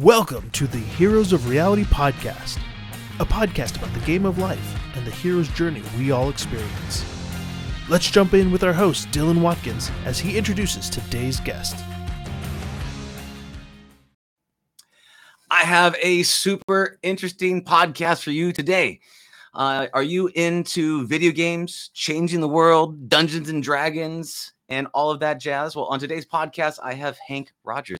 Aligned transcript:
Welcome 0.00 0.48
to 0.52 0.66
the 0.66 0.78
Heroes 0.78 1.34
of 1.34 1.46
Reality 1.46 1.84
podcast, 1.84 2.58
a 3.18 3.26
podcast 3.26 3.76
about 3.76 3.92
the 3.92 4.00
game 4.06 4.24
of 4.24 4.38
life 4.38 4.80
and 4.96 5.06
the 5.06 5.10
hero's 5.10 5.48
journey 5.48 5.82
we 5.98 6.10
all 6.10 6.30
experience. 6.30 7.04
Let's 7.86 8.10
jump 8.10 8.32
in 8.32 8.50
with 8.50 8.64
our 8.64 8.72
host, 8.72 9.08
Dylan 9.10 9.42
Watkins, 9.42 9.90
as 10.06 10.18
he 10.18 10.38
introduces 10.38 10.88
today's 10.88 11.38
guest. 11.40 11.76
I 15.50 15.64
have 15.64 15.94
a 16.00 16.22
super 16.22 16.98
interesting 17.02 17.62
podcast 17.62 18.22
for 18.22 18.30
you 18.30 18.54
today. 18.54 19.00
Uh, 19.52 19.88
are 19.92 20.02
you 20.02 20.28
into 20.28 21.06
video 21.08 21.30
games, 21.30 21.90
changing 21.92 22.40
the 22.40 22.48
world, 22.48 23.10
Dungeons 23.10 23.50
and 23.50 23.62
Dragons, 23.62 24.54
and 24.70 24.86
all 24.94 25.10
of 25.10 25.20
that 25.20 25.40
jazz? 25.40 25.76
Well, 25.76 25.84
on 25.90 26.00
today's 26.00 26.24
podcast, 26.24 26.78
I 26.82 26.94
have 26.94 27.18
Henk 27.28 27.48
Rogers. 27.64 27.98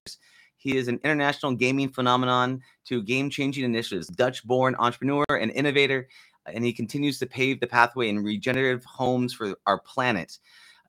He 0.61 0.77
is 0.77 0.89
an 0.89 1.01
international 1.05 1.55
gaming 1.55 1.89
phenomenon 1.89 2.61
to 2.85 3.03
game 3.03 3.31
changing 3.31 3.65
initiatives, 3.65 4.09
Dutch 4.09 4.45
born 4.45 4.77
entrepreneur 4.79 5.25
and 5.31 5.51
innovator, 5.53 6.07
and 6.45 6.63
he 6.63 6.75
continues 6.75 7.19
to 7.21 7.27
pave 7.27 7.61
the 7.61 7.67
pathway 7.67 8.11
in 8.11 8.23
regenerative 8.23 8.85
homes 8.85 9.33
for 9.33 9.57
our 9.67 9.81
planet. 9.81 10.39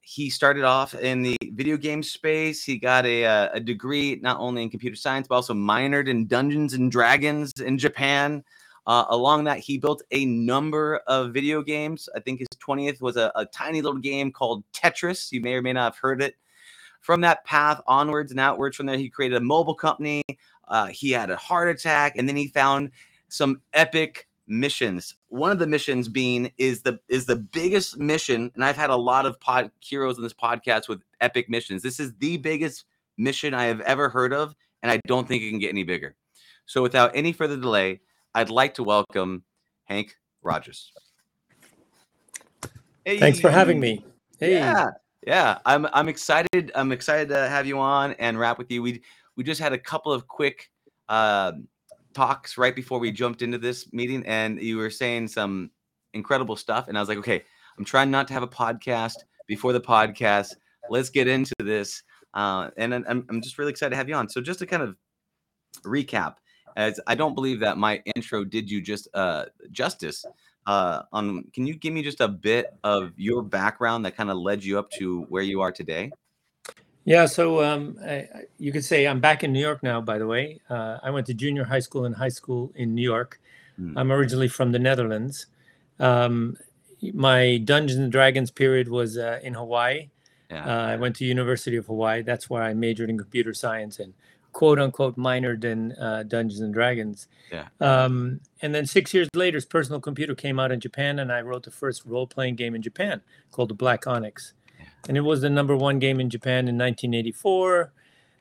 He 0.02 0.30
started 0.30 0.66
off 0.66 0.94
in 0.94 1.22
the 1.22 1.38
video 1.54 1.78
game 1.78 2.04
space. 2.04 2.66
He 2.66 2.78
got 2.78 3.06
a, 3.06 3.24
uh, 3.24 3.50
a 3.54 3.60
degree 3.62 4.20
not 4.22 4.42
only 4.42 4.64
in 4.64 4.70
computer 4.70 4.98
science, 4.98 5.30
but 5.30 5.36
also 5.36 5.54
minored 5.54 6.10
in 6.10 6.28
Dungeons 6.28 6.74
and 6.74 6.92
Dragons 6.92 7.54
in 7.62 7.78
Japan. 7.78 8.44
Uh, 8.88 9.06
along 9.10 9.46
that, 9.46 9.60
he 9.60 9.78
built 9.78 10.02
a 10.12 10.26
number 10.26 10.98
of 11.08 11.34
video 11.34 11.62
games. 11.62 12.10
I 12.14 12.20
think 12.20 12.40
his 12.40 12.48
20th 12.60 13.00
was 13.00 13.16
a, 13.16 13.32
a, 13.36 13.46
tiny 13.46 13.82
little 13.82 14.02
game 14.02 14.34
called 14.34 14.66
Tetris. 14.74 15.32
You 15.32 15.40
may 15.40 15.54
or 15.54 15.62
may 15.62 15.72
not 15.72 15.94
have 15.94 15.98
heard 15.98 16.22
it. 16.22 16.36
From 17.02 17.22
that 17.22 17.44
path 17.46 17.82
onwards 17.88 18.32
and 18.32 18.40
outwards 18.40 18.78
from 18.78 18.86
there, 18.86 18.98
he 18.98 19.10
created 19.10 19.36
a 19.36 19.42
mobile 19.42 19.76
company. 19.76 20.24
Uh, 20.68 20.88
he 20.88 21.12
had 21.12 21.30
a 21.30 21.36
heart 21.36 21.70
attack, 21.70 22.16
and 22.16 22.30
then 22.30 22.36
he 22.36 22.48
found 22.48 22.92
some 23.28 23.62
epic 23.74 24.28
missions. 24.48 25.16
One 25.30 25.52
of 25.52 25.60
the 25.60 25.68
missions 25.68 26.08
being 26.08 26.52
is 26.58 26.84
the 26.84 27.00
is 27.10 27.26
the 27.26 27.36
biggest 27.36 27.98
mission, 27.98 28.52
and 28.54 28.64
I've 28.64 28.78
had 28.78 28.90
a 28.90 28.96
lot 28.96 29.26
of 29.26 29.40
pod 29.40 29.72
heroes 29.80 30.18
in 30.18 30.24
this 30.24 30.34
podcast 30.34 30.88
with 30.88 31.02
epic 31.20 31.50
missions. 31.50 31.82
This 31.82 32.00
is 32.00 32.14
the 32.20 32.38
biggest 32.38 32.86
mission 33.18 33.54
I 33.54 33.66
have 33.66 33.82
ever 33.82 34.10
heard 34.10 34.34
of, 34.34 34.56
and 34.84 34.92
I 34.92 35.00
don't 35.08 35.28
think 35.28 35.44
it 35.44 35.50
can 35.50 35.60
get 35.60 35.70
any 35.70 35.84
bigger. 35.84 36.16
So, 36.66 36.82
without 36.82 37.12
any 37.16 37.34
further 37.34 37.58
delay, 37.58 38.02
I'd 38.36 38.50
like 38.50 38.76
to 38.76 38.84
welcome 38.84 39.44
Henk 39.90 40.12
Rogers. 40.42 40.92
Hey. 43.06 43.20
Thanks 43.20 43.40
for 43.40 43.50
having 43.50 43.80
me. 43.80 44.06
Hey. 44.40 44.54
Yeah, 44.54 44.92
yeah. 45.26 45.60
I'm 45.66 45.88
I'm 45.94 46.10
excited. 46.10 46.72
I'm 46.76 46.92
excited 46.92 47.30
to 47.30 47.48
have 47.50 47.66
you 47.66 47.80
on 47.80 48.14
and 48.14 48.40
wrap 48.40 48.58
with 48.58 48.72
you. 48.72 48.82
We 48.82 49.02
we 49.36 49.44
just 49.44 49.62
had 49.62 49.74
a 49.74 49.78
couple 49.78 50.12
of 50.12 50.28
quick 50.28 50.70
uh, 51.10 51.54
talks 52.14 52.58
right 52.58 52.76
before 52.76 53.00
we 53.00 53.12
jumped 53.12 53.42
into 53.42 53.58
this 53.58 53.92
meeting, 53.94 54.26
and 54.26 54.62
you 54.62 54.78
were 54.78 54.90
saying 54.90 55.28
some 55.28 55.72
incredible 56.14 56.56
stuff, 56.56 56.88
and 56.88 56.98
I 56.98 57.02
was 57.02 57.10
like, 57.10 57.18
okay, 57.20 57.44
I'm 57.78 57.86
trying 57.86 58.12
not 58.12 58.28
to 58.28 58.34
have 58.34 58.44
a 58.44 58.48
podcast 58.48 59.16
before 59.48 59.74
the 59.74 59.82
podcast. 59.82 60.56
Let's 60.90 61.10
get 61.10 61.28
into 61.28 61.54
this, 61.60 62.04
uh, 62.34 62.70
and 62.78 62.94
I'm 62.94 63.26
I'm 63.30 63.42
just 63.42 63.58
really 63.58 63.72
excited 63.72 63.92
to 63.92 63.98
have 63.98 64.10
you 64.10 64.16
on. 64.16 64.30
So 64.30 64.42
just 64.42 64.60
to 64.60 64.66
kind 64.66 64.84
of 64.84 64.96
recap 65.86 66.36
as 66.76 67.00
I 67.08 67.16
don't 67.16 67.36
believe 67.36 67.60
that 67.60 67.78
my 67.78 68.02
intro 68.16 68.44
did 68.44 68.70
you 68.70 68.82
just 68.82 69.08
uh, 69.14 69.46
justice. 69.72 70.26
Uh, 70.68 71.04
on 71.12 71.44
can 71.54 71.66
you 71.66 71.76
give 71.76 71.94
me 71.94 72.04
just 72.04 72.22
a 72.22 72.28
bit 72.28 72.74
of 72.84 73.12
your 73.18 73.42
background 73.42 74.06
that 74.06 74.16
kind 74.16 74.30
of 74.30 74.38
led 74.38 74.64
you 74.64 74.78
up 74.78 74.90
to 74.92 75.24
where 75.24 75.44
you 75.44 75.62
are 75.62 75.72
today? 75.72 76.12
Yeah, 77.04 77.26
so 77.26 77.64
um, 77.64 77.98
I, 78.06 78.28
you 78.60 78.72
could 78.72 78.86
say 78.86 79.08
I'm 79.08 79.20
back 79.20 79.44
in 79.44 79.52
New 79.52 79.60
York 79.60 79.82
now. 79.82 80.02
By 80.02 80.20
the 80.20 80.28
way, 80.28 80.62
uh, 80.70 81.00
I 81.02 81.10
went 81.10 81.26
to 81.28 81.34
junior 81.34 81.64
high 81.64 81.80
school 81.80 82.06
and 82.06 82.16
high 82.16 82.30
school 82.30 82.72
in 82.76 82.94
New 82.94 83.02
York. 83.02 83.42
Hmm. 83.76 83.98
I'm 83.98 84.12
originally 84.12 84.48
from 84.48 84.72
the 84.72 84.80
Netherlands. 84.80 85.48
Um, 86.00 86.58
my 87.14 87.58
Dungeons 87.58 88.00
and 88.00 88.12
Dragons 88.12 88.52
period 88.52 88.88
was 88.88 89.18
uh, 89.18 89.40
in 89.42 89.56
Hawaii. 89.56 90.10
Yeah. 90.52 90.66
Uh, 90.66 90.88
I 90.88 90.96
went 90.98 91.16
to 91.18 91.26
University 91.26 91.78
of 91.78 91.88
Hawaii. 91.88 92.22
That's 92.22 92.50
where 92.50 92.62
I 92.62 92.74
majored 92.74 93.10
in 93.10 93.18
computer 93.18 93.54
science 93.54 94.00
and 94.00 94.14
quote 94.54 94.80
unquote 94.80 95.18
minor 95.18 95.56
than 95.56 95.94
uh, 95.94 96.24
Dungeons 96.24 96.62
and 96.62 96.74
Dragons. 96.74 97.28
Yeah. 97.52 97.68
Um, 97.80 98.42
and 98.62 98.74
then 98.74 98.86
six 98.86 99.14
years 99.14 99.28
later, 99.36 99.58
his 99.58 99.66
personal 99.66 100.00
computer 100.00 100.36
came 100.36 100.60
out 100.60 100.72
in 100.72 100.80
Japan, 100.80 101.20
and 101.20 101.32
I 101.32 101.42
wrote 101.42 101.64
the 101.64 101.72
first 101.72 102.06
role 102.06 102.28
playing 102.28 102.56
game 102.56 102.76
in 102.76 102.82
Japan 102.82 103.22
called 103.52 103.70
the 103.70 103.76
Black 103.76 104.08
Onyx. 104.08 104.54
Yeah. 104.80 104.86
And 105.08 105.18
it 105.18 105.22
was 105.22 105.42
the 105.42 105.50
number 105.50 105.76
one 105.76 106.00
game 106.00 106.20
in 106.20 106.30
Japan 106.30 106.68
in 106.68 106.78
1984. 106.78 107.92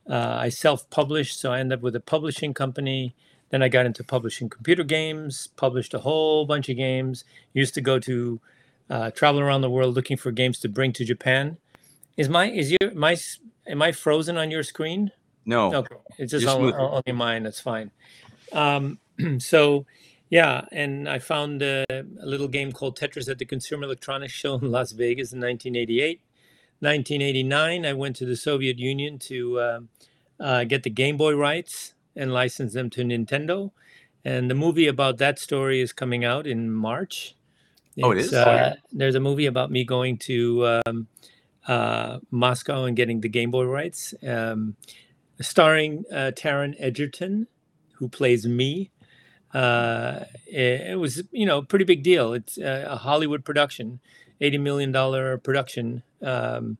Uh, 0.08 0.36
I 0.38 0.48
self 0.48 0.88
published, 0.90 1.38
so 1.40 1.52
I 1.52 1.60
ended 1.60 1.78
up 1.78 1.82
with 1.82 1.96
a 1.96 2.00
publishing 2.00 2.54
company. 2.54 3.14
Then 3.50 3.62
I 3.62 3.68
got 3.68 3.86
into 3.86 4.04
publishing 4.04 4.48
computer 4.48 4.84
games, 4.84 5.48
published 5.56 5.92
a 5.94 5.98
whole 5.98 6.46
bunch 6.46 6.68
of 6.68 6.76
games. 6.76 7.24
Used 7.52 7.74
to 7.74 7.80
go 7.80 7.98
to 8.00 8.40
uh, 8.88 9.10
travel 9.10 9.40
around 9.40 9.60
the 9.60 9.70
world 9.70 9.94
looking 9.94 10.16
for 10.16 10.30
games 10.32 10.58
to 10.60 10.68
bring 10.68 10.92
to 10.94 11.04
Japan. 11.04 11.58
Is 12.16 12.28
my 12.28 12.50
is 12.50 12.70
your 12.70 12.92
my 12.94 13.16
am 13.66 13.82
I 13.82 13.92
frozen 13.92 14.36
on 14.36 14.50
your 14.50 14.62
screen? 14.62 15.12
No. 15.50 15.74
Okay. 15.74 15.96
It's 16.16 16.30
just 16.30 16.46
only, 16.46 16.72
only 16.72 17.12
mine. 17.12 17.42
That's 17.42 17.60
fine. 17.60 17.90
Um, 18.52 19.00
so, 19.38 19.84
yeah, 20.30 20.64
and 20.70 21.08
I 21.08 21.18
found 21.18 21.60
a, 21.60 21.84
a, 21.90 22.04
little 22.24 22.46
game 22.46 22.70
called 22.70 22.96
Tetris 22.96 23.28
at 23.28 23.38
the 23.38 23.44
Consumer 23.44 23.82
Electronics 23.82 24.32
Show 24.32 24.54
in 24.54 24.70
Las 24.70 24.92
Vegas 24.92 25.32
in 25.32 25.40
1988. 25.40 26.20
1989, 26.78 27.84
I 27.84 27.92
went 27.94 28.14
to 28.16 28.24
the 28.24 28.36
Soviet 28.36 28.78
Union 28.78 29.18
to 29.18 29.58
uh, 29.58 29.80
uh, 30.38 30.64
get 30.64 30.84
the 30.84 30.90
Game 30.90 31.16
Boy 31.16 31.34
rights 31.34 31.94
and 32.14 32.32
license 32.32 32.72
them 32.72 32.88
to 32.90 33.02
Nintendo. 33.02 33.72
And 34.24 34.48
the 34.48 34.54
movie 34.54 34.86
about 34.86 35.18
that 35.18 35.40
story 35.40 35.80
is 35.80 35.92
coming 35.92 36.24
out 36.24 36.46
in 36.46 36.70
March. 36.70 37.34
It's, 37.96 38.06
oh, 38.06 38.12
it 38.12 38.18
is. 38.18 38.32
Uh, 38.32 38.76
there's 38.92 39.16
a 39.16 39.20
movie 39.20 39.46
about 39.46 39.72
me 39.72 39.82
going 39.82 40.16
to 40.18 40.80
um, 40.86 41.08
uh, 41.66 42.20
Moscow 42.30 42.84
and 42.84 42.96
getting 42.96 43.20
the 43.20 43.28
Game 43.28 43.50
Boy 43.50 43.64
rights. 43.64 44.14
Um, 44.26 44.76
starring 45.40 46.04
uh, 46.12 46.32
Taron 46.34 46.74
Egerton, 46.78 47.46
who 47.94 48.08
plays 48.08 48.46
me. 48.46 48.90
Uh, 49.52 50.24
it, 50.46 50.92
it, 50.92 50.98
was, 50.98 51.22
you 51.32 51.44
know, 51.46 51.58
a 51.58 51.64
pretty 51.64 51.84
big 51.84 52.02
deal. 52.02 52.32
It's 52.34 52.58
a, 52.58 52.86
a 52.90 52.96
Hollywood 52.96 53.44
production, 53.44 54.00
eighty 54.40 54.58
million 54.58 54.92
dollar 54.92 55.38
production 55.38 56.02
um, 56.22 56.78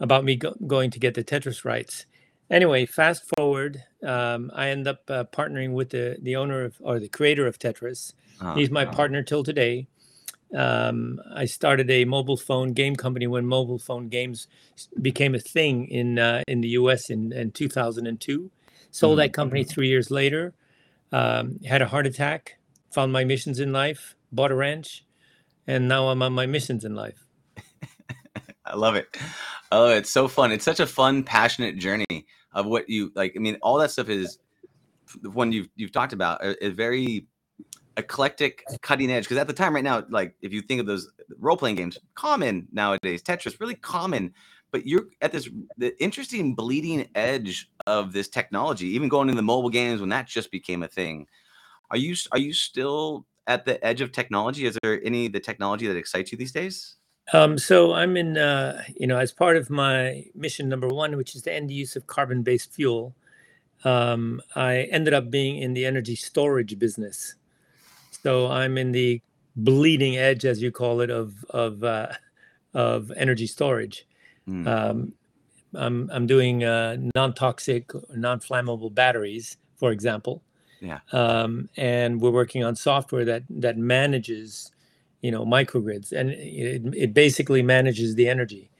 about 0.00 0.24
me 0.24 0.36
go- 0.36 0.56
going 0.66 0.90
to 0.90 0.98
get 0.98 1.14
the 1.14 1.24
Tetris 1.24 1.64
rights. 1.64 2.06
Anyway, 2.50 2.84
fast 2.84 3.24
forward, 3.36 3.82
um, 4.02 4.50
I 4.54 4.68
end 4.68 4.86
up 4.86 5.00
uh, 5.08 5.24
partnering 5.24 5.72
with 5.72 5.90
the 5.90 6.18
the 6.20 6.36
owner 6.36 6.62
of 6.62 6.76
or 6.80 6.98
the 6.98 7.08
creator 7.08 7.46
of 7.46 7.58
Tetris. 7.58 8.12
Oh, 8.40 8.54
He's 8.54 8.70
my 8.70 8.84
oh. 8.84 8.90
partner 8.92 9.22
till 9.22 9.42
today. 9.42 9.88
Um, 10.54 11.20
I 11.34 11.46
started 11.46 11.90
a 11.90 12.04
mobile 12.04 12.36
phone 12.36 12.72
game 12.72 12.94
company 12.94 13.26
when 13.26 13.44
mobile 13.46 13.78
phone 13.78 14.08
games 14.08 14.46
became 15.02 15.34
a 15.34 15.38
thing 15.38 15.88
in 15.88 16.18
uh, 16.18 16.42
in 16.46 16.60
the 16.60 16.68
U.S. 16.68 17.10
in, 17.10 17.32
in 17.32 17.50
2002. 17.50 18.50
Sold 18.90 19.12
mm-hmm. 19.12 19.18
that 19.18 19.32
company 19.32 19.62
mm-hmm. 19.62 19.70
three 19.70 19.88
years 19.88 20.10
later. 20.10 20.54
Um, 21.12 21.60
had 21.64 21.82
a 21.82 21.86
heart 21.86 22.06
attack. 22.06 22.58
Found 22.92 23.12
my 23.12 23.24
missions 23.24 23.58
in 23.58 23.72
life. 23.72 24.14
Bought 24.30 24.52
a 24.52 24.54
ranch, 24.54 25.04
and 25.66 25.88
now 25.88 26.08
I'm 26.08 26.22
on 26.22 26.32
my 26.32 26.46
missions 26.46 26.84
in 26.84 26.94
life. 26.94 27.26
I 28.64 28.76
love 28.76 28.94
it. 28.94 29.16
Oh, 29.72 29.90
it's 29.90 30.10
so 30.10 30.28
fun. 30.28 30.52
It's 30.52 30.64
such 30.64 30.80
a 30.80 30.86
fun, 30.86 31.24
passionate 31.24 31.78
journey 31.78 32.26
of 32.52 32.66
what 32.66 32.88
you 32.88 33.10
like. 33.14 33.32
I 33.36 33.40
mean, 33.40 33.58
all 33.62 33.78
that 33.78 33.90
stuff 33.90 34.08
is 34.08 34.38
when 35.22 35.52
you've 35.52 35.68
you've 35.74 35.92
talked 35.92 36.12
about 36.12 36.44
is 36.44 36.74
very 36.74 37.26
eclectic, 37.96 38.64
cutting 38.82 39.10
edge. 39.10 39.24
Because 39.24 39.38
at 39.38 39.46
the 39.46 39.52
time, 39.52 39.74
right 39.74 39.84
now, 39.84 40.04
like 40.08 40.34
if 40.42 40.52
you 40.52 40.62
think 40.62 40.80
of 40.80 40.86
those 40.86 41.10
role 41.38 41.56
playing 41.56 41.76
games, 41.76 41.98
common 42.14 42.68
nowadays, 42.72 43.22
Tetris, 43.22 43.60
really 43.60 43.74
common. 43.74 44.32
But 44.70 44.86
you're 44.86 45.06
at 45.20 45.30
this 45.32 45.48
the 45.78 46.00
interesting 46.02 46.54
bleeding 46.54 47.08
edge 47.14 47.70
of 47.86 48.12
this 48.12 48.28
technology, 48.28 48.86
even 48.88 49.08
going 49.08 49.28
into 49.28 49.36
the 49.36 49.42
mobile 49.42 49.70
games 49.70 50.00
when 50.00 50.10
that 50.10 50.26
just 50.26 50.50
became 50.50 50.82
a 50.82 50.88
thing. 50.88 51.26
Are 51.90 51.96
you 51.96 52.16
are 52.32 52.38
you 52.38 52.52
still 52.52 53.26
at 53.46 53.64
the 53.64 53.84
edge 53.86 54.00
of 54.00 54.10
technology? 54.10 54.66
Is 54.66 54.76
there 54.82 55.00
any 55.04 55.28
the 55.28 55.40
technology 55.40 55.86
that 55.86 55.96
excites 55.96 56.32
you 56.32 56.38
these 56.38 56.52
days? 56.52 56.96
Um, 57.32 57.56
so 57.56 57.94
I'm 57.94 58.16
in, 58.16 58.36
uh, 58.36 58.82
you 58.96 59.06
know, 59.06 59.16
as 59.16 59.32
part 59.32 59.56
of 59.56 59.70
my 59.70 60.26
mission 60.34 60.68
number 60.68 60.88
one, 60.88 61.16
which 61.16 61.34
is 61.34 61.42
the 61.42 61.52
end 61.52 61.70
the 61.70 61.74
use 61.74 61.96
of 61.96 62.06
carbon-based 62.06 62.72
fuel. 62.72 63.14
Um, 63.84 64.42
I 64.56 64.88
ended 64.90 65.14
up 65.14 65.30
being 65.30 65.58
in 65.58 65.72
the 65.74 65.86
energy 65.86 66.16
storage 66.16 66.78
business. 66.78 67.36
So 68.24 68.48
I'm 68.50 68.78
in 68.78 68.90
the 68.92 69.20
bleeding 69.54 70.16
edge, 70.16 70.46
as 70.46 70.62
you 70.62 70.72
call 70.72 71.02
it, 71.02 71.10
of 71.10 71.44
of 71.50 71.84
uh, 71.84 72.08
of 72.72 73.12
energy 73.16 73.46
storage. 73.46 74.06
Mm. 74.48 74.66
Um, 74.66 75.12
I'm 75.74 76.10
I'm 76.10 76.26
doing 76.26 76.64
uh, 76.64 76.96
non-toxic, 77.14 77.90
non-flammable 78.16 78.94
batteries, 78.94 79.58
for 79.76 79.92
example. 79.92 80.42
Yeah. 80.80 81.00
Um, 81.12 81.68
and 81.76 82.20
we're 82.20 82.30
working 82.30 82.64
on 82.64 82.76
software 82.76 83.26
that 83.26 83.42
that 83.50 83.76
manages, 83.76 84.72
you 85.20 85.30
know, 85.30 85.44
microgrids, 85.44 86.12
and 86.12 86.30
it, 86.30 86.82
it 86.96 87.12
basically 87.12 87.62
manages 87.62 88.14
the 88.14 88.26
energy. 88.26 88.70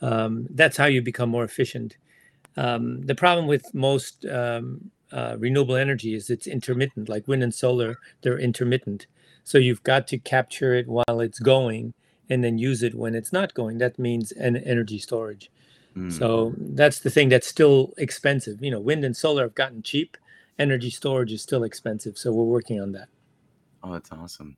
Um, 0.00 0.48
that's 0.50 0.76
how 0.76 0.86
you 0.86 1.02
become 1.02 1.30
more 1.30 1.44
efficient. 1.44 1.96
Um, 2.56 3.02
the 3.06 3.14
problem 3.14 3.46
with 3.46 3.72
most 3.72 4.26
um, 4.26 4.90
uh, 5.12 5.36
renewable 5.38 5.76
energy 5.76 6.14
is 6.14 6.30
it's 6.30 6.46
intermittent, 6.46 7.08
like 7.08 7.26
wind 7.28 7.42
and 7.42 7.54
solar, 7.54 7.98
they're 8.22 8.38
intermittent. 8.38 9.06
So 9.44 9.58
you've 9.58 9.82
got 9.82 10.06
to 10.08 10.18
capture 10.18 10.74
it 10.74 10.88
while 10.88 11.20
it's 11.20 11.38
going 11.38 11.94
and 12.28 12.44
then 12.44 12.58
use 12.58 12.82
it 12.82 12.94
when 12.94 13.14
it's 13.14 13.32
not 13.32 13.54
going. 13.54 13.78
That 13.78 13.98
means 13.98 14.32
an 14.32 14.56
energy 14.56 14.98
storage. 14.98 15.50
Mm. 15.96 16.12
So 16.12 16.54
that's 16.58 17.00
the 17.00 17.10
thing 17.10 17.30
that's 17.30 17.46
still 17.46 17.94
expensive. 17.96 18.62
You 18.62 18.70
know, 18.70 18.80
wind 18.80 19.04
and 19.04 19.16
solar 19.16 19.44
have 19.44 19.54
gotten 19.54 19.82
cheap. 19.82 20.16
Energy 20.58 20.90
storage 20.90 21.32
is 21.32 21.42
still 21.42 21.64
expensive. 21.64 22.18
So 22.18 22.32
we're 22.32 22.44
working 22.44 22.80
on 22.80 22.92
that. 22.92 23.08
Oh, 23.82 23.92
that's 23.92 24.12
awesome. 24.12 24.56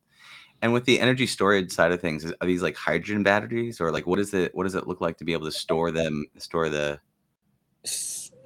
And 0.63 0.73
with 0.73 0.85
the 0.85 1.01
energy 1.01 1.27
storage 1.27 1.71
side 1.71 1.93
of 1.93 2.01
things, 2.01 2.31
are 2.41 2.47
these 2.47 2.63
like 2.63 2.77
hydrogen 2.77 3.23
batteries 3.23 3.81
or 3.81 3.91
like 3.91 4.07
what 4.07 4.19
is 4.19 4.35
it 4.35 4.55
what 4.55 4.65
does 4.65 4.75
it 4.75 4.87
look 4.87 5.01
like 5.01 5.17
to 5.19 5.25
be 5.25 5.33
able 5.33 5.47
to 5.47 5.53
store 5.53 5.91
them, 5.91 6.27
store 6.37 6.69
the 6.69 7.01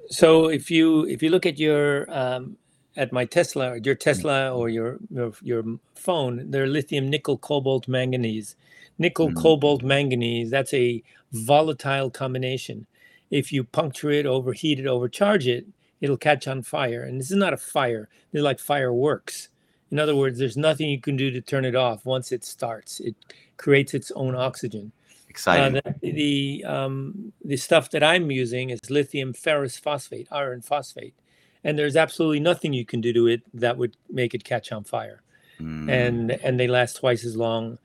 so 0.09 0.47
if 0.47 0.69
you 0.71 1.05
if 1.05 1.21
you 1.23 1.29
look 1.29 1.45
at 1.45 1.57
your 1.57 2.09
um, 2.09 2.57
at 2.97 3.11
my 3.11 3.25
Tesla, 3.25 3.77
your 3.79 3.95
Tesla 3.95 4.55
or 4.55 4.69
your 4.69 4.97
your, 5.09 5.33
your 5.41 5.63
phone, 5.95 6.51
they're 6.51 6.67
lithium, 6.67 7.09
nickel, 7.09 7.37
cobalt, 7.37 7.87
manganese. 7.87 8.55
Nickel, 8.97 9.27
mm-hmm. 9.27 9.37
cobalt, 9.37 9.83
manganese, 9.83 10.49
that's 10.49 10.73
a 10.73 11.03
volatile 11.33 12.09
combination. 12.09 12.85
If 13.29 13.51
you 13.51 13.63
puncture 13.63 14.11
it, 14.11 14.25
overheat 14.25 14.79
it, 14.79 14.87
overcharge 14.87 15.47
it, 15.47 15.65
it'll 15.99 16.17
catch 16.17 16.47
on 16.47 16.61
fire. 16.61 17.03
And 17.03 17.19
this 17.19 17.31
is 17.31 17.37
not 17.37 17.53
a 17.53 17.57
fire, 17.57 18.07
they're 18.31 18.41
like 18.41 18.59
fireworks. 18.59 19.49
In 19.91 19.99
other 19.99 20.15
words, 20.15 20.39
there's 20.39 20.57
nothing 20.57 20.89
you 20.89 20.99
can 20.99 21.15
do 21.15 21.29
to 21.31 21.41
turn 21.41 21.65
it 21.65 21.75
off 21.75 22.05
once 22.05 22.31
it 22.31 22.43
starts. 22.43 22.99
It 22.99 23.15
creates 23.57 23.93
its 23.93 24.11
own 24.11 24.35
oxygen. 24.35 24.91
Exciting. 25.35 25.77
Uh, 25.85 25.91
the 26.01 26.11
the, 26.11 26.65
um, 26.65 27.33
the 27.43 27.57
stuff 27.57 27.91
that 27.91 28.01
I'm 28.01 28.31
using 28.31 28.69
is 28.69 28.79
lithium 28.89 29.33
ferrous 29.33 29.77
phosphate, 29.77 30.29
iron 30.31 30.61
phosphate, 30.61 31.13
and 31.61 31.77
there's 31.77 31.97
absolutely 31.97 32.39
nothing 32.39 32.71
you 32.71 32.85
can 32.85 33.01
do 33.01 33.11
to 33.11 33.27
it 33.27 33.41
that 33.53 33.77
would 33.77 33.97
make 34.09 34.33
it 34.33 34.45
catch 34.45 34.71
on 34.71 34.85
fire. 34.85 35.23
Mm. 35.59 35.91
And 35.91 36.31
and 36.31 36.57
they 36.57 36.67
last 36.67 36.95
twice 36.95 37.25
as 37.25 37.35
long. 37.35 37.77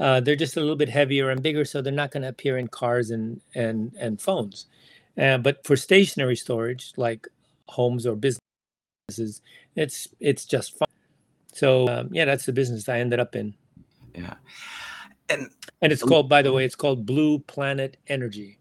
Uh, 0.00 0.18
they're 0.18 0.34
just 0.34 0.56
a 0.56 0.60
little 0.60 0.74
bit 0.74 0.88
heavier 0.88 1.30
and 1.30 1.44
bigger, 1.44 1.64
so 1.64 1.80
they're 1.80 1.92
not 1.92 2.10
going 2.10 2.24
to 2.24 2.28
appear 2.28 2.58
in 2.58 2.66
cars 2.66 3.12
and 3.12 3.40
and 3.54 3.94
and 4.00 4.20
phones. 4.20 4.66
Uh, 5.16 5.38
but 5.38 5.64
for 5.64 5.76
stationary 5.76 6.34
storage, 6.34 6.92
like 6.96 7.28
homes 7.68 8.04
or 8.04 8.16
businesses, 8.16 9.42
it's 9.76 10.08
it's 10.18 10.44
just 10.44 10.76
fine. 10.76 10.88
So 11.52 11.88
um, 11.88 12.08
yeah, 12.10 12.24
that's 12.24 12.46
the 12.46 12.52
business 12.52 12.88
I 12.88 12.98
ended 12.98 13.20
up 13.20 13.36
in. 13.36 13.54
Yeah, 14.12 14.34
and 15.28 15.50
and 15.82 15.92
it's 15.92 16.02
called, 16.02 16.28
by 16.28 16.42
the 16.42 16.52
way, 16.52 16.64
it's 16.64 16.74
called 16.74 17.06
Blue 17.06 17.38
Planet 17.40 17.96
Energy. 18.08 18.58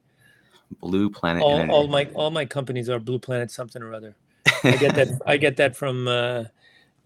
Blue 0.82 1.10
Planet. 1.10 1.42
All, 1.44 1.58
Energy. 1.58 1.72
all 1.72 1.88
my 1.88 2.10
all 2.14 2.32
my 2.32 2.46
companies 2.46 2.90
are 2.90 3.00
Blue 3.00 3.20
Planet 3.20 3.52
something 3.52 3.82
or 3.82 3.94
other. 3.94 4.16
I 4.64 4.78
get 4.78 4.96
that. 4.96 5.20
I 5.26 5.38
get 5.38 5.58
that 5.58 5.76
from 5.76 6.08
uh, 6.08 6.46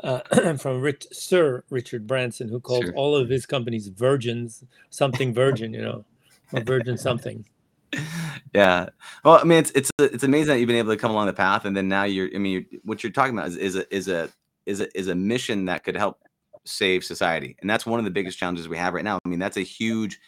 uh, 0.03 0.53
from 0.57 0.81
Rich, 0.81 1.07
Sir 1.11 1.63
Richard 1.69 2.07
Branson, 2.07 2.49
who 2.49 2.59
calls 2.59 2.85
sure. 2.85 2.93
all 2.93 3.15
of 3.15 3.29
his 3.29 3.45
companies 3.45 3.87
virgins, 3.87 4.63
something 4.89 5.33
virgin, 5.33 5.73
you 5.73 5.81
know, 5.81 6.05
or 6.51 6.61
virgin 6.61 6.97
something. 6.97 7.45
Yeah. 8.53 8.89
Well, 9.23 9.39
I 9.39 9.43
mean, 9.43 9.59
it's 9.59 9.71
it's 9.71 9.91
it's 9.99 10.23
amazing 10.23 10.53
that 10.53 10.59
you've 10.59 10.67
been 10.67 10.75
able 10.77 10.91
to 10.91 10.97
come 10.97 11.11
along 11.11 11.27
the 11.27 11.33
path, 11.33 11.65
and 11.65 11.77
then 11.77 11.87
now 11.87 12.03
you're. 12.03 12.29
I 12.33 12.39
mean, 12.39 12.65
you're, 12.71 12.79
what 12.83 13.03
you're 13.03 13.11
talking 13.11 13.37
about 13.37 13.49
is, 13.49 13.57
is 13.57 13.75
a 13.75 13.95
is 13.95 14.07
a 14.07 14.29
is 14.65 14.81
a 14.81 14.97
is 14.97 15.07
a 15.07 15.13
mission 15.13 15.65
that 15.65 15.83
could 15.83 15.95
help 15.95 16.19
save 16.69 17.03
society, 17.03 17.55
and 17.61 17.69
that's 17.69 17.85
one 17.85 17.99
of 17.99 18.05
the 18.05 18.11
biggest 18.11 18.37
challenges 18.37 18.67
we 18.67 18.77
have 18.77 18.93
right 18.93 19.03
now. 19.03 19.19
I 19.23 19.29
mean, 19.29 19.39
that's 19.39 19.57
a 19.57 19.61
huge. 19.61 20.19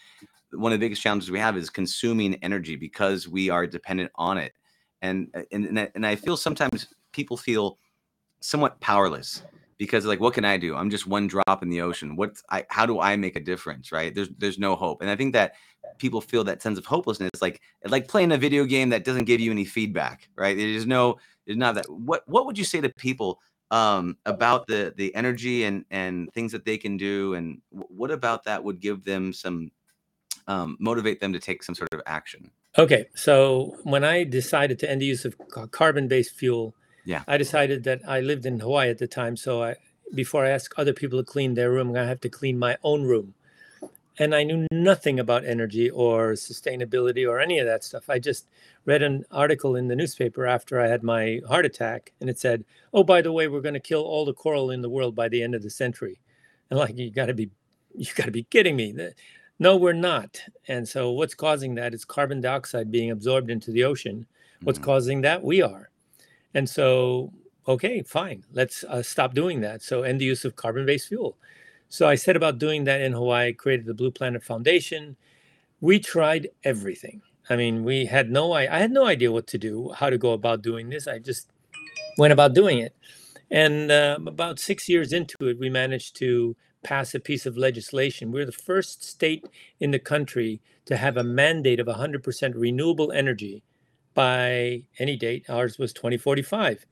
One 0.51 0.73
of 0.73 0.79
the 0.79 0.85
biggest 0.85 1.01
challenges 1.01 1.31
we 1.31 1.39
have 1.39 1.55
is 1.55 1.69
consuming 1.69 2.35
energy 2.43 2.75
because 2.75 3.27
we 3.27 3.49
are 3.49 3.65
dependent 3.65 4.11
on 4.15 4.37
it, 4.37 4.53
and 5.01 5.27
and 5.51 5.89
and 5.95 6.05
I, 6.05 6.15
feel 6.15 6.37
sometimes 6.37 6.87
people 7.11 7.37
feel 7.37 7.77
somewhat 8.41 8.79
powerless 8.81 9.43
because 9.77 10.05
like 10.05 10.19
what 10.19 10.33
can 10.33 10.45
i 10.45 10.57
do? 10.57 10.75
I'm 10.75 10.89
just 10.89 11.07
one 11.07 11.27
drop 11.27 11.63
in 11.63 11.69
the 11.69 11.81
ocean. 11.81 12.15
What 12.15 12.35
i 12.49 12.63
how 12.69 12.85
do 12.85 12.99
i 12.99 13.15
make 13.15 13.35
a 13.35 13.39
difference 13.39 13.91
right? 13.91 14.13
There's 14.13 14.29
there's 14.37 14.59
no 14.59 14.75
hope. 14.75 15.01
And 15.01 15.09
i 15.09 15.15
think 15.15 15.33
that 15.33 15.53
people 15.97 16.21
feel 16.21 16.43
that 16.43 16.61
sense 16.61 16.77
of 16.77 16.85
hopelessness 16.85 17.31
like 17.41 17.59
like 17.85 18.07
playing 18.07 18.31
a 18.31 18.37
video 18.37 18.65
game 18.65 18.89
that 18.89 19.03
doesn't 19.03 19.25
give 19.25 19.39
you 19.39 19.51
any 19.51 19.65
feedback 19.65 20.29
right? 20.35 20.55
There's 20.55 20.85
no 20.85 21.17
there's 21.45 21.57
not 21.57 21.75
that 21.75 21.89
what 21.89 22.21
what 22.27 22.45
would 22.45 22.57
you 22.57 22.63
say 22.63 22.79
to 22.79 22.89
people 22.89 23.39
um 23.71 24.17
about 24.25 24.67
the 24.67 24.93
the 24.97 25.13
energy 25.15 25.63
and 25.63 25.85
and 25.89 26.31
things 26.33 26.51
that 26.51 26.65
they 26.65 26.77
can 26.77 26.97
do 26.97 27.33
and 27.33 27.61
what 27.71 28.11
about 28.11 28.43
that 28.43 28.63
would 28.63 28.79
give 28.79 29.03
them 29.03 29.33
some 29.33 29.71
um 30.47 30.77
motivate 30.79 31.19
them 31.19 31.33
to 31.33 31.39
take 31.39 31.63
some 31.63 31.73
sort 31.73 31.91
of 31.93 32.01
action 32.05 32.51
okay 32.77 33.07
so 33.15 33.75
when 33.83 34.03
i 34.03 34.23
decided 34.23 34.77
to 34.77 34.89
end 34.89 35.01
the 35.01 35.05
use 35.05 35.25
of 35.25 35.35
carbon 35.71 36.07
based 36.07 36.35
fuel 36.35 36.75
yeah. 37.05 37.23
I 37.27 37.37
decided 37.37 37.83
that 37.85 38.01
I 38.07 38.21
lived 38.21 38.45
in 38.45 38.59
Hawaii 38.59 38.89
at 38.89 38.97
the 38.97 39.07
time. 39.07 39.35
So 39.35 39.63
I, 39.63 39.75
before 40.13 40.45
I 40.45 40.49
ask 40.49 40.73
other 40.77 40.93
people 40.93 41.19
to 41.19 41.25
clean 41.25 41.53
their 41.53 41.71
room, 41.71 41.95
I 41.95 42.05
have 42.05 42.21
to 42.21 42.29
clean 42.29 42.59
my 42.59 42.77
own 42.83 43.03
room. 43.03 43.33
And 44.21 44.35
I 44.35 44.43
knew 44.43 44.67
nothing 44.71 45.19
about 45.19 45.45
energy 45.45 45.89
or 45.89 46.33
sustainability 46.33 47.27
or 47.27 47.39
any 47.39 47.57
of 47.57 47.65
that 47.65 47.83
stuff. 47.83 48.07
I 48.07 48.19
just 48.19 48.45
read 48.85 49.01
an 49.01 49.25
article 49.31 49.75
in 49.75 49.87
the 49.87 49.95
newspaper 49.95 50.45
after 50.45 50.79
I 50.79 50.87
had 50.89 51.01
my 51.01 51.41
heart 51.47 51.65
attack, 51.65 52.13
and 52.21 52.29
it 52.29 52.37
said, 52.37 52.63
"Oh, 52.93 53.03
by 53.03 53.23
the 53.23 53.31
way, 53.31 53.47
we're 53.47 53.61
going 53.61 53.73
to 53.73 53.79
kill 53.79 54.03
all 54.03 54.23
the 54.23 54.35
coral 54.35 54.69
in 54.69 54.83
the 54.83 54.91
world 54.91 55.15
by 55.15 55.27
the 55.27 55.41
end 55.41 55.55
of 55.55 55.63
the 55.63 55.71
century." 55.71 56.19
And 56.69 56.77
like, 56.77 56.95
you 56.99 57.09
got 57.09 57.25
to 57.25 57.33
be, 57.33 57.49
you 57.95 58.13
got 58.13 58.25
to 58.25 58.31
be 58.31 58.43
kidding 58.43 58.75
me. 58.75 58.95
No, 59.57 59.75
we're 59.75 59.93
not. 59.93 60.39
And 60.67 60.87
so, 60.87 61.09
what's 61.09 61.33
causing 61.33 61.73
that 61.75 61.95
is 61.95 62.05
carbon 62.05 62.41
dioxide 62.41 62.91
being 62.91 63.09
absorbed 63.09 63.49
into 63.49 63.71
the 63.71 63.85
ocean. 63.85 64.27
What's 64.61 64.77
mm-hmm. 64.77 64.85
causing 64.85 65.21
that? 65.21 65.43
We 65.43 65.63
are. 65.63 65.89
And 66.53 66.69
so, 66.69 67.33
okay, 67.67 68.03
fine, 68.03 68.43
let's 68.53 68.83
uh, 68.83 69.01
stop 69.01 69.33
doing 69.33 69.61
that. 69.61 69.81
So, 69.81 70.03
end 70.03 70.21
the 70.21 70.25
use 70.25 70.45
of 70.45 70.55
carbon 70.55 70.85
based 70.85 71.07
fuel. 71.07 71.37
So, 71.91 72.07
I 72.07 72.15
set 72.15 72.37
about 72.37 72.57
doing 72.57 72.85
that 72.85 73.01
in 73.01 73.11
Hawaii, 73.11 73.51
created 73.51 73.85
the 73.85 73.93
Blue 73.93 74.11
Planet 74.11 74.41
Foundation. 74.41 75.17
We 75.81 75.99
tried 75.99 76.47
everything. 76.63 77.21
I 77.49 77.57
mean, 77.57 77.83
we 77.83 78.05
had 78.05 78.31
no 78.31 78.53
I, 78.53 78.65
had 78.65 78.91
no 78.91 79.05
idea 79.05 79.29
what 79.29 79.45
to 79.47 79.57
do, 79.57 79.91
how 79.93 80.09
to 80.09 80.17
go 80.17 80.31
about 80.31 80.61
doing 80.61 80.87
this. 80.87 81.05
I 81.05 81.19
just 81.19 81.49
went 82.17 82.31
about 82.31 82.53
doing 82.53 82.79
it. 82.79 82.95
And 83.49 83.91
uh, 83.91 84.19
about 84.25 84.57
six 84.57 84.87
years 84.87 85.11
into 85.11 85.35
it, 85.49 85.59
we 85.59 85.69
managed 85.69 86.15
to 86.19 86.55
pass 86.81 87.13
a 87.13 87.19
piece 87.19 87.45
of 87.45 87.57
legislation. 87.57 88.31
We're 88.31 88.45
the 88.45 88.53
first 88.53 89.03
state 89.03 89.43
in 89.81 89.91
the 89.91 89.99
country 89.99 90.61
to 90.85 90.95
have 90.95 91.17
a 91.17 91.25
mandate 91.25 91.81
of 91.81 91.87
100% 91.87 92.53
renewable 92.55 93.11
energy 93.11 93.63
by 94.13 94.83
any 94.97 95.17
date. 95.17 95.49
Ours 95.49 95.77
was 95.77 95.91
2045. 95.91 96.85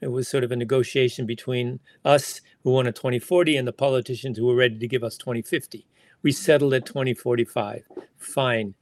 It 0.00 0.08
was 0.08 0.28
sort 0.28 0.44
of 0.44 0.52
a 0.52 0.56
negotiation 0.56 1.26
between 1.26 1.80
us, 2.04 2.40
who 2.62 2.70
wanted 2.70 2.96
2040, 2.96 3.56
and 3.56 3.66
the 3.66 3.72
politicians 3.72 4.38
who 4.38 4.46
were 4.46 4.54
ready 4.54 4.78
to 4.78 4.88
give 4.88 5.02
us 5.02 5.16
2050. 5.16 5.86
We 6.22 6.32
settled 6.32 6.74
at 6.74 6.86
2045. 6.86 7.88
Fine. 8.18 8.74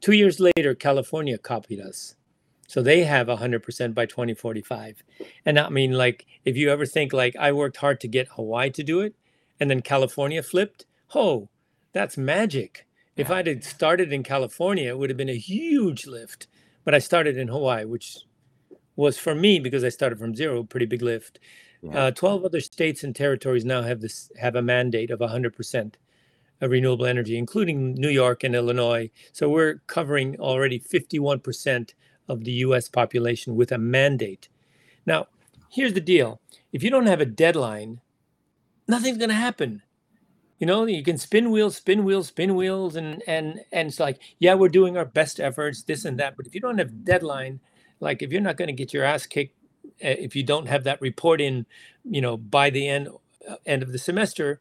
Two 0.00 0.12
years 0.12 0.40
later, 0.40 0.74
California 0.74 1.38
copied 1.38 1.80
us. 1.80 2.14
So 2.68 2.82
they 2.82 3.04
have 3.04 3.26
100% 3.26 3.94
by 3.94 4.06
2045. 4.06 5.02
And 5.44 5.58
I 5.58 5.68
mean, 5.70 5.92
like, 5.92 6.26
if 6.44 6.56
you 6.56 6.70
ever 6.70 6.86
think, 6.86 7.12
like, 7.12 7.34
I 7.36 7.52
worked 7.52 7.78
hard 7.78 8.00
to 8.00 8.08
get 8.08 8.28
Hawaii 8.28 8.70
to 8.70 8.82
do 8.84 9.00
it, 9.00 9.14
and 9.58 9.68
then 9.68 9.82
California 9.82 10.42
flipped, 10.42 10.86
oh, 11.14 11.48
that's 11.92 12.16
magic. 12.16 12.86
If 13.16 13.30
I'd 13.30 13.48
had 13.48 13.64
started 13.64 14.12
in 14.12 14.22
California, 14.22 14.88
it 14.88 14.98
would 14.98 15.10
have 15.10 15.16
been 15.16 15.28
a 15.28 15.36
huge 15.36 16.06
lift 16.06 16.46
but 16.84 16.94
I 16.94 16.98
started 16.98 17.36
in 17.36 17.48
Hawaii, 17.48 17.84
which 17.84 18.18
was 19.00 19.18
for 19.18 19.34
me 19.34 19.58
because 19.58 19.82
I 19.84 19.88
started 19.88 20.18
from 20.18 20.34
zero, 20.34 20.62
pretty 20.62 20.86
big 20.86 21.02
lift. 21.02 21.40
Yeah. 21.82 22.06
Uh, 22.06 22.10
Twelve 22.10 22.44
other 22.44 22.60
states 22.60 23.02
and 23.02 23.16
territories 23.16 23.64
now 23.64 23.82
have 23.82 24.00
this 24.00 24.30
have 24.38 24.54
a 24.54 24.62
mandate 24.62 25.10
of 25.10 25.20
100% 25.20 25.94
of 26.60 26.70
renewable 26.70 27.06
energy, 27.06 27.38
including 27.38 27.94
New 27.94 28.10
York 28.10 28.44
and 28.44 28.54
Illinois. 28.54 29.10
So 29.32 29.48
we're 29.48 29.80
covering 29.86 30.38
already 30.38 30.78
51% 30.78 31.94
of 32.28 32.44
the 32.44 32.52
U.S. 32.66 32.88
population 32.88 33.56
with 33.56 33.72
a 33.72 33.78
mandate. 33.78 34.50
Now, 35.06 35.28
here's 35.70 35.94
the 35.94 36.00
deal: 36.02 36.40
if 36.72 36.82
you 36.82 36.90
don't 36.90 37.06
have 37.06 37.22
a 37.22 37.26
deadline, 37.26 38.00
nothing's 38.86 39.18
going 39.18 39.30
to 39.30 39.34
happen 39.34 39.82
you 40.60 40.66
know 40.66 40.84
you 40.84 41.02
can 41.02 41.18
spin 41.18 41.50
wheels 41.50 41.76
spin 41.76 42.04
wheels 42.04 42.28
spin 42.28 42.54
wheels 42.54 42.94
and 42.94 43.22
and 43.26 43.60
and 43.72 43.88
it's 43.88 43.98
like 43.98 44.20
yeah 44.38 44.54
we're 44.54 44.68
doing 44.68 44.96
our 44.96 45.04
best 45.04 45.40
efforts 45.40 45.82
this 45.82 46.04
and 46.04 46.20
that 46.20 46.36
but 46.36 46.46
if 46.46 46.54
you 46.54 46.60
don't 46.60 46.78
have 46.78 47.04
deadline 47.04 47.58
like 48.00 48.22
if 48.22 48.32
you're 48.32 48.40
not 48.40 48.56
going 48.56 48.68
to 48.68 48.72
get 48.72 48.92
your 48.92 49.04
ass 49.04 49.26
kicked 49.26 49.54
eh, 50.00 50.16
if 50.18 50.34
you 50.34 50.42
don't 50.42 50.66
have 50.66 50.84
that 50.84 51.00
report 51.00 51.40
in 51.40 51.66
you 52.04 52.20
know 52.20 52.36
by 52.36 52.70
the 52.70 52.88
end 52.88 53.08
uh, 53.48 53.56
end 53.66 53.82
of 53.82 53.92
the 53.92 53.98
semester 53.98 54.60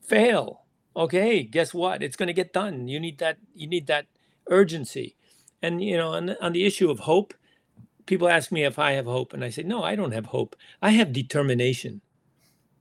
fail. 0.00 0.62
Okay 0.96 1.42
guess 1.42 1.72
what? 1.72 2.02
It's 2.02 2.16
going 2.16 2.26
to 2.26 2.32
get 2.32 2.52
done. 2.52 2.88
You 2.88 2.98
need 2.98 3.18
that 3.18 3.38
you 3.54 3.66
need 3.66 3.86
that 3.86 4.06
urgency. 4.48 5.16
And 5.62 5.82
you 5.82 5.96
know 5.96 6.08
on, 6.08 6.30
on 6.40 6.52
the 6.52 6.64
issue 6.64 6.90
of 6.90 7.00
hope 7.00 7.34
people 8.04 8.28
ask 8.28 8.50
me 8.50 8.64
if 8.64 8.80
i 8.80 8.92
have 8.92 9.06
hope 9.06 9.32
and 9.32 9.44
i 9.44 9.48
say 9.48 9.62
no 9.62 9.84
i 9.84 9.94
don't 9.94 10.12
have 10.12 10.26
hope. 10.26 10.56
I 10.80 10.90
have 10.90 11.12
determination. 11.12 12.00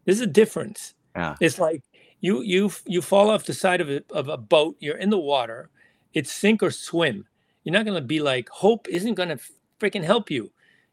There's 0.06 0.20
a 0.20 0.28
difference. 0.28 0.96
Yeah. 1.16 1.36
it's 1.42 1.60
like 1.60 1.84
you 2.22 2.42
you 2.42 2.72
you 2.86 3.02
fall 3.02 3.30
off 3.30 3.46
the 3.46 3.54
side 3.54 3.82
of 3.82 3.90
a, 3.90 4.02
of 4.12 4.30
a 4.30 4.38
boat 4.38 4.78
you're 4.80 4.96
in 4.96 5.10
the 5.10 5.20
water 5.20 5.70
it's 6.14 6.32
sink 6.32 6.62
or 6.64 6.72
swim. 6.72 7.26
You're 7.64 7.74
not 7.74 7.86
going 7.86 8.02
to 8.02 8.06
be 8.06 8.20
like 8.20 8.50
hope 8.50 8.88
isn't 8.90 9.14
going 9.16 9.30
to 9.30 9.40
freaking 9.82 10.04
help 10.04 10.30
you 10.30 10.52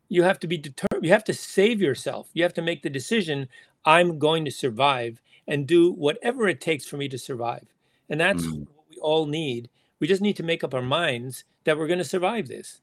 you 0.09 0.23
have 0.23 0.39
to 0.41 0.47
be 0.47 0.57
determined. 0.57 1.05
You 1.05 1.13
have 1.13 1.25
to 1.25 1.35
save 1.35 1.81
yourself. 1.81 2.29
You 2.33 2.43
have 2.43 2.55
to 2.55 2.63
make 2.63 2.83
the 2.83 2.91
decision. 2.91 3.49
I'm 3.85 4.19
going 4.19 4.45
to 4.45 4.51
survive 4.51 5.21
and 5.47 5.67
do 5.67 5.93
whatever 5.93 6.49
it 6.49 6.61
takes 6.61 6.87
for 6.87 6.97
me 6.97 7.09
to 7.09 7.19
survive. 7.19 7.67
And 8.09 8.21
that's 8.21 8.45
Mm. 8.45 8.67
what 8.75 8.85
we 8.91 8.97
all 8.97 9.27
need. 9.27 9.71
We 10.01 10.07
just 10.07 10.23
need 10.23 10.37
to 10.37 10.43
make 10.43 10.65
up 10.65 10.75
our 10.75 10.83
minds 10.83 11.45
that 11.65 11.77
we're 11.77 11.87
going 11.87 11.99
to 11.99 12.05
survive 12.05 12.49
this. 12.49 12.81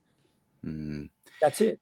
Mm. 0.63 1.09
That's 1.41 1.61
it. 1.61 1.79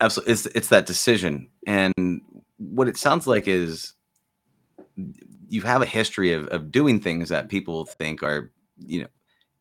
absolutely 0.00 0.32
it's 0.32 0.46
it's 0.46 0.68
that 0.68 0.86
decision 0.86 1.48
and 1.66 2.20
what 2.58 2.86
it 2.86 2.96
sounds 2.96 3.26
like 3.26 3.48
is 3.48 3.94
you 5.48 5.60
have 5.62 5.82
a 5.82 5.86
history 5.86 6.32
of, 6.32 6.46
of 6.48 6.70
doing 6.70 7.00
things 7.00 7.28
that 7.30 7.48
people 7.48 7.84
think 7.84 8.22
are 8.22 8.52
you 8.86 9.00
know 9.00 9.08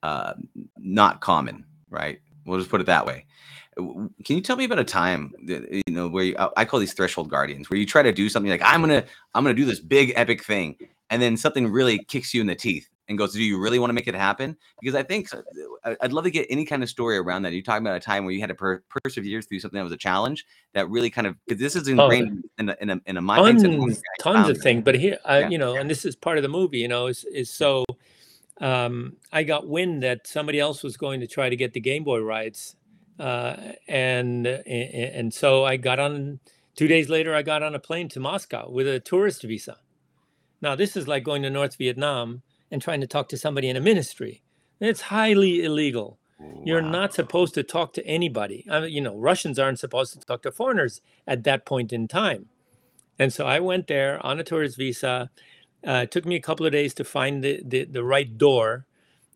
uh, 0.04 0.34
not 0.78 1.22
common 1.22 1.66
right 1.90 2.20
we'll 2.48 2.58
just 2.60 2.70
put 2.72 2.82
it 2.82 2.86
that 2.88 3.06
way 3.06 3.26
can 3.78 4.36
you 4.36 4.42
tell 4.42 4.56
me 4.56 4.64
about 4.66 4.80
a 4.80 4.84
time 4.84 5.32
that, 5.46 5.72
you 5.72 5.94
know 5.94 6.08
where 6.08 6.24
you, 6.24 6.36
I- 6.40 6.50
i 6.58 6.66
call 6.66 6.80
these 6.80 6.94
threshold 6.94 7.30
guardians 7.30 7.70
where 7.70 7.78
you 7.78 7.86
try 7.86 8.02
to 8.02 8.12
do 8.12 8.28
something 8.30 8.50
like 8.50 8.62
i'm 8.64 8.82
gonna 8.82 9.04
i'm 9.36 9.44
gonna 9.44 9.54
do 9.54 9.66
this 9.66 9.80
big 9.80 10.14
epic 10.16 10.44
thing 10.44 10.76
and 11.12 11.22
then 11.22 11.38
something 11.38 11.68
really 11.72 12.04
kicks 12.06 12.34
you 12.34 12.42
in 12.42 12.48
the 12.48 12.56
teeth 12.56 12.90
and 13.08 13.18
goes 13.18 13.34
do 13.34 13.44
you 13.44 13.60
really 13.60 13.78
want 13.80 13.90
to 13.90 13.94
make 13.94 14.08
it 14.08 14.16
happen 14.16 14.58
because 14.82 14.96
i 14.96 15.04
think 15.04 15.32
uh, 15.34 15.42
I- 15.86 15.98
i'd 16.02 16.12
love 16.12 16.24
to 16.24 16.32
get 16.32 16.48
any 16.50 16.66
kind 16.66 16.82
of 16.82 16.90
story 16.90 17.18
around 17.18 17.44
that 17.44 17.54
you're 17.54 17.62
talking 17.62 17.86
about 17.86 17.96
a 17.96 18.00
time 18.00 18.26
where 18.26 18.34
you 18.34 18.40
had 18.40 18.50
to 18.50 18.56
per- 18.56 18.82
persevere 18.90 19.44
through 19.44 19.60
something 19.60 19.78
that 19.78 19.84
was 19.84 19.94
a 19.94 19.98
challenge 19.98 20.44
that 20.74 20.90
really 20.90 21.12
kind 21.12 21.28
of 21.28 21.36
because 21.46 21.60
this 21.62 21.76
is 21.76 21.88
ingrained 21.88 22.44
in 22.58 22.70
a, 22.70 22.76
in 22.82 22.90
a, 22.90 23.02
in 23.06 23.18
a 23.18 23.22
mindset 23.22 23.62
tons, 23.62 24.02
I 24.20 24.24
tons 24.24 24.50
of 24.50 24.58
things. 24.58 24.84
But 24.84 24.96
here, 24.96 25.18
uh, 25.30 25.40
Yeah. 25.44 25.50
you 25.50 25.58
know, 25.60 25.76
and 25.76 25.88
this 25.90 26.04
is 26.04 26.16
part 26.16 26.38
of 26.38 26.44
the 26.44 26.50
movie. 26.50 26.80
You 26.80 26.88
know, 26.88 27.08
is 27.08 27.24
is 27.26 27.50
so. 27.52 27.86
Um, 28.60 29.18
I 29.32 29.44
got 29.44 29.68
wind 29.68 30.04
that 30.04 30.28
somebody 30.28 30.60
else 30.60 30.84
was 30.84 30.98
going 30.98 31.20
to 31.20 31.28
try 31.28 31.50
to 31.50 31.56
get 31.56 31.74
the 31.74 31.80
Game 31.80 32.04
Boy 32.04 32.20
rights, 32.22 32.76
uh, 33.20 33.56
and 33.88 34.48
a- 34.48 34.68
and 35.16 35.34
so 35.34 35.66
I 35.66 35.78
got 35.78 36.00
on. 36.00 36.40
Two 36.76 36.88
days 36.88 37.10
later, 37.10 37.34
I 37.34 37.42
got 37.42 37.64
on 37.64 37.74
a 37.76 37.80
plane 37.80 38.08
to 38.10 38.20
Moscow 38.20 38.70
with 38.70 38.88
a 38.88 39.00
tourist 39.00 39.42
visa. 39.44 39.78
Now, 40.62 40.76
this 40.76 40.96
is 40.96 41.08
like 41.08 41.24
going 41.24 41.44
to 41.44 41.50
North 41.50 41.76
Vietnam 41.78 42.44
and 42.72 42.82
trying 42.82 43.02
to 43.02 43.08
talk 43.08 43.30
to 43.30 43.38
somebody 43.38 43.70
in 43.70 43.76
a 43.76 43.82
ministry. 43.82 44.44
It's 44.80 45.02
highly 45.02 45.64
illegal. 45.64 46.20
You're 46.64 46.82
not 46.82 47.14
supposed 47.14 47.56
to 47.56 47.64
talk 47.64 47.94
to 47.94 48.06
anybody. 48.06 48.66
I 48.70 48.82
mean, 48.82 48.92
you 48.92 49.02
know, 49.02 49.16
Russians 49.18 49.58
aren't 49.58 49.80
supposed 49.80 50.14
to 50.14 50.20
talk 50.20 50.44
to 50.44 50.52
foreigners 50.52 51.02
at 51.26 51.44
that 51.46 51.66
point 51.66 51.94
in 51.94 52.08
time. 52.08 52.48
And 53.20 53.34
so 53.34 53.46
I 53.46 53.60
went 53.60 53.88
there 53.88 54.24
on 54.26 54.40
a 54.40 54.44
tourist 54.44 54.78
visa. 54.78 55.32
Uh, 55.88 56.02
it 56.04 56.12
took 56.12 56.26
me 56.26 56.36
a 56.36 56.42
couple 56.42 56.66
of 56.66 56.74
days 56.74 56.94
to 56.96 57.04
find 57.06 57.42
the, 57.44 57.62
the, 57.64 57.86
the 57.86 58.04
right 58.04 58.38
door. 58.38 58.86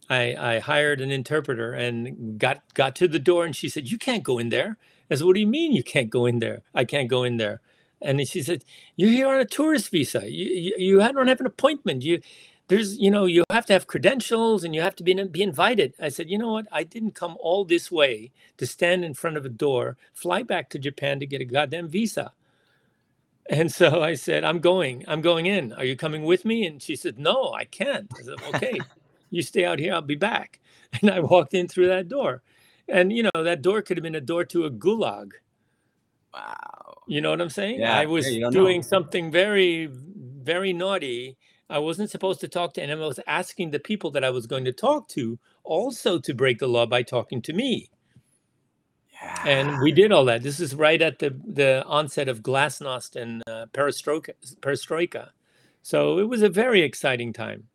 I, 0.09 0.35
I 0.37 0.59
hired 0.59 0.99
an 0.99 1.09
interpreter 1.09 1.71
and 1.71 2.37
got 2.37 2.61
got 2.73 2.95
to 2.97 3.07
the 3.07 3.19
door, 3.19 3.45
and 3.45 3.55
she 3.55 3.69
said, 3.69 3.89
"You 3.89 3.97
can't 3.97 4.23
go 4.23 4.37
in 4.37 4.49
there." 4.49 4.77
I 5.09 5.15
said, 5.15 5.25
"What 5.25 5.35
do 5.35 5.39
you 5.39 5.47
mean 5.47 5.71
you 5.71 5.83
can't 5.83 6.09
go 6.09 6.25
in 6.25 6.39
there? 6.39 6.63
I 6.75 6.83
can't 6.83 7.07
go 7.07 7.23
in 7.23 7.37
there." 7.37 7.61
And 8.01 8.27
she 8.27 8.43
said, 8.43 8.65
"You're 8.97 9.11
here 9.11 9.29
on 9.29 9.39
a 9.39 9.45
tourist 9.45 9.89
visa. 9.89 10.29
You 10.29 10.45
you, 10.45 10.73
you 10.77 10.97
don't 10.99 11.27
have 11.29 11.39
an 11.39 11.45
appointment. 11.45 12.03
You 12.03 12.19
there's 12.67 12.97
you 12.97 13.09
know 13.09 13.25
you 13.25 13.45
have 13.49 13.65
to 13.67 13.73
have 13.73 13.87
credentials 13.87 14.65
and 14.65 14.75
you 14.75 14.81
have 14.81 14.95
to 14.97 15.03
be 15.03 15.13
be 15.23 15.41
invited." 15.41 15.93
I 16.01 16.09
said, 16.09 16.29
"You 16.29 16.37
know 16.37 16.51
what? 16.51 16.67
I 16.73 16.83
didn't 16.83 17.15
come 17.15 17.37
all 17.39 17.63
this 17.63 17.89
way 17.89 18.31
to 18.57 18.65
stand 18.67 19.05
in 19.05 19.13
front 19.13 19.37
of 19.37 19.45
a 19.45 19.49
door, 19.49 19.95
fly 20.13 20.43
back 20.43 20.69
to 20.71 20.79
Japan 20.79 21.21
to 21.21 21.25
get 21.25 21.39
a 21.39 21.45
goddamn 21.45 21.87
visa." 21.87 22.33
And 23.51 23.69
so 23.69 24.01
I 24.01 24.13
said, 24.13 24.45
I'm 24.45 24.59
going, 24.59 25.03
I'm 25.09 25.19
going 25.19 25.45
in. 25.45 25.73
Are 25.73 25.83
you 25.83 25.97
coming 25.97 26.23
with 26.23 26.45
me? 26.45 26.65
And 26.65 26.81
she 26.81 26.95
said, 26.95 27.19
No, 27.19 27.51
I 27.53 27.65
can't. 27.65 28.09
I 28.17 28.21
said, 28.23 28.55
Okay, 28.55 28.79
you 29.29 29.41
stay 29.41 29.65
out 29.65 29.77
here, 29.77 29.93
I'll 29.93 30.01
be 30.01 30.15
back. 30.15 30.59
And 31.01 31.09
I 31.09 31.21
walked 31.21 31.53
in 31.53 31.69
through 31.69 31.87
that 31.87 32.09
door. 32.09 32.43
And, 32.89 33.13
you 33.13 33.23
know, 33.23 33.43
that 33.43 33.61
door 33.61 33.81
could 33.81 33.95
have 33.95 34.03
been 34.03 34.15
a 34.15 34.19
door 34.21 34.43
to 34.45 34.65
a 34.65 34.71
gulag. 34.71 35.31
wow 36.33 36.97
You 37.07 37.21
know 37.21 37.29
what 37.29 37.39
I'm 37.39 37.49
saying? 37.49 37.79
Yeah, 37.79 37.97
I 37.97 38.05
was 38.07 38.29
you 38.29 38.41
don't 38.41 38.53
know. 38.53 38.59
doing 38.59 38.83
something 38.83 39.31
very, 39.31 39.89
very 39.89 40.73
naughty. 40.73 41.37
I 41.69 41.79
wasn't 41.79 42.09
supposed 42.09 42.41
to 42.41 42.49
talk 42.49 42.73
to, 42.73 42.81
and 42.81 42.91
I 42.91 42.95
was 42.95 43.21
asking 43.25 43.71
the 43.71 43.79
people 43.79 44.11
that 44.11 44.25
I 44.25 44.29
was 44.31 44.47
going 44.47 44.65
to 44.65 44.73
talk 44.73 45.07
to 45.09 45.39
also 45.63 46.19
to 46.19 46.33
break 46.33 46.59
the 46.59 46.67
law 46.67 46.85
by 46.85 47.03
talking 47.03 47.41
to 47.43 47.53
me. 47.53 47.89
Yeah. 49.23 49.43
and 49.45 49.81
we 49.81 49.91
did 49.91 50.11
all 50.11 50.25
that. 50.25 50.43
This 50.43 50.59
is 50.59 50.75
right 50.75 51.01
at 51.01 51.19
the 51.19 51.35
the 51.45 51.83
onset 51.85 52.27
of 52.27 52.41
Glasnost 52.41 53.15
and 53.15 53.43
uh, 53.47 53.65
Perestroika, 53.73 54.31
Perestroika. 54.61 55.29
So 55.83 56.19
it 56.19 56.27
was 56.27 56.41
a 56.41 56.49
very 56.49 56.81
exciting 56.81 57.33
time. 57.33 57.67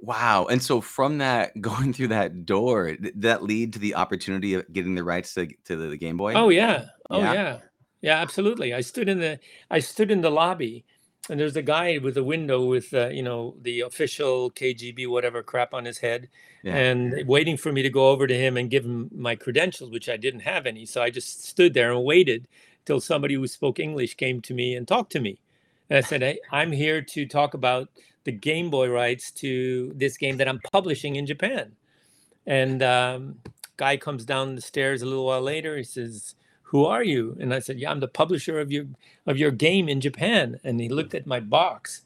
Wow. 0.00 0.46
And 0.46 0.62
so 0.62 0.80
from 0.80 1.18
that 1.18 1.58
going 1.60 1.92
through 1.92 2.08
that 2.08 2.44
door, 2.44 2.94
did 2.96 3.22
that 3.22 3.42
lead 3.42 3.72
to 3.74 3.78
the 3.78 3.94
opportunity 3.94 4.54
of 4.54 4.70
getting 4.72 4.94
the 4.94 5.04
rights 5.04 5.34
to, 5.34 5.46
to 5.64 5.76
the, 5.76 5.88
the 5.88 5.96
Game 5.96 6.16
Boy? 6.16 6.34
Oh 6.34 6.50
yeah, 6.50 6.86
oh 7.10 7.18
Yeah? 7.18 7.32
yeah, 7.32 7.58
yeah, 8.02 8.20
absolutely. 8.20 8.74
I 8.74 8.80
stood 8.82 9.08
in 9.08 9.18
the 9.18 9.38
I 9.70 9.78
stood 9.78 10.10
in 10.10 10.20
the 10.20 10.30
lobby, 10.30 10.84
and 11.30 11.40
there's 11.40 11.56
a 11.56 11.62
guy 11.62 11.98
with 11.98 12.16
a 12.16 12.24
window 12.24 12.64
with 12.64 12.92
uh, 12.92 13.08
you 13.08 13.22
know 13.22 13.54
the 13.62 13.80
official 13.80 14.50
KGB 14.50 15.08
whatever 15.08 15.42
crap 15.42 15.72
on 15.74 15.84
his 15.84 15.98
head, 15.98 16.28
Yeah. 16.62 16.76
and 16.76 17.26
waiting 17.26 17.56
for 17.56 17.72
me 17.72 17.82
to 17.82 17.90
go 17.90 18.08
over 18.10 18.26
to 18.26 18.36
him 18.36 18.56
and 18.56 18.70
give 18.70 18.84
him 18.84 19.10
my 19.14 19.34
credentials, 19.36 19.90
which 19.90 20.08
I 20.08 20.16
didn't 20.16 20.40
have 20.40 20.66
any. 20.66 20.86
So 20.86 21.02
I 21.02 21.10
just 21.10 21.44
stood 21.44 21.74
there 21.74 21.92
and 21.92 22.04
waited 22.04 22.46
till 22.84 23.00
somebody 23.00 23.34
who 23.34 23.46
spoke 23.46 23.78
English 23.80 24.14
came 24.16 24.40
to 24.42 24.54
me 24.54 24.74
and 24.74 24.86
talked 24.86 25.12
to 25.12 25.20
me. 25.20 25.38
And 25.90 25.98
I 25.98 26.00
said, 26.02 26.22
hey, 26.22 26.38
I'm 26.50 26.72
here 26.72 27.00
to 27.02 27.26
talk 27.26 27.54
about 27.54 27.88
the 28.24 28.32
Game 28.32 28.70
Boy 28.70 28.88
rights 28.90 29.30
to 29.32 29.92
this 29.96 30.16
game 30.16 30.36
that 30.38 30.48
I'm 30.48 30.60
publishing 30.72 31.16
in 31.16 31.26
Japan. 31.26 31.72
And 32.46 32.82
um, 32.82 33.36
guy 33.76 33.96
comes 33.96 34.24
down 34.24 34.54
the 34.54 34.60
stairs 34.60 35.02
a 35.02 35.06
little 35.06 35.26
while 35.26 35.42
later. 35.42 35.76
He 35.76 35.84
says, 35.84 36.34
"Who 36.64 36.84
are 36.84 37.04
you?" 37.04 37.36
And 37.40 37.54
I 37.54 37.60
said, 37.60 37.78
"Yeah, 37.78 37.90
I'm 37.90 38.00
the 38.00 38.08
publisher 38.08 38.60
of 38.60 38.72
your 38.72 38.86
of 39.26 39.38
your 39.38 39.50
game 39.50 39.88
in 39.88 40.00
Japan." 40.00 40.60
And 40.64 40.80
he 40.80 40.88
looked 40.88 41.14
at 41.14 41.26
my 41.26 41.40
box, 41.40 42.02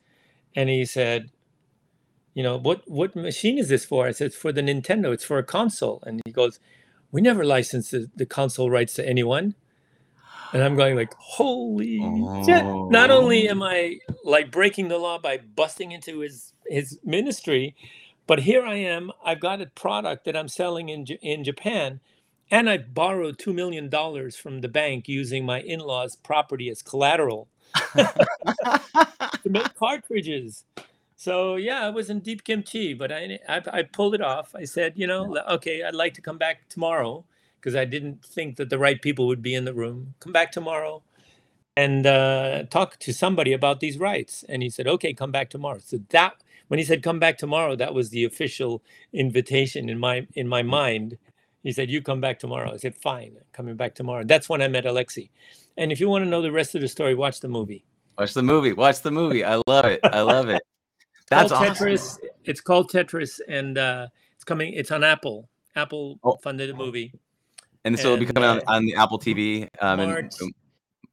and 0.54 0.68
he 0.68 0.84
said, 0.84 1.30
"You 2.34 2.42
know 2.42 2.56
what 2.58 2.82
what 2.88 3.16
machine 3.16 3.58
is 3.58 3.68
this 3.68 3.84
for?" 3.84 4.06
I 4.06 4.12
said, 4.12 4.28
"It's 4.28 4.36
for 4.36 4.52
the 4.52 4.62
Nintendo. 4.62 5.12
It's 5.12 5.24
for 5.24 5.38
a 5.38 5.44
console." 5.44 6.02
And 6.06 6.20
he 6.24 6.32
goes, 6.32 6.60
"We 7.10 7.20
never 7.20 7.44
licensed 7.44 7.90
the, 7.90 8.10
the 8.14 8.26
console 8.26 8.70
rights 8.70 8.94
to 8.94 9.08
anyone." 9.08 9.54
And 10.52 10.62
I'm 10.62 10.76
going 10.76 10.96
like, 10.96 11.14
"Holy 11.14 11.98
shit!" 12.46 12.64
Not 12.64 13.10
only 13.10 13.48
oh. 13.48 13.52
am 13.52 13.62
I 13.62 13.98
like 14.24 14.50
breaking 14.50 14.88
the 14.88 14.98
law 14.98 15.18
by 15.18 15.38
busting 15.38 15.92
into 15.92 16.20
his 16.20 16.52
his 16.66 16.98
ministry, 17.04 17.74
but 18.26 18.40
here 18.40 18.64
I 18.64 18.76
am. 18.76 19.10
I've 19.24 19.40
got 19.40 19.60
a 19.60 19.66
product 19.66 20.24
that 20.24 20.36
I'm 20.36 20.48
selling 20.48 20.88
in 20.88 21.04
in 21.22 21.44
Japan, 21.44 22.00
and 22.50 22.70
I 22.70 22.78
borrowed 22.78 23.38
two 23.38 23.54
million 23.54 23.88
dollars 23.90 24.36
from 24.36 24.60
the 24.62 24.68
bank 24.68 25.08
using 25.08 25.46
my 25.46 25.60
in-laws' 25.62 26.16
property 26.16 26.70
as 26.70 26.82
collateral 26.82 27.48
to 29.44 29.50
make 29.50 29.74
cartridges. 29.74 30.64
So 31.16 31.56
yeah, 31.56 31.86
I 31.86 31.90
was 31.90 32.10
in 32.10 32.20
deep 32.20 32.44
kimchi, 32.44 32.94
but 32.94 33.12
I, 33.12 33.38
I 33.48 33.62
I 33.72 33.82
pulled 33.84 34.14
it 34.14 34.22
off. 34.22 34.54
I 34.54 34.64
said, 34.64 34.94
you 34.96 35.06
know, 35.06 35.24
"Le- 35.26 35.54
okay, 35.56 35.82
I'd 35.84 35.94
like 35.94 36.14
to 36.14 36.22
come 36.22 36.38
back 36.38 36.68
tomorrow 36.70 37.24
because 37.60 37.76
I 37.76 37.84
didn't 37.86 38.24
think 38.24 38.56
that 38.58 38.70
the 38.70 38.78
right 38.78 39.00
people 39.02 39.26
would 39.28 39.42
be 39.42 39.54
in 39.54 39.64
the 39.66 39.74
room. 39.74 40.14
Come 40.20 40.32
back 40.32 40.52
tomorrow 40.52 41.02
and 41.76 42.06
uh, 42.06 42.64
talk 42.70 42.98
to 43.00 43.14
somebody 43.14 43.52
about 43.52 43.80
these 43.80 43.98
rights. 43.98 44.44
And 44.48 44.62
he 44.62 44.70
said, 44.70 44.88
okay, 44.88 45.14
come 45.14 45.32
back 45.32 45.50
tomorrow. 45.50 45.80
So 45.84 45.98
that 46.10 46.34
when 46.68 46.78
he 46.78 46.84
said 46.84 47.02
come 47.02 47.20
back 47.20 47.38
tomorrow, 47.38 47.76
that 47.76 47.94
was 47.94 48.10
the 48.10 48.24
official 48.24 48.82
invitation 49.12 49.88
in 49.90 49.98
my 49.98 50.26
in 50.34 50.48
my 50.48 50.62
mind. 50.62 51.18
He 51.62 51.72
said, 51.72 51.90
you 51.90 52.00
come 52.02 52.20
back 52.20 52.38
tomorrow. 52.38 52.72
I 52.72 52.76
said, 52.76 52.94
fine, 52.94 53.36
coming 53.52 53.76
back 53.76 53.94
tomorrow. 53.94 54.24
That's 54.24 54.48
when 54.48 54.62
I 54.62 54.68
met 54.68 54.84
Alexi. 54.84 55.30
And 55.76 55.90
if 55.92 56.00
you 56.00 56.08
want 56.08 56.24
to 56.24 56.28
know 56.30 56.40
the 56.42 56.52
rest 56.52 56.74
of 56.74 56.80
the 56.80 56.88
story, 56.88 57.14
watch 57.14 57.40
the 57.40 57.48
movie. 57.48 57.84
Watch 58.18 58.34
the 58.34 58.42
movie. 58.42 58.72
Watch 58.72 59.02
the 59.02 59.10
movie. 59.10 59.44
I 59.44 59.60
love 59.66 59.84
it. 59.84 60.00
I 60.04 60.20
love 60.22 60.48
it. 60.48 60.62
That's 61.30 61.52
called 61.52 61.68
awesome. 61.68 61.86
Tetris. 61.86 62.18
It's 62.44 62.60
called 62.60 62.90
Tetris, 62.90 63.40
and 63.48 63.76
uh, 63.76 64.06
it's 64.34 64.44
coming. 64.44 64.72
It's 64.72 64.90
on 64.90 65.04
Apple. 65.04 65.48
Apple 65.76 66.18
Oh. 66.24 66.36
funded 66.42 66.70
a 66.70 66.74
movie. 66.74 67.12
And 67.84 67.98
so 67.98 68.12
it'll 68.14 68.18
be 68.18 68.26
coming 68.26 68.44
on, 68.44 68.58
uh, 68.58 68.62
on 68.66 68.84
the 68.84 68.94
Apple 68.94 69.18
TV. 69.18 69.68
Um, 69.80 70.00
and, 70.00 70.10
March. 70.10 70.34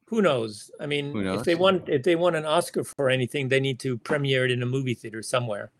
Who 0.06 0.22
knows? 0.22 0.70
I 0.80 0.86
mean, 0.86 1.12
Who 1.12 1.34
if 1.34 1.44
they 1.44 1.54
want 1.54 1.88
if 1.88 2.02
they 2.02 2.16
want 2.16 2.36
an 2.36 2.44
Oscar 2.44 2.84
for 2.84 3.10
anything, 3.10 3.48
they 3.48 3.60
need 3.60 3.80
to 3.80 3.98
premiere 3.98 4.44
it 4.44 4.50
in 4.52 4.62
a 4.62 4.66
movie 4.66 4.94
theater 4.94 5.22
somewhere. 5.22 5.70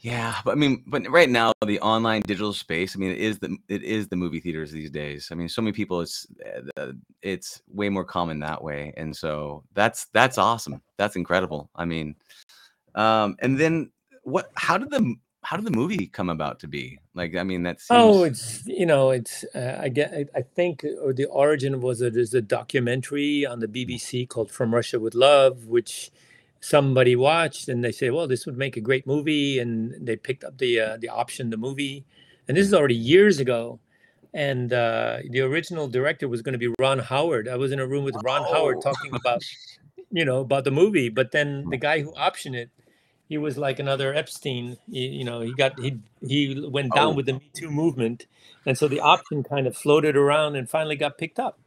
Yeah, 0.00 0.36
but 0.44 0.52
I 0.52 0.54
mean, 0.54 0.84
but 0.86 1.08
right 1.10 1.28
now 1.28 1.52
the 1.64 1.80
online 1.80 2.22
digital 2.22 2.52
space. 2.52 2.94
I 2.94 2.98
mean, 2.98 3.10
it 3.10 3.18
is 3.18 3.38
the 3.38 3.56
it 3.68 3.82
is 3.82 4.08
the 4.08 4.16
movie 4.16 4.40
theaters 4.40 4.70
these 4.70 4.90
days. 4.90 5.28
I 5.32 5.34
mean, 5.34 5.48
so 5.48 5.62
many 5.62 5.72
people. 5.72 6.00
It's 6.00 6.26
uh, 6.76 6.92
it's 7.22 7.62
way 7.68 7.88
more 7.88 8.04
common 8.04 8.40
that 8.40 8.62
way, 8.62 8.92
and 8.96 9.16
so 9.16 9.64
that's 9.74 10.06
that's 10.12 10.38
awesome. 10.38 10.82
That's 10.98 11.16
incredible. 11.16 11.70
I 11.74 11.86
mean, 11.86 12.16
um, 12.94 13.36
and 13.40 13.58
then 13.58 13.90
what? 14.22 14.50
How 14.54 14.76
did 14.76 14.90
the 14.90 15.16
how 15.42 15.56
did 15.56 15.64
the 15.64 15.70
movie 15.70 16.08
come 16.08 16.28
about 16.28 16.60
to 16.60 16.66
be? 16.66 16.98
Like, 17.14 17.36
I 17.36 17.44
mean, 17.44 17.62
that's 17.62 17.86
seems. 17.86 17.98
Oh, 17.98 18.24
it's 18.24 18.66
you 18.66 18.84
know, 18.84 19.10
it's 19.10 19.44
uh, 19.54 19.78
I 19.80 19.88
get 19.88 20.12
I, 20.12 20.26
I 20.34 20.42
think 20.42 20.84
uh, 20.84 21.12
the 21.14 21.26
origin 21.26 21.80
was 21.80 22.00
that 22.00 22.14
there's 22.14 22.34
a 22.34 22.42
documentary 22.42 23.46
on 23.46 23.60
the 23.60 23.68
BBC 23.68 24.28
called 24.28 24.50
From 24.50 24.74
Russia 24.74 25.00
with 25.00 25.14
Love, 25.14 25.66
which 25.66 26.10
somebody 26.66 27.14
watched 27.14 27.68
and 27.68 27.84
they 27.84 27.92
say, 27.92 28.10
well, 28.10 28.26
this 28.26 28.44
would 28.44 28.58
make 28.58 28.76
a 28.76 28.80
great 28.80 29.06
movie, 29.06 29.60
and 29.60 29.94
they 30.04 30.16
picked 30.16 30.42
up 30.42 30.58
the 30.58 30.80
uh, 30.80 30.96
the 30.98 31.08
option, 31.08 31.50
the 31.50 31.56
movie, 31.56 32.04
and 32.48 32.56
this 32.56 32.66
is 32.66 32.74
already 32.74 32.96
years 32.96 33.38
ago, 33.38 33.78
and 34.34 34.72
uh, 34.72 35.18
the 35.30 35.40
original 35.40 35.86
director 35.86 36.28
was 36.28 36.42
going 36.42 36.54
to 36.54 36.58
be 36.58 36.74
Ron 36.78 36.98
Howard. 36.98 37.48
I 37.48 37.56
was 37.56 37.70
in 37.70 37.78
a 37.78 37.86
room 37.86 38.04
with 38.04 38.16
Ron 38.24 38.42
oh. 38.46 38.52
Howard 38.52 38.82
talking 38.82 39.14
about, 39.14 39.42
you 40.10 40.24
know, 40.24 40.40
about 40.40 40.64
the 40.64 40.72
movie. 40.72 41.08
But 41.08 41.30
then 41.30 41.68
the 41.70 41.76
guy 41.76 42.00
who 42.00 42.12
optioned 42.12 42.56
it, 42.56 42.70
he 43.28 43.38
was 43.38 43.56
like 43.56 43.78
another 43.78 44.12
Epstein. 44.12 44.76
He, 44.90 45.06
you 45.06 45.24
know, 45.24 45.40
he 45.42 45.54
got 45.54 45.78
he 45.78 45.98
he 46.26 46.68
went 46.68 46.94
down 46.94 47.12
oh. 47.12 47.16
with 47.16 47.26
the 47.26 47.34
Me 47.34 47.50
Too 47.54 47.70
movement, 47.70 48.26
and 48.66 48.76
so 48.76 48.88
the 48.88 49.00
option 49.00 49.44
kind 49.44 49.68
of 49.68 49.76
floated 49.76 50.16
around 50.16 50.56
and 50.56 50.68
finally 50.68 50.96
got 50.96 51.16
picked 51.16 51.38
up. 51.38 51.60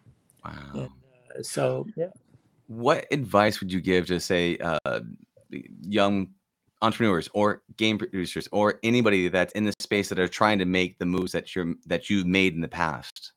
Wow. 0.44 0.72
And, 0.74 0.89
uh, 1.38 1.41
so 1.41 1.88
yeah. 1.96 2.08
What 2.69 3.07
advice 3.11 3.59
would 3.59 3.73
you 3.73 3.81
give 3.81 4.05
to 4.07 4.19
say 4.19 4.57
uh, 4.59 4.99
young 5.81 6.27
entrepreneurs 6.83 7.27
or 7.33 7.63
game 7.77 7.97
producers 7.97 8.47
or 8.51 8.79
anybody 8.83 9.27
that's 9.27 9.51
in 9.53 9.65
the 9.65 9.73
space 9.79 10.09
that 10.09 10.19
are 10.19 10.27
trying 10.27 10.59
to 10.59 10.65
make 10.65 10.99
the 10.99 11.05
moves 11.05 11.31
that 11.31 11.55
you're 11.55 11.73
that 11.88 12.09
you've 12.09 12.27
made 12.27 12.53
in 12.53 12.61
the 12.61 12.67
past? 12.67 13.33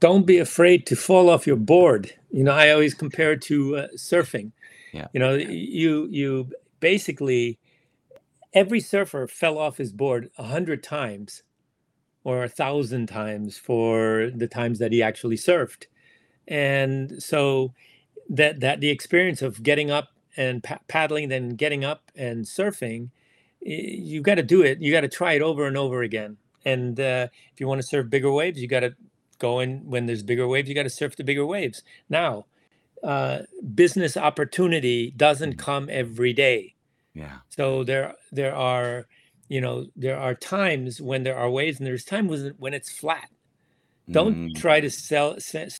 Don't 0.00 0.24
be 0.26 0.38
afraid 0.38 0.86
to 0.86 0.96
fall 0.96 1.28
off 1.28 1.46
your 1.46 1.56
board. 1.56 2.14
You 2.30 2.44
know 2.44 2.52
i 2.52 2.70
always 2.70 2.94
compare 2.94 3.32
it 3.32 3.42
to 3.42 3.76
uh, 3.76 3.86
surfing. 3.96 4.52
Yeah. 4.92 5.08
You 5.12 5.20
know 5.20 5.34
you 5.34 6.08
you 6.10 6.50
basically 6.80 7.58
every 8.54 8.80
surfer 8.80 9.26
fell 9.26 9.58
off 9.58 9.76
his 9.76 9.92
board 9.92 10.30
a 10.38 10.44
hundred 10.44 10.82
times 10.82 11.42
or 12.24 12.42
a 12.42 12.48
thousand 12.48 13.06
times 13.06 13.56
for 13.58 14.30
the 14.34 14.48
times 14.48 14.78
that 14.78 14.92
he 14.92 15.02
actually 15.02 15.36
surfed. 15.36 15.84
And 16.46 17.22
so 17.22 17.74
that 18.28 18.60
that 18.60 18.80
the 18.80 18.90
experience 18.90 19.42
of 19.42 19.62
getting 19.62 19.90
up 19.90 20.08
and 20.36 20.62
pa- 20.62 20.80
paddling, 20.88 21.28
then 21.28 21.50
getting 21.50 21.84
up 21.84 22.10
and 22.14 22.44
surfing, 22.44 23.10
you 23.60 24.20
got 24.22 24.36
to 24.36 24.42
do 24.42 24.62
it. 24.62 24.80
You 24.80 24.92
got 24.92 25.00
to 25.00 25.08
try 25.08 25.32
it 25.32 25.42
over 25.42 25.66
and 25.66 25.76
over 25.76 26.02
again. 26.02 26.36
And 26.64 26.98
uh, 26.98 27.28
if 27.52 27.60
you 27.60 27.66
want 27.66 27.80
to 27.80 27.86
surf 27.86 28.08
bigger 28.08 28.30
waves, 28.30 28.60
you 28.60 28.68
got 28.68 28.80
to 28.80 28.94
go 29.38 29.60
in 29.60 29.88
when 29.88 30.06
there's 30.06 30.22
bigger 30.22 30.46
waves. 30.46 30.68
You 30.68 30.74
got 30.74 30.84
to 30.84 30.90
surf 30.90 31.16
the 31.16 31.24
bigger 31.24 31.46
waves. 31.46 31.82
Now, 32.08 32.46
uh, 33.02 33.40
business 33.74 34.16
opportunity 34.16 35.12
doesn't 35.16 35.56
come 35.56 35.88
every 35.90 36.32
day. 36.32 36.74
Yeah. 37.14 37.38
So 37.48 37.84
there 37.84 38.14
there 38.30 38.54
are 38.54 39.06
you 39.48 39.60
know 39.60 39.86
there 39.96 40.18
are 40.18 40.34
times 40.34 41.00
when 41.00 41.22
there 41.22 41.36
are 41.36 41.50
waves 41.50 41.78
and 41.78 41.86
there's 41.86 42.04
times 42.04 42.52
when 42.58 42.74
it's 42.74 42.92
flat. 42.92 43.28
Don't 44.10 44.36
mm. 44.36 44.54
try 44.56 44.80
to 44.80 44.90
sell 44.90 45.38
start 45.40 45.72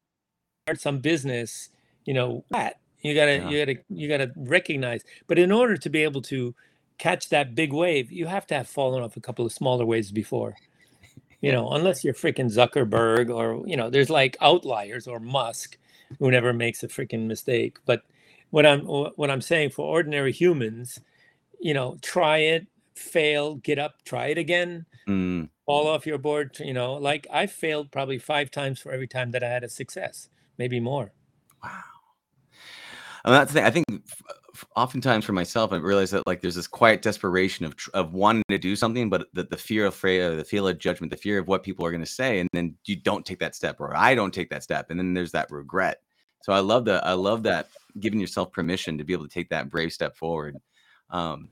some 0.76 0.98
business 0.98 1.70
you 2.08 2.14
know 2.14 2.44
flat 2.48 2.78
you 3.02 3.14
gotta 3.14 3.36
yeah. 3.36 3.48
you 3.48 3.64
gotta 3.64 3.78
you 3.88 4.08
gotta 4.08 4.32
recognize. 4.36 5.04
But 5.26 5.38
in 5.38 5.52
order 5.52 5.76
to 5.76 5.90
be 5.90 6.02
able 6.02 6.22
to 6.22 6.54
catch 6.98 7.28
that 7.28 7.54
big 7.54 7.72
wave, 7.72 8.10
you 8.10 8.26
have 8.26 8.46
to 8.48 8.54
have 8.56 8.68
fallen 8.68 9.02
off 9.02 9.16
a 9.16 9.20
couple 9.20 9.46
of 9.46 9.52
smaller 9.52 9.86
waves 9.86 10.10
before. 10.10 10.56
You 11.40 11.52
know, 11.52 11.70
unless 11.70 12.02
you're 12.02 12.14
freaking 12.14 12.50
Zuckerberg 12.52 13.32
or 13.32 13.66
you 13.68 13.76
know, 13.76 13.90
there's 13.90 14.10
like 14.10 14.36
outliers 14.40 15.06
or 15.06 15.20
Musk 15.20 15.78
who 16.18 16.30
never 16.30 16.52
makes 16.52 16.82
a 16.82 16.88
freaking 16.88 17.26
mistake. 17.26 17.78
But 17.86 18.02
what 18.50 18.66
I'm 18.66 18.80
what 18.80 19.30
I'm 19.30 19.42
saying 19.42 19.70
for 19.70 19.86
ordinary 19.86 20.32
humans, 20.32 20.98
you 21.60 21.74
know, 21.74 21.98
try 22.02 22.38
it, 22.38 22.66
fail, 22.96 23.56
get 23.56 23.78
up, 23.78 24.02
try 24.04 24.26
it 24.28 24.38
again, 24.38 24.86
mm. 25.06 25.48
fall 25.66 25.86
off 25.86 26.06
your 26.06 26.18
board. 26.18 26.58
You 26.58 26.74
know, 26.74 26.94
like 26.94 27.28
I 27.32 27.46
failed 27.46 27.92
probably 27.92 28.18
five 28.18 28.50
times 28.50 28.80
for 28.80 28.90
every 28.90 29.06
time 29.06 29.30
that 29.30 29.44
I 29.44 29.48
had 29.48 29.62
a 29.62 29.68
success, 29.68 30.28
maybe 30.58 30.80
more. 30.80 31.12
Wow. 31.62 31.97
And 33.24 33.34
that's 33.34 33.52
the 33.52 33.60
thing. 33.60 33.66
I 33.66 33.70
think 33.70 33.86
oftentimes 34.76 35.24
for 35.24 35.32
myself, 35.32 35.72
I 35.72 35.76
realize 35.76 36.10
that 36.10 36.26
like 36.26 36.40
there's 36.40 36.54
this 36.54 36.66
quiet 36.66 37.02
desperation 37.02 37.64
of 37.64 37.74
of 37.94 38.14
wanting 38.14 38.44
to 38.48 38.58
do 38.58 38.76
something, 38.76 39.08
but 39.10 39.26
the, 39.32 39.44
the 39.44 39.56
fear 39.56 39.86
of 39.86 39.94
fear, 39.94 40.36
the 40.36 40.44
fear 40.44 40.68
of 40.68 40.78
judgment, 40.78 41.10
the 41.10 41.16
fear 41.16 41.38
of 41.38 41.48
what 41.48 41.62
people 41.62 41.84
are 41.84 41.90
going 41.90 42.04
to 42.04 42.10
say, 42.10 42.40
and 42.40 42.48
then 42.52 42.74
you 42.84 42.96
don't 42.96 43.26
take 43.26 43.38
that 43.40 43.54
step, 43.54 43.80
or 43.80 43.96
I 43.96 44.14
don't 44.14 44.32
take 44.32 44.50
that 44.50 44.62
step, 44.62 44.90
and 44.90 44.98
then 44.98 45.14
there's 45.14 45.32
that 45.32 45.50
regret. 45.50 46.00
So 46.42 46.52
I 46.52 46.60
love 46.60 46.84
that. 46.86 47.06
I 47.06 47.12
love 47.12 47.42
that 47.44 47.68
giving 48.00 48.20
yourself 48.20 48.52
permission 48.52 48.98
to 48.98 49.04
be 49.04 49.12
able 49.12 49.24
to 49.24 49.34
take 49.34 49.48
that 49.50 49.70
brave 49.70 49.92
step 49.92 50.16
forward. 50.16 50.56
Um, 51.10 51.50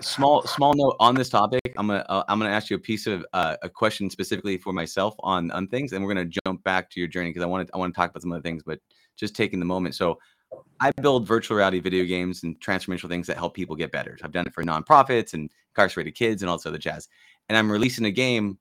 small 0.00 0.42
small 0.42 0.74
note 0.74 0.96
on 1.00 1.14
this 1.14 1.28
topic. 1.28 1.60
I'm 1.76 1.88
gonna 1.88 2.04
uh, 2.08 2.24
I'm 2.28 2.38
gonna 2.38 2.50
ask 2.50 2.70
you 2.70 2.76
a 2.76 2.80
piece 2.80 3.06
of 3.06 3.24
uh, 3.32 3.56
a 3.62 3.68
question 3.68 4.10
specifically 4.10 4.58
for 4.58 4.72
myself 4.72 5.14
on 5.20 5.50
on 5.50 5.66
things, 5.68 5.92
and 5.92 6.04
we're 6.04 6.14
gonna 6.14 6.30
jump 6.46 6.62
back 6.64 6.90
to 6.90 7.00
your 7.00 7.08
journey 7.08 7.30
because 7.30 7.42
I 7.42 7.46
want 7.46 7.68
to 7.68 7.74
I 7.74 7.78
want 7.78 7.94
to 7.94 7.98
talk 7.98 8.10
about 8.10 8.22
some 8.22 8.32
other 8.32 8.42
things, 8.42 8.62
but 8.64 8.78
just 9.16 9.34
taking 9.34 9.58
the 9.58 9.66
moment. 9.66 9.94
So 9.94 10.18
I 10.80 10.90
build 10.92 11.26
virtual 11.26 11.58
reality 11.58 11.78
video 11.80 12.04
games 12.04 12.42
and 12.42 12.58
transformational 12.60 13.08
things 13.08 13.26
that 13.26 13.36
help 13.36 13.54
people 13.54 13.76
get 13.76 13.92
better. 13.92 14.18
I've 14.22 14.32
done 14.32 14.46
it 14.46 14.54
for 14.54 14.64
nonprofits 14.64 15.34
and 15.34 15.50
incarcerated 15.70 16.14
kids 16.14 16.42
and 16.42 16.50
all 16.50 16.56
this 16.56 16.66
other 16.66 16.78
jazz. 16.78 17.08
And 17.48 17.58
I'm 17.58 17.70
releasing 17.70 18.06
a 18.06 18.10
game 18.10 18.58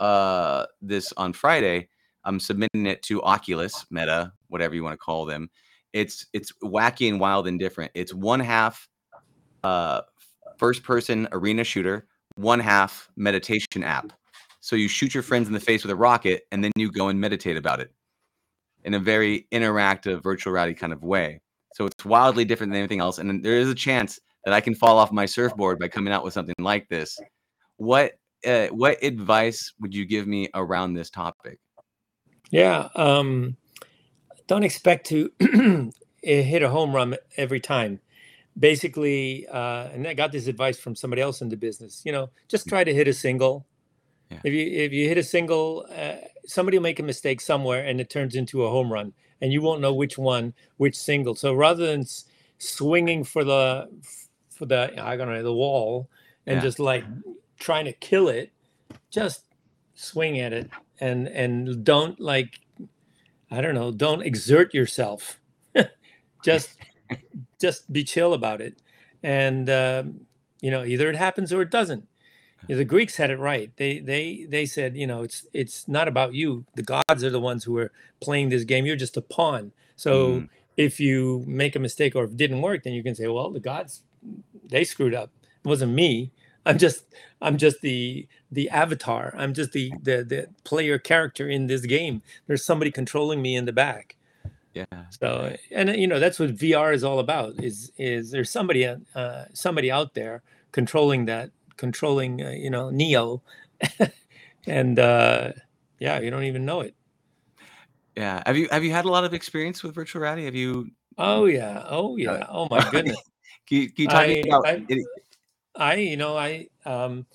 uh 0.00 0.66
this 0.82 1.12
on 1.16 1.32
Friday. 1.32 1.88
I'm 2.24 2.40
submitting 2.40 2.86
it 2.86 3.02
to 3.04 3.22
Oculus, 3.22 3.86
Meta, 3.90 4.32
whatever 4.48 4.74
you 4.74 4.82
want 4.82 4.94
to 4.94 4.98
call 4.98 5.24
them. 5.24 5.48
It's 5.92 6.26
it's 6.32 6.52
wacky 6.62 7.08
and 7.08 7.18
wild 7.18 7.46
and 7.46 7.58
different. 7.58 7.92
It's 7.94 8.12
one 8.12 8.40
half 8.40 8.88
uh 9.62 10.02
first 10.58 10.82
person 10.82 11.28
arena 11.32 11.64
shooter, 11.64 12.06
one 12.36 12.60
half 12.60 13.08
meditation 13.16 13.82
app. 13.82 14.12
So 14.60 14.76
you 14.76 14.88
shoot 14.88 15.14
your 15.14 15.22
friends 15.22 15.46
in 15.46 15.54
the 15.54 15.60
face 15.60 15.84
with 15.84 15.90
a 15.90 15.96
rocket 15.96 16.44
and 16.52 16.62
then 16.62 16.72
you 16.76 16.90
go 16.90 17.08
and 17.08 17.20
meditate 17.20 17.56
about 17.56 17.80
it 17.80 17.92
in 18.84 18.94
a 18.94 18.98
very 18.98 19.46
interactive 19.52 20.22
virtual 20.22 20.52
reality 20.52 20.74
kind 20.74 20.92
of 20.92 21.02
way. 21.02 21.40
So 21.74 21.86
it's 21.86 22.04
wildly 22.04 22.44
different 22.44 22.72
than 22.72 22.78
anything 22.78 23.00
else. 23.00 23.18
And 23.18 23.44
there 23.44 23.58
is 23.58 23.68
a 23.68 23.74
chance 23.74 24.20
that 24.44 24.54
I 24.54 24.60
can 24.60 24.74
fall 24.74 24.98
off 24.98 25.10
my 25.10 25.26
surfboard 25.26 25.78
by 25.78 25.88
coming 25.88 26.12
out 26.12 26.24
with 26.24 26.34
something 26.34 26.54
like 26.58 26.88
this. 26.88 27.18
What 27.76 28.12
uh, 28.46 28.68
what 28.68 29.02
advice 29.02 29.72
would 29.80 29.94
you 29.94 30.04
give 30.04 30.26
me 30.26 30.48
around 30.54 30.94
this 30.94 31.10
topic? 31.10 31.58
Yeah, 32.50 32.88
um, 32.94 33.56
don't 34.46 34.64
expect 34.64 35.06
to 35.06 35.32
hit 36.22 36.62
a 36.62 36.68
home 36.68 36.94
run 36.94 37.16
every 37.36 37.60
time. 37.60 38.00
Basically, 38.56 39.48
uh, 39.48 39.88
and 39.88 40.06
I 40.06 40.14
got 40.14 40.30
this 40.30 40.46
advice 40.46 40.78
from 40.78 40.94
somebody 40.94 41.22
else 41.22 41.40
in 41.40 41.48
the 41.48 41.56
business. 41.56 42.02
You 42.04 42.12
know, 42.12 42.30
just 42.48 42.68
try 42.68 42.84
to 42.84 42.94
hit 42.94 43.08
a 43.08 43.12
single. 43.12 43.66
Yeah. 44.30 44.38
If 44.44 44.52
you 44.52 44.66
if 44.66 44.92
you 44.92 45.08
hit 45.08 45.18
a 45.18 45.22
single, 45.22 45.86
uh, 45.94 46.14
somebody 46.46 46.78
will 46.78 46.82
make 46.82 46.98
a 46.98 47.02
mistake 47.02 47.40
somewhere 47.40 47.84
and 47.84 48.00
it 48.00 48.10
turns 48.10 48.34
into 48.34 48.64
a 48.64 48.70
home 48.70 48.92
run 48.92 49.12
and 49.40 49.52
you 49.52 49.60
won't 49.60 49.80
know 49.80 49.92
which 49.92 50.18
one 50.18 50.54
which 50.76 50.96
single 50.96 51.34
so 51.34 51.54
rather 51.54 51.86
than 51.86 52.04
swinging 52.58 53.24
for 53.24 53.44
the 53.44 53.88
for 54.50 54.66
the 54.66 54.92
i 55.02 55.16
don't 55.16 55.28
know 55.28 55.42
the 55.42 55.52
wall 55.52 56.08
and 56.46 56.56
yeah. 56.56 56.62
just 56.62 56.78
like 56.78 57.04
trying 57.58 57.84
to 57.84 57.92
kill 57.92 58.28
it 58.28 58.52
just 59.10 59.44
swing 59.94 60.40
at 60.40 60.52
it 60.52 60.70
and 61.00 61.28
and 61.28 61.84
don't 61.84 62.20
like 62.20 62.60
i 63.50 63.60
don't 63.60 63.74
know 63.74 63.90
don't 63.90 64.22
exert 64.22 64.72
yourself 64.74 65.40
just 66.44 66.70
just 67.60 67.92
be 67.92 68.04
chill 68.04 68.34
about 68.34 68.60
it 68.60 68.76
and 69.22 69.70
um, 69.70 70.20
you 70.60 70.70
know 70.70 70.84
either 70.84 71.08
it 71.08 71.16
happens 71.16 71.52
or 71.52 71.62
it 71.62 71.70
doesn't 71.70 72.06
the 72.68 72.84
Greeks 72.84 73.16
had 73.16 73.30
it 73.30 73.38
right. 73.38 73.70
They 73.76 73.98
they 73.98 74.46
they 74.48 74.66
said, 74.66 74.96
you 74.96 75.06
know, 75.06 75.22
it's 75.22 75.46
it's 75.52 75.88
not 75.88 76.08
about 76.08 76.34
you. 76.34 76.64
The 76.74 76.82
gods 76.82 77.24
are 77.24 77.30
the 77.30 77.40
ones 77.40 77.64
who 77.64 77.76
are 77.78 77.92
playing 78.20 78.48
this 78.48 78.64
game. 78.64 78.86
You're 78.86 78.96
just 78.96 79.16
a 79.16 79.22
pawn. 79.22 79.72
So 79.96 80.28
mm. 80.28 80.48
if 80.76 81.00
you 81.00 81.44
make 81.46 81.76
a 81.76 81.78
mistake 81.78 82.14
or 82.16 82.24
if 82.24 82.30
it 82.30 82.36
didn't 82.36 82.62
work, 82.62 82.84
then 82.84 82.92
you 82.92 83.02
can 83.02 83.14
say, 83.14 83.26
well, 83.26 83.50
the 83.50 83.60
gods 83.60 84.02
they 84.68 84.84
screwed 84.84 85.14
up. 85.14 85.30
It 85.64 85.68
wasn't 85.68 85.92
me. 85.92 86.32
I'm 86.66 86.78
just 86.78 87.04
I'm 87.42 87.58
just 87.58 87.80
the 87.80 88.26
the 88.50 88.70
avatar. 88.70 89.34
I'm 89.36 89.54
just 89.54 89.72
the 89.72 89.92
the 90.02 90.24
the 90.24 90.48
player 90.64 90.98
character 90.98 91.48
in 91.48 91.66
this 91.66 91.82
game. 91.82 92.22
There's 92.46 92.64
somebody 92.64 92.90
controlling 92.90 93.42
me 93.42 93.56
in 93.56 93.66
the 93.66 93.72
back. 93.72 94.16
Yeah. 94.72 94.84
So 95.10 95.54
and 95.70 95.94
you 95.96 96.06
know 96.06 96.18
that's 96.18 96.38
what 96.38 96.56
VR 96.56 96.94
is 96.94 97.04
all 97.04 97.18
about. 97.18 97.62
Is 97.62 97.92
is 97.96 98.30
there's 98.30 98.50
somebody 98.50 98.86
uh, 98.86 99.44
somebody 99.52 99.90
out 99.90 100.14
there 100.14 100.42
controlling 100.72 101.26
that 101.26 101.50
controlling, 101.76 102.42
uh, 102.42 102.50
you 102.50 102.70
know, 102.70 102.90
Neo, 102.90 103.42
and 104.66 104.98
uh, 104.98 105.52
yeah, 105.98 106.20
you 106.20 106.30
don't 106.30 106.44
even 106.44 106.64
know 106.64 106.80
it. 106.80 106.94
Yeah. 108.16 108.42
Have 108.46 108.56
you 108.56 108.68
have 108.70 108.84
you 108.84 108.92
had 108.92 109.04
a 109.04 109.10
lot 109.10 109.24
of 109.24 109.34
experience 109.34 109.82
with 109.82 109.94
virtual 109.94 110.22
reality? 110.22 110.44
Have 110.44 110.54
you? 110.54 110.90
Oh 111.18 111.46
yeah. 111.46 111.84
Oh 111.88 112.16
yeah. 112.16 112.46
Oh 112.48 112.68
my 112.70 112.80
goodness. 112.90 113.20
can, 113.66 113.78
you, 113.78 113.90
can 113.90 114.10
you 114.10 114.16
I, 114.16 114.42
about? 114.44 114.66
I, 114.66 115.04
I, 115.76 115.94
you 115.96 116.16
know, 116.16 116.36
I 116.36 116.68
um, 116.84 117.26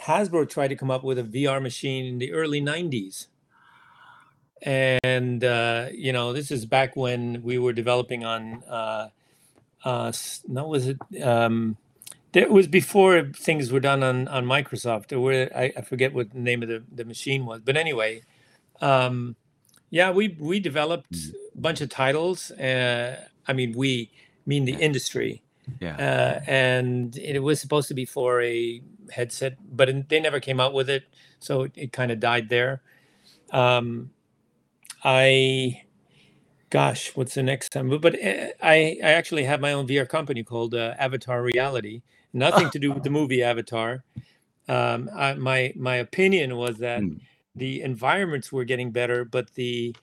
Hasbro 0.00 0.48
tried 0.48 0.68
to 0.68 0.76
come 0.76 0.90
up 0.90 1.04
with 1.04 1.18
a 1.18 1.22
VR 1.22 1.60
machine 1.60 2.06
in 2.06 2.18
the 2.18 2.32
early 2.32 2.60
'90s, 2.60 3.28
and 4.62 5.44
uh, 5.44 5.88
you 5.92 6.12
know, 6.12 6.32
this 6.32 6.50
is 6.50 6.66
back 6.66 6.96
when 6.96 7.42
we 7.42 7.58
were 7.58 7.72
developing 7.72 8.24
on. 8.24 8.64
Uh, 8.64 9.08
uh, 9.84 10.12
no, 10.48 10.66
was 10.66 10.88
it? 10.88 10.98
Um, 11.22 11.76
it 12.36 12.50
was 12.52 12.68
before 12.68 13.22
things 13.36 13.72
were 13.72 13.80
done 13.80 14.02
on, 14.04 14.28
on 14.28 14.46
Microsoft. 14.46 15.12
Or 15.12 15.20
where 15.20 15.50
I, 15.56 15.72
I 15.76 15.82
forget 15.82 16.14
what 16.14 16.32
the 16.32 16.40
name 16.40 16.62
of 16.62 16.70
the, 16.70 16.84
the 16.92 17.04
machine 17.06 17.46
was, 17.46 17.62
but 17.62 17.76
anyway, 17.76 18.22
um, 18.80 19.36
yeah, 19.90 20.10
we 20.12 20.36
we 20.40 20.60
developed 20.60 21.12
mm. 21.12 21.34
a 21.56 21.60
bunch 21.60 21.80
of 21.82 21.90
titles. 21.90 22.50
Uh, 22.52 23.24
I 23.48 23.54
mean, 23.54 23.74
we 23.76 24.10
mean 24.46 24.66
the 24.66 24.74
industry, 24.74 25.42
Yeah. 25.80 25.96
uh, 25.96 26.40
and 26.46 27.16
it 27.18 27.40
was 27.40 27.60
supposed 27.60 27.88
to 27.88 27.94
be 27.94 28.06
for 28.06 28.42
a 28.42 28.82
headset, 29.12 29.58
but 29.76 29.88
it- 29.90 30.08
they 30.10 30.20
never 30.20 30.40
came 30.40 30.60
out 30.60 30.74
with 30.74 30.90
it, 30.90 31.04
so 31.40 31.62
it, 31.64 31.72
it 31.76 31.92
kind 31.92 32.12
of 32.12 32.20
died 32.20 32.48
there. 32.50 32.82
Um, 33.52 34.10
I, 35.04 35.84
gosh, 36.70 37.12
what's 37.16 37.34
the 37.34 37.42
next 37.42 37.70
time? 37.70 37.88
But 38.00 38.14
uh, 38.16 38.48
I, 38.62 38.98
I 39.02 39.10
actually 39.12 39.44
have 39.44 39.60
my 39.60 39.72
own 39.72 39.88
VR 39.88 40.08
company 40.08 40.44
called 40.44 40.74
uh, 40.74 40.94
Avatar 40.98 41.42
Reality. 41.42 42.02
Nothing 42.36 42.70
to 42.70 42.78
do 42.78 42.92
with 42.92 43.02
the 43.02 43.10
movie 43.10 43.42
Avatar. 43.42 44.04
Um, 44.68 45.08
I, 45.14 45.34
my 45.34 45.72
my 45.76 45.96
opinion 45.96 46.56
was 46.56 46.78
that 46.78 47.00
Mm. 47.02 47.20
the 47.54 47.80
environments 47.82 48.52
were 48.52 48.64
getting 48.64 48.90
better, 48.90 49.24
but 49.24 49.54
the 49.54 49.96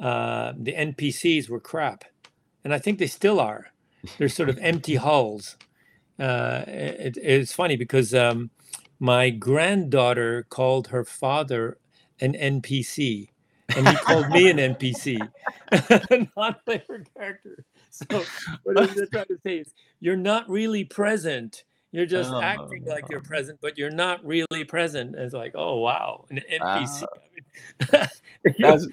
uh, 0.00 0.52
the 0.58 0.72
NPCs 0.74 1.48
were 1.48 1.60
crap, 1.60 2.04
and 2.64 2.74
I 2.74 2.78
think 2.78 2.98
they 2.98 3.06
still 3.06 3.40
are. 3.40 3.72
They're 4.18 4.28
sort 4.28 4.48
of 4.50 4.58
empty 4.62 4.96
hulls. 4.96 5.56
Uh, 6.18 6.64
it, 6.66 7.16
it's 7.16 7.52
funny 7.52 7.76
because 7.76 8.14
um, 8.14 8.50
my 8.98 9.30
granddaughter 9.30 10.44
called 10.50 10.88
her 10.88 11.04
father 11.04 11.78
an 12.20 12.34
NPC, 12.34 13.28
and 13.74 13.88
he 13.88 13.96
called 13.96 14.28
me 14.28 14.50
an 14.50 14.58
NPC, 14.58 15.18
a 15.72 16.26
non-player 16.36 17.04
character. 17.16 17.64
So 17.90 18.04
what 18.64 18.78
I'm 18.78 18.88
trying 19.10 19.26
to 19.26 19.38
say 19.42 19.58
is, 19.58 19.72
you're 20.00 20.16
not 20.16 20.48
really 20.48 20.84
present. 20.84 21.64
You're 21.92 22.06
just 22.06 22.32
acting 22.32 22.84
like 22.84 23.04
you're 23.10 23.18
Oh. 23.20 23.22
present, 23.28 23.58
but 23.60 23.76
you're 23.76 23.90
not 23.90 24.24
really 24.24 24.64
present. 24.64 25.16
It's 25.16 25.34
like, 25.34 25.52
oh 25.56 25.78
wow, 25.78 26.24
an 26.30 26.40
NPC. 26.50 27.02
Wow. 27.92 28.06
That's 28.58 28.86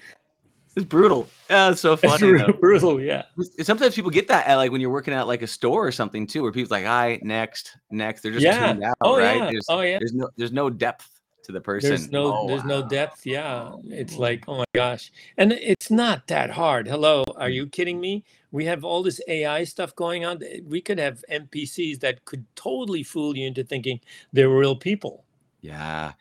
it's 0.76 0.84
brutal. 0.86 1.28
Yeah, 1.50 1.70
it's 1.70 1.80
so 1.80 1.96
funny. 1.96 2.32
though. 2.38 2.52
brutal, 2.60 3.00
yeah. 3.00 3.22
Sometimes 3.62 3.94
people 3.94 4.10
get 4.10 4.28
that 4.28 4.46
at 4.46 4.56
like 4.56 4.70
when 4.70 4.80
you're 4.80 4.90
working 4.90 5.14
at 5.14 5.26
like 5.26 5.42
a 5.42 5.46
store 5.46 5.86
or 5.86 5.90
something 5.92 6.26
too, 6.26 6.42
where 6.42 6.52
people's 6.52 6.70
like, 6.70 6.84
"Hi, 6.84 7.18
next, 7.22 7.76
next." 7.90 8.22
They're 8.22 8.32
just 8.32 8.44
Yeah. 8.44 8.72
tuned 8.72 8.84
out, 8.84 8.96
Oh 9.00 9.18
right? 9.18 9.36
yeah. 9.38 9.50
There's, 9.50 9.66
Oh 9.68 9.80
yeah. 9.80 9.98
thereno, 9.98 10.28
there's 10.36 10.52
no 10.52 10.70
depth 10.70 11.17
to 11.48 11.52
the 11.52 11.60
person. 11.60 11.88
There's 11.88 12.10
no 12.10 12.36
Oh, 12.36 12.46
there's 12.46 12.64
no 12.64 12.86
depth. 12.86 13.26
Yeah. 13.26 13.72
It's 13.86 14.16
like, 14.16 14.44
oh 14.46 14.58
my 14.58 14.64
gosh. 14.74 15.10
And 15.36 15.52
it's 15.52 15.90
not 15.90 16.26
that 16.28 16.50
hard. 16.50 16.86
Hello, 16.86 17.24
are 17.36 17.48
mm. 17.48 17.54
you 17.54 17.66
kidding 17.66 18.00
me? 18.00 18.24
We 18.50 18.66
have 18.66 18.84
all 18.84 19.02
this 19.02 19.20
AI 19.28 19.64
stuff 19.64 19.94
going 19.94 20.24
on. 20.24 20.42
Eh, 20.42 20.60
we 20.64 20.80
could 20.80 20.98
have 20.98 21.24
NPCs 21.30 22.00
that 22.00 22.24
could 22.24 22.44
totally 22.54 23.02
fool 23.02 23.36
you 23.36 23.46
into 23.46 23.64
thinking 23.64 24.00
they're 24.32 24.48
real 24.48 24.76
people. 24.76 25.24
Yeah. 25.60 26.12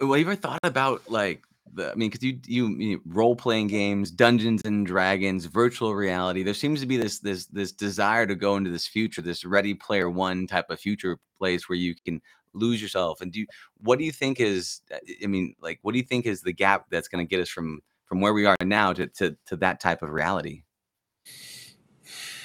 Well, 0.00 0.16
you 0.16 0.24
ever 0.24 0.36
thought 0.36 0.60
about 0.62 1.02
like 1.10 1.42
the? 1.74 1.90
I 1.90 1.94
mean, 1.94 2.08
because 2.10 2.22
you 2.22 2.38
you, 2.46 2.68
you 2.78 3.02
role 3.04 3.36
playing 3.36 3.66
games, 3.66 4.10
Dungeons 4.10 4.62
and 4.64 4.86
Dragons, 4.86 5.44
virtual 5.44 5.94
reality. 5.94 6.42
There 6.42 6.54
seems 6.54 6.80
to 6.80 6.86
be 6.86 6.96
this 6.96 7.18
this 7.18 7.46
this 7.46 7.72
desire 7.72 8.26
to 8.26 8.34
go 8.34 8.56
into 8.56 8.70
this 8.70 8.86
future, 8.86 9.20
this 9.20 9.44
Ready 9.44 9.74
Player 9.74 10.08
One 10.08 10.46
type 10.46 10.70
of 10.70 10.80
future 10.80 11.18
place 11.38 11.68
where 11.68 11.76
you 11.76 11.94
can 12.06 12.22
lose 12.54 12.80
yourself. 12.80 13.20
And 13.20 13.32
do 13.32 13.44
what 13.78 13.98
do 13.98 14.04
you 14.04 14.12
think 14.12 14.40
is? 14.40 14.80
uh, 14.92 14.98
I 15.22 15.26
mean, 15.26 15.54
like, 15.60 15.78
what 15.82 15.92
do 15.92 15.98
you 15.98 16.04
think 16.04 16.26
is 16.26 16.42
the 16.42 16.52
gap 16.52 16.86
that's 16.90 17.08
going 17.08 17.24
to 17.24 17.28
get 17.28 17.40
us 17.40 17.48
from 17.48 17.80
from 18.06 18.20
where 18.20 18.34
we 18.34 18.46
are 18.46 18.56
now 18.62 18.92
to 18.92 19.06
to 19.06 19.36
to 19.46 19.56
that 19.56 19.80
type 19.80 20.02
of 20.02 20.10
reality? 20.10 20.62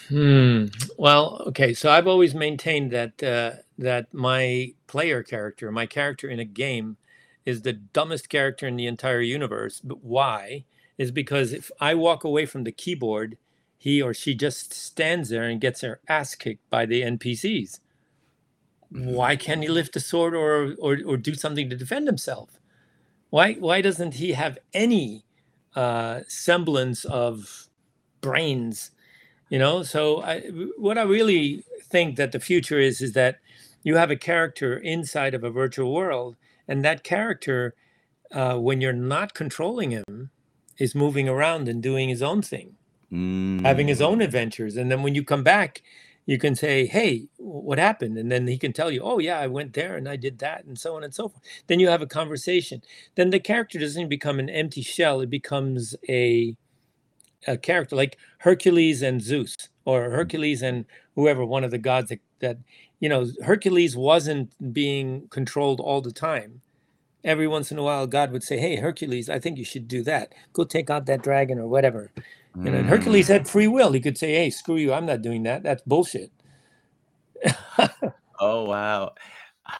Hmm. 0.09 0.67
Well, 0.97 1.43
okay. 1.47 1.73
So 1.73 1.91
I've 1.91 2.07
always 2.07 2.33
maintained 2.33 2.91
that 2.91 3.21
uh, 3.21 3.61
that 3.77 4.13
my 4.13 4.73
player 4.87 5.21
character, 5.21 5.71
my 5.71 5.85
character 5.85 6.29
in 6.29 6.39
a 6.39 6.45
game, 6.45 6.97
is 7.45 7.61
the 7.61 7.73
dumbest 7.73 8.29
character 8.29 8.67
in 8.67 8.77
the 8.77 8.87
entire 8.87 9.21
universe. 9.21 9.81
But 9.83 10.03
why? 10.03 10.65
Is 10.97 11.11
because 11.11 11.53
if 11.53 11.69
I 11.79 11.93
walk 11.93 12.23
away 12.23 12.45
from 12.45 12.63
the 12.63 12.71
keyboard, 12.71 13.37
he 13.77 14.01
or 14.01 14.13
she 14.13 14.33
just 14.33 14.73
stands 14.73 15.29
there 15.29 15.43
and 15.43 15.61
gets 15.61 15.81
their 15.81 15.99
ass 16.07 16.35
kicked 16.35 16.67
by 16.69 16.85
the 16.85 17.03
NPCs. 17.03 17.79
Why 18.91 19.35
can't 19.35 19.61
he 19.63 19.69
lift 19.69 19.95
a 19.95 19.99
sword 19.99 20.35
or 20.35 20.75
or, 20.79 20.97
or 21.05 21.17
do 21.17 21.35
something 21.35 21.69
to 21.69 21.75
defend 21.75 22.07
himself? 22.07 22.59
Why 23.29 23.53
why 23.53 23.81
doesn't 23.81 24.15
he 24.15 24.33
have 24.33 24.57
any 24.73 25.25
uh, 25.75 26.21
semblance 26.27 27.05
of 27.05 27.67
brains? 28.21 28.91
you 29.49 29.59
know 29.59 29.83
so 29.83 30.21
I, 30.23 30.41
what 30.77 30.97
i 30.97 31.03
really 31.03 31.63
think 31.83 32.15
that 32.17 32.31
the 32.31 32.39
future 32.39 32.79
is 32.79 33.01
is 33.01 33.13
that 33.13 33.39
you 33.83 33.95
have 33.95 34.11
a 34.11 34.15
character 34.17 34.77
inside 34.77 35.33
of 35.33 35.43
a 35.43 35.49
virtual 35.49 35.93
world 35.93 36.35
and 36.67 36.83
that 36.83 37.03
character 37.03 37.73
uh, 38.31 38.57
when 38.57 38.81
you're 38.81 38.93
not 38.93 39.33
controlling 39.33 39.91
him 39.91 40.31
is 40.77 40.93
moving 40.95 41.29
around 41.29 41.67
and 41.69 41.81
doing 41.81 42.09
his 42.09 42.21
own 42.21 42.41
thing 42.41 42.75
having 43.63 43.87
his 43.87 44.01
own 44.01 44.19
Mm, 44.19 44.23
adventures 44.23 44.77
and 44.77 44.91
then 44.91 45.03
when 45.03 45.15
you 45.15 45.23
come 45.23 45.43
back 45.43 45.81
you 46.27 46.37
can 46.39 46.55
say 46.55 46.85
hey 46.87 47.27
what 47.37 47.79
happened 47.79 48.17
and 48.19 48.31
then 48.31 48.47
he 48.47 48.59
can 48.59 48.73
tell 48.73 48.91
you 48.91 49.01
oh 49.03 49.19
yeah 49.19 49.39
i 49.39 49.47
went 49.47 49.73
there 49.73 49.97
and 49.97 50.07
i 50.09 50.15
did 50.17 50.39
that 50.39 50.65
and 50.65 50.79
so 50.79 50.95
on 50.95 51.03
and 51.03 51.15
so 51.15 51.29
forth 51.29 51.43
then 51.67 51.79
you 51.79 51.89
have 51.89 52.03
a 52.03 52.07
conversation 52.07 52.83
then 53.15 53.31
the 53.31 53.41
character 53.41 53.79
doesn't 53.79 54.09
become 54.09 54.39
an 54.39 54.49
empty 54.49 54.83
shell 54.83 55.21
it 55.21 55.31
becomes 55.31 55.95
a 56.09 56.55
a 57.47 57.57
character 57.57 57.95
like 57.95 58.17
Hercules 58.39 59.01
and 59.01 59.21
Zeus 59.21 59.55
or 59.85 60.09
Hercules 60.11 60.61
and 60.61 60.85
whoever 61.15 61.45
one 61.45 61.63
of 61.63 61.71
the 61.71 61.77
gods 61.77 62.09
that, 62.09 62.19
that 62.39 62.57
you 62.99 63.09
know 63.09 63.27
Hercules 63.45 63.95
wasn't 63.97 64.51
being 64.73 65.27
controlled 65.29 65.79
all 65.79 66.01
the 66.01 66.11
time. 66.11 66.61
Every 67.23 67.47
once 67.47 67.71
in 67.71 67.77
a 67.79 67.83
while 67.83 68.07
God 68.07 68.31
would 68.31 68.43
say, 68.43 68.59
"Hey 68.59 68.77
Hercules, 68.77 69.29
I 69.29 69.39
think 69.39 69.57
you 69.57 69.65
should 69.65 69.87
do 69.87 70.03
that. 70.03 70.33
Go 70.53 70.63
take 70.63 70.89
out 70.89 71.05
that 71.07 71.23
dragon 71.23 71.59
or 71.59 71.67
whatever." 71.67 72.11
You 72.55 72.71
know, 72.71 72.77
and 72.79 72.87
mm. 72.87 72.89
Hercules 72.89 73.27
had 73.27 73.47
free 73.47 73.67
will. 73.67 73.91
He 73.91 73.99
could 73.99 74.17
say, 74.17 74.33
"Hey, 74.33 74.49
screw 74.49 74.77
you. 74.77 74.93
I'm 74.93 75.05
not 75.05 75.21
doing 75.21 75.43
that. 75.43 75.63
That's 75.63 75.83
bullshit." 75.83 76.31
Oh 78.39 78.65
wow. 78.65 79.13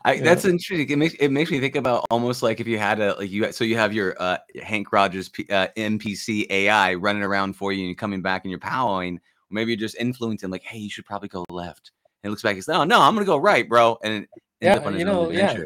I, 0.03 0.13
Yeah. 0.13 0.23
that's 0.23 0.45
interesting. 0.45 0.89
It 0.89 0.97
makes 0.97 1.13
it 1.15 1.29
makes 1.29 1.49
me 1.49 1.59
think 1.59 1.75
about 1.75 2.05
almost 2.09 2.43
like 2.43 2.59
if 2.59 2.67
you 2.67 2.77
had 2.77 2.99
a 2.99 3.15
like 3.15 3.31
you 3.31 3.51
so 3.51 3.63
you 3.63 3.77
have 3.77 3.93
your 3.93 4.15
uh, 4.19 4.37
Henk 4.57 4.85
Rogers 4.91 5.29
P, 5.29 5.45
uh, 5.49 5.67
NPC 5.77 6.47
AI 6.49 6.95
running 6.95 7.23
around 7.23 7.53
for 7.53 7.71
you 7.71 7.79
and 7.79 7.87
you're 7.87 7.95
coming 7.95 8.21
back 8.21 8.43
and 8.43 8.51
you're 8.51 8.59
powering. 8.59 9.19
Maybe 9.49 9.71
you're 9.71 9.79
just 9.79 9.95
influencing 9.95 10.49
like, 10.49 10.63
hey, 10.63 10.79
you 10.79 10.89
should 10.89 11.05
probably 11.05 11.29
go 11.29 11.45
left. 11.49 11.91
And 12.23 12.29
it 12.29 12.31
looks 12.31 12.41
back 12.41 12.55
he's 12.55 12.67
like, 12.67 12.77
no, 12.77 12.83
no, 12.83 13.01
I'm 13.01 13.13
gonna 13.13 13.25
go 13.25 13.37
right, 13.37 13.67
bro. 13.67 13.97
And 14.03 14.27
Yeah, 14.59 14.79
on 14.79 14.99
you 14.99 15.05
know, 15.05 15.29
yeah. 15.29 15.57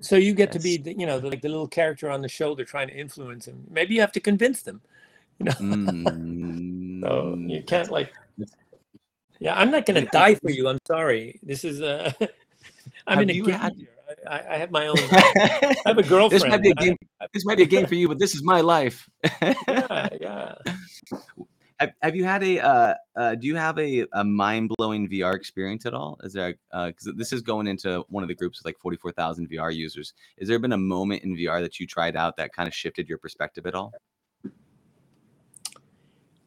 So 0.00 0.14
you 0.14 0.32
get 0.32 0.52
to 0.52 0.60
be, 0.60 0.76
the, 0.76 0.96
you 0.96 1.06
know, 1.06 1.18
the, 1.18 1.28
like 1.28 1.42
the 1.42 1.48
little 1.48 1.66
character 1.66 2.08
on 2.08 2.22
the 2.22 2.28
shoulder 2.28 2.64
trying 2.64 2.86
to 2.86 2.94
influence 2.94 3.48
him. 3.48 3.64
Maybe 3.68 3.94
you 3.94 4.00
have 4.00 4.12
to 4.12 4.20
convince 4.20 4.62
them. 4.62 4.80
You 5.38 5.44
know, 5.46 5.52
so 5.58 5.64
you 5.64 7.62
mm, 7.62 7.66
can't 7.66 7.90
like 7.90 8.12
Yeah, 9.38 9.54
I'm 9.58 9.70
not 9.70 9.86
going 9.86 10.04
to 10.04 10.10
die 10.10 10.34
for 10.34 10.50
you. 10.50 10.68
I'm 10.68 10.78
sorry. 10.86 11.38
This 11.42 11.64
is 11.64 11.80
uh 11.80 12.12
I'm 13.06 13.18
Have 13.18 13.22
in 13.22 13.30
a 13.30 13.32
you 13.32 13.44
game 13.46 13.54
had-. 13.54 13.72
I, 14.26 14.36
I- 14.38 14.54
I 14.54 14.56
have 14.58 14.70
my 14.70 14.86
own. 14.86 14.96
I 15.12 15.76
have 15.86 15.98
a 15.98 16.02
girlfriend. 16.02 16.42
this 16.42 16.48
might 16.48 16.62
be 16.62 16.70
a 16.70 16.74
I- 16.78 16.84
game. 16.84 16.96
This 17.32 17.44
might 17.44 17.56
be 17.58 17.64
a 17.64 17.66
game 17.66 17.86
for 17.86 17.94
you, 17.94 18.08
but 18.08 18.18
this 18.18 18.34
is 18.34 18.42
my 18.42 18.60
life. 18.62 19.08
yeah, 19.42 20.08
yeah. 20.20 20.54
Have, 21.78 21.92
have 22.02 22.16
you 22.16 22.24
had 22.24 22.42
a 22.42 22.58
uh, 22.58 22.94
uh 23.16 23.34
do 23.36 23.46
you 23.46 23.54
have 23.54 23.78
a, 23.78 24.04
a 24.12 24.24
mind-blowing 24.24 25.08
VR 25.08 25.34
experience 25.34 25.86
at 25.86 25.94
all? 25.94 26.18
Is 26.24 26.32
there 26.32 26.54
because 26.72 27.12
this 27.16 27.32
is 27.32 27.42
going 27.42 27.66
into 27.68 28.04
one 28.08 28.24
of 28.24 28.28
the 28.28 28.34
groups 28.34 28.58
with 28.58 28.64
like 28.66 28.78
44,000 28.80 29.48
VR 29.48 29.72
users. 29.74 30.14
Is 30.38 30.48
there 30.48 30.58
been 30.58 30.72
a 30.72 30.78
moment 30.78 31.22
in 31.22 31.36
VR 31.36 31.60
that 31.60 31.78
you 31.78 31.86
tried 31.86 32.16
out 32.16 32.36
that 32.38 32.52
kind 32.52 32.66
of 32.66 32.74
shifted 32.74 33.08
your 33.08 33.18
perspective 33.18 33.66
at 33.66 33.74
all? 33.74 33.92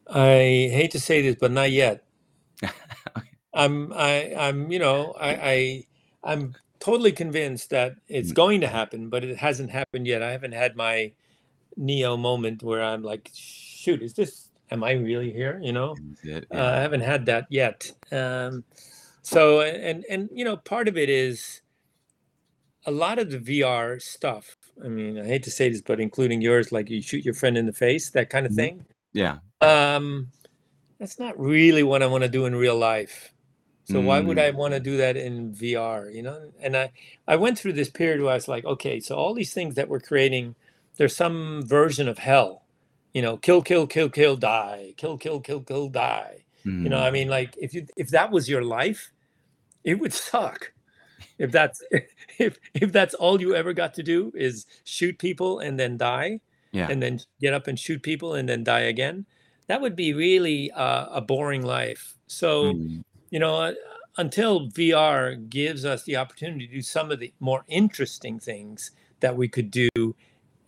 I 0.08 0.70
hate 0.72 0.90
to 0.92 1.00
say 1.00 1.22
this, 1.22 1.36
but 1.38 1.50
not 1.52 1.70
yet. 1.70 2.04
I'm 3.54 3.92
I 3.92 4.34
I'm 4.34 4.72
you 4.72 4.78
know 4.78 5.12
I, 5.20 5.34
I 5.34 5.86
I'm 6.24 6.54
totally 6.80 7.12
convinced 7.12 7.70
that 7.70 7.96
it's 8.08 8.30
Mm. 8.32 8.34
going 8.34 8.60
to 8.62 8.66
happen, 8.68 9.08
but 9.08 9.24
it 9.24 9.36
hasn't 9.36 9.70
happened 9.70 10.06
yet. 10.06 10.22
I 10.22 10.32
haven't 10.32 10.52
had 10.52 10.76
my 10.76 11.12
Neo 11.76 12.16
moment 12.16 12.62
where 12.62 12.82
I'm 12.82 13.02
like, 13.02 13.30
shoot, 13.34 14.02
is 14.02 14.14
this? 14.14 14.48
Am 14.70 14.82
I 14.84 14.92
really 14.92 15.32
here? 15.32 15.60
You 15.62 15.72
know. 15.72 15.96
It? 16.24 16.46
Uh, 16.52 16.56
I 16.62 16.80
haven't 16.80 17.00
had 17.02 17.26
that 17.26 17.46
yet. 17.50 17.90
Um, 18.10 18.64
so 19.22 19.60
and 19.60 20.04
and 20.08 20.28
you 20.32 20.44
know 20.44 20.56
part 20.56 20.88
of 20.88 20.96
it 20.96 21.08
is 21.10 21.60
a 22.86 22.90
lot 22.90 23.18
of 23.18 23.30
the 23.30 23.38
VR 23.38 24.00
stuff. 24.00 24.56
I 24.84 24.88
mean, 24.88 25.18
I 25.18 25.24
hate 25.26 25.42
to 25.44 25.50
say 25.50 25.68
this, 25.68 25.82
but 25.82 26.00
including 26.00 26.40
yours, 26.40 26.72
like 26.72 26.90
you 26.90 27.00
shoot 27.02 27.24
your 27.24 27.34
friend 27.34 27.56
in 27.56 27.66
the 27.66 27.72
face, 27.72 28.10
that 28.10 28.30
kind 28.30 28.46
of 28.46 28.52
Mhm. 28.52 28.56
thing. 28.56 28.86
yeah. 29.12 29.38
Um, 29.62 30.28
that's 30.98 31.18
not 31.18 31.38
really 31.38 31.82
what 31.82 32.02
I 32.02 32.06
want 32.06 32.24
to 32.24 32.28
do 32.30 32.46
in 32.46 32.54
real 32.54 32.76
life. 32.76 33.32
So 33.84 34.00
why 34.00 34.20
would 34.20 34.38
Mm. 34.38 34.42
I 34.42 34.50
want 34.52 34.74
to 34.74 34.80
do 34.80 34.98
that 34.98 35.16
in 35.16 35.52
VR? 35.54 36.10
You 36.14 36.22
know, 36.22 36.52
and 36.60 36.76
I 36.76 36.92
I 37.28 37.36
went 37.36 37.58
through 37.58 37.74
this 37.74 37.90
period 37.90 38.20
where 38.22 38.32
I 38.32 38.34
was 38.36 38.48
like, 38.48 38.64
okay, 38.64 39.00
so 39.00 39.16
all 39.16 39.34
these 39.34 39.54
things 39.54 39.74
that 39.76 39.88
we're 39.88 40.00
creating, 40.00 40.56
there's 40.96 41.16
some 41.16 41.62
version 41.66 42.08
of 42.08 42.18
hell. 42.18 42.64
You 43.14 43.22
know, 43.22 43.36
kill, 43.38 43.62
kill, 43.62 43.86
kill, 43.86 44.08
kill, 44.10 44.36
die, 44.36 44.94
kill, 44.96 45.18
kill, 45.18 45.40
kill, 45.40 45.62
kill, 45.62 45.88
die. 45.88 46.44
You 46.82 46.90
know, 46.90 47.00
I 47.00 47.10
Mm. 47.10 47.12
mean, 47.12 47.28
like 47.28 47.56
if 47.58 47.74
you 47.74 47.86
if 47.96 48.08
that 48.10 48.30
was 48.32 48.48
your 48.48 48.64
life, 48.64 49.12
it 49.84 49.98
would 50.00 50.12
suck. 50.14 50.72
If 51.38 51.52
that's 51.52 51.82
if 52.38 52.58
if 52.74 52.92
that's 52.92 53.14
all 53.14 53.40
you 53.40 53.54
ever 53.54 53.72
got 53.74 53.94
to 53.94 54.02
do 54.02 54.32
is 54.36 54.66
shoot 54.84 55.18
people 55.18 55.60
and 55.60 55.78
then 55.78 55.96
die, 55.98 56.40
yeah. 56.72 56.90
and 56.90 57.02
then 57.02 57.20
get 57.40 57.54
up 57.54 57.66
and 57.68 57.78
shoot 57.78 58.02
people 58.02 58.34
and 58.34 58.48
then 58.48 58.64
die 58.64 58.82
again, 58.94 59.26
that 59.66 59.80
would 59.80 59.96
be 59.96 60.12
really 60.12 60.70
uh, 60.72 61.06
a 61.10 61.20
boring 61.20 61.62
life. 61.62 62.14
So 62.26 62.74
Mm. 62.74 63.04
you 63.30 63.38
know, 63.38 63.74
until 64.18 64.68
VR 64.68 65.48
gives 65.48 65.84
us 65.84 66.02
the 66.04 66.16
opportunity 66.16 66.66
to 66.66 66.74
do 66.74 66.82
some 66.82 67.10
of 67.10 67.18
the 67.18 67.32
more 67.40 67.64
interesting 67.68 68.38
things 68.38 68.90
that 69.20 69.36
we 69.36 69.48
could 69.48 69.70
do 69.70 69.88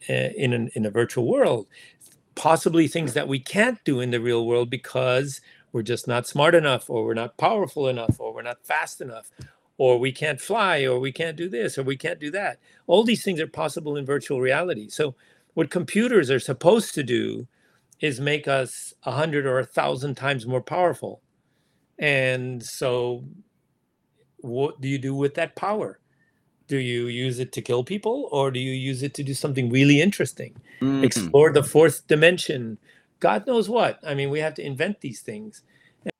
uh, 0.08 0.12
in 0.12 0.52
an, 0.52 0.70
in 0.74 0.86
a 0.86 0.90
virtual 0.90 1.26
world, 1.26 1.66
possibly 2.34 2.88
things 2.88 3.12
that 3.14 3.28
we 3.28 3.38
can't 3.38 3.82
do 3.84 4.00
in 4.00 4.10
the 4.10 4.20
real 4.20 4.46
world 4.46 4.70
because 4.70 5.40
we're 5.72 5.82
just 5.82 6.06
not 6.06 6.26
smart 6.26 6.54
enough, 6.54 6.88
or 6.88 7.04
we're 7.04 7.14
not 7.14 7.36
powerful 7.36 7.88
enough, 7.88 8.18
or 8.18 8.32
we're 8.32 8.42
not 8.42 8.64
fast 8.64 9.00
enough, 9.00 9.30
or 9.76 9.98
we 9.98 10.12
can't 10.12 10.40
fly, 10.40 10.84
or 10.84 10.98
we 11.00 11.12
can't 11.12 11.36
do 11.36 11.48
this, 11.48 11.76
or 11.76 11.82
we 11.82 11.96
can't 11.96 12.20
do 12.20 12.30
that. 12.30 12.60
All 12.86 13.02
these 13.02 13.24
things 13.24 13.40
are 13.40 13.46
possible 13.46 13.96
in 13.96 14.06
virtual 14.06 14.40
reality. 14.40 14.88
So, 14.88 15.16
what 15.54 15.70
computers 15.70 16.30
are 16.30 16.40
supposed 16.40 16.94
to 16.94 17.02
do 17.02 17.46
is 18.04 18.20
make 18.20 18.46
us 18.46 18.92
a 19.04 19.12
hundred 19.12 19.46
or 19.46 19.58
a 19.58 19.64
thousand 19.64 20.14
times 20.14 20.46
more 20.46 20.60
powerful. 20.60 21.22
And 21.98 22.62
so, 22.62 23.24
what 24.42 24.78
do 24.82 24.88
you 24.88 24.98
do 24.98 25.14
with 25.14 25.34
that 25.36 25.56
power? 25.56 25.98
Do 26.68 26.76
you 26.76 27.06
use 27.06 27.38
it 27.38 27.50
to 27.52 27.62
kill 27.62 27.82
people, 27.82 28.28
or 28.30 28.50
do 28.50 28.60
you 28.60 28.72
use 28.72 29.02
it 29.02 29.14
to 29.14 29.22
do 29.22 29.32
something 29.32 29.70
really 29.70 30.02
interesting? 30.02 30.54
Mhm. 30.80 31.02
Explore 31.02 31.52
the 31.52 31.62
fourth 31.62 32.06
dimension. 32.06 32.76
God 33.20 33.46
knows 33.46 33.70
what. 33.70 33.98
I 34.06 34.12
mean, 34.14 34.28
we 34.28 34.40
have 34.40 34.54
to 34.54 34.62
invent 34.62 35.00
these 35.00 35.22
things. 35.22 35.62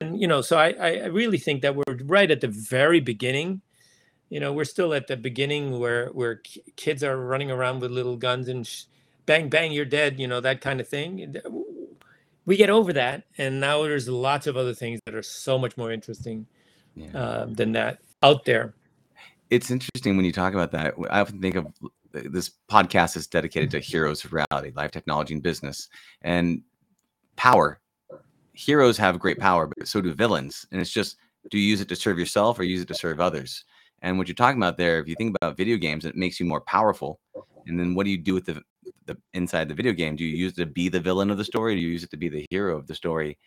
And, 0.01 0.19
you 0.19 0.27
know, 0.27 0.41
so 0.41 0.57
I, 0.57 0.71
I 1.05 1.07
really 1.21 1.37
think 1.37 1.61
that 1.61 1.77
we're 1.77 1.99
right 2.05 2.31
at 2.31 2.41
the 2.41 2.49
very 2.49 3.01
beginning. 3.01 3.61
You 4.31 4.41
know, 4.41 4.55
we're 4.55 4.73
still 4.77 4.95
at 4.95 5.07
the 5.07 5.19
beginning 5.19 5.79
where 5.79 6.09
where 6.19 6.41
kids 6.77 7.05
are 7.05 7.19
running 7.19 7.51
around 7.51 7.81
with 7.81 7.91
little 7.91 8.17
guns 8.17 8.49
and 8.49 8.67
sh- 8.67 8.85
bang 9.27 9.49
bang 9.49 9.73
you're 9.73 9.85
dead 9.87 10.21
you 10.21 10.27
know 10.27 10.41
that 10.41 10.61
kind 10.61 10.81
of 10.81 10.89
thing 10.89 11.35
we 12.47 12.57
get 12.57 12.71
over 12.71 12.93
that 12.93 13.25
and 13.39 13.61
now 13.61 13.83
there's 13.83 14.09
lots 14.09 14.47
of 14.47 14.57
other 14.57 14.75
things 14.75 15.01
that 15.07 15.15
are 15.15 15.23
so 15.23 15.59
much 15.59 15.77
more 15.77 15.91
interesting 15.93 16.47
Yeah. 16.95 17.13
um, 17.13 17.55
than 17.55 17.73
that 17.73 17.99
out 18.23 18.45
there 18.45 18.75
it's 19.51 19.71
interesting 19.71 20.17
when 20.17 20.25
you 20.25 20.33
talk 20.33 20.55
about 20.55 20.73
that. 20.73 20.95
I 21.11 21.21
often 21.21 21.41
think 21.41 21.55
of 21.55 21.67
this 22.13 22.51
podcast 22.71 23.17
is 23.17 23.27
dedicated 23.27 23.71
to 23.73 23.81
heroes 23.81 24.25
of 24.25 24.33
reality, 24.33 24.73
life 24.75 24.91
technology, 24.91 25.35
and 25.35 25.43
business, 25.43 25.89
and 26.23 26.63
power. 27.37 27.81
Heroes 28.53 28.97
have 28.99 29.19
great 29.19 29.39
power, 29.39 29.67
but 29.67 29.89
so 29.89 30.01
do 30.01 30.13
villains. 30.15 30.67
And 30.71 30.81
it's 30.81 30.91
just, 30.91 31.17
do 31.51 31.59
you 31.59 31.69
use 31.69 31.81
it 31.81 31.89
to 31.89 31.97
serve 31.97 32.19
yourself 32.19 32.59
or 32.59 32.65
use 32.65 32.81
it 32.81 32.89
to 32.89 32.95
serve 32.95 33.21
others? 33.21 33.65
And 34.03 34.19
what 34.19 34.29
you're 34.29 34.35
talking 34.35 34.59
about 34.59 34.77
there, 34.77 35.01
if 35.01 35.09
you 35.09 35.15
think 35.17 35.37
about 35.37 35.57
video 35.57 35.77
games, 35.77 36.05
it 36.05 36.17
makes 36.17 36.39
you 36.39 36.47
more 36.47 36.61
powerful. 36.61 37.21
And 37.67 37.79
then 37.79 37.95
what 37.95 38.05
do 38.05 38.11
you 38.11 38.19
do 38.19 38.35
with 38.35 38.47
the 38.47 38.63
the 39.07 39.17
inside 39.33 39.69
the 39.69 39.75
video 39.75 39.93
game? 39.93 40.17
Do 40.17 40.25
you 40.25 40.37
use 40.37 40.53
it 40.53 40.57
to 40.57 40.67
be 40.67 40.89
the 40.89 41.01
villain 41.01 41.31
of 41.31 41.39
the 41.39 41.45
story? 41.45 41.75
Do 41.75 41.81
you 41.81 41.89
use 41.89 42.05
it 42.05 42.11
to 42.11 42.17
be 42.17 42.29
the 42.29 42.47
hero 42.51 42.77
of 42.77 42.87
the 42.87 42.95
story? 42.95 43.39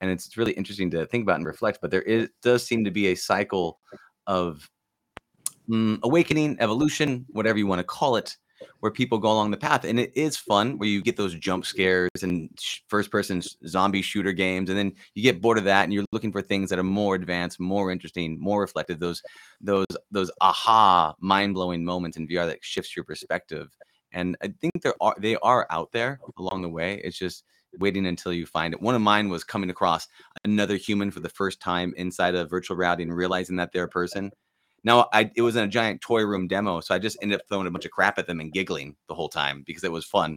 And 0.00 0.10
it's 0.10 0.36
really 0.36 0.52
interesting 0.52 0.90
to 0.90 1.06
think 1.06 1.22
about 1.22 1.36
and 1.36 1.46
reflect. 1.46 1.78
But 1.80 1.90
there 1.90 2.02
is 2.02 2.28
does 2.42 2.66
seem 2.66 2.84
to 2.84 2.90
be 2.90 3.08
a 3.08 3.14
cycle 3.14 3.78
of 4.26 4.68
mm, 5.68 5.98
awakening, 6.02 6.56
evolution, 6.60 7.26
whatever 7.30 7.58
you 7.58 7.66
want 7.66 7.80
to 7.80 7.84
call 7.84 8.16
it, 8.16 8.36
where 8.80 8.92
people 8.92 9.18
go 9.18 9.30
along 9.30 9.50
the 9.50 9.56
path. 9.56 9.84
And 9.84 9.98
it 9.98 10.12
is 10.14 10.36
fun 10.36 10.78
where 10.78 10.88
you 10.88 11.02
get 11.02 11.16
those 11.16 11.34
jump 11.34 11.64
scares 11.64 12.10
and 12.22 12.48
sh- 12.58 12.80
first 12.88 13.10
person 13.10 13.42
zombie 13.66 14.02
shooter 14.02 14.32
games. 14.32 14.68
And 14.70 14.78
then 14.78 14.92
you 15.14 15.22
get 15.22 15.40
bored 15.40 15.58
of 15.58 15.64
that 15.64 15.84
and 15.84 15.92
you're 15.92 16.04
looking 16.12 16.32
for 16.32 16.42
things 16.42 16.70
that 16.70 16.78
are 16.78 16.84
more 16.84 17.14
advanced, 17.14 17.60
more 17.60 17.90
interesting, 17.90 18.38
more 18.40 18.60
reflective, 18.60 18.98
those, 18.98 19.22
those, 19.60 19.86
those 20.10 20.30
aha, 20.40 21.14
mind 21.20 21.54
blowing 21.54 21.84
moments 21.84 22.16
in 22.16 22.26
VR 22.26 22.46
that 22.46 22.64
shifts 22.64 22.96
your 22.96 23.04
perspective. 23.04 23.68
And 24.12 24.36
I 24.42 24.48
think 24.60 24.82
there 24.82 24.94
are, 25.00 25.14
they 25.18 25.36
are 25.36 25.66
out 25.70 25.92
there 25.92 26.20
along 26.38 26.62
the 26.62 26.68
way. 26.68 27.00
It's 27.02 27.18
just 27.18 27.44
waiting 27.78 28.06
until 28.06 28.32
you 28.32 28.46
find 28.46 28.74
it. 28.74 28.82
One 28.82 28.94
of 28.94 29.00
mine 29.00 29.28
was 29.28 29.44
coming 29.44 29.70
across 29.70 30.06
another 30.44 30.76
human 30.76 31.10
for 31.10 31.20
the 31.20 31.28
first 31.28 31.60
time 31.60 31.94
inside 31.96 32.34
of 32.34 32.50
virtual 32.50 32.76
reality 32.76 33.02
and 33.02 33.16
realizing 33.16 33.56
that 33.56 33.72
they're 33.72 33.84
a 33.84 33.88
person. 33.88 34.30
Now, 34.84 35.08
I 35.12 35.30
it 35.36 35.42
was 35.42 35.56
in 35.56 35.64
a 35.64 35.68
giant 35.68 36.00
toy 36.00 36.22
room 36.24 36.48
demo, 36.48 36.80
so 36.80 36.94
I 36.94 36.98
just 36.98 37.16
ended 37.22 37.40
up 37.40 37.46
throwing 37.48 37.66
a 37.66 37.70
bunch 37.70 37.84
of 37.84 37.90
crap 37.90 38.18
at 38.18 38.26
them 38.26 38.40
and 38.40 38.52
giggling 38.52 38.96
the 39.08 39.14
whole 39.14 39.28
time 39.28 39.62
because 39.66 39.84
it 39.84 39.92
was 39.92 40.04
fun. 40.04 40.36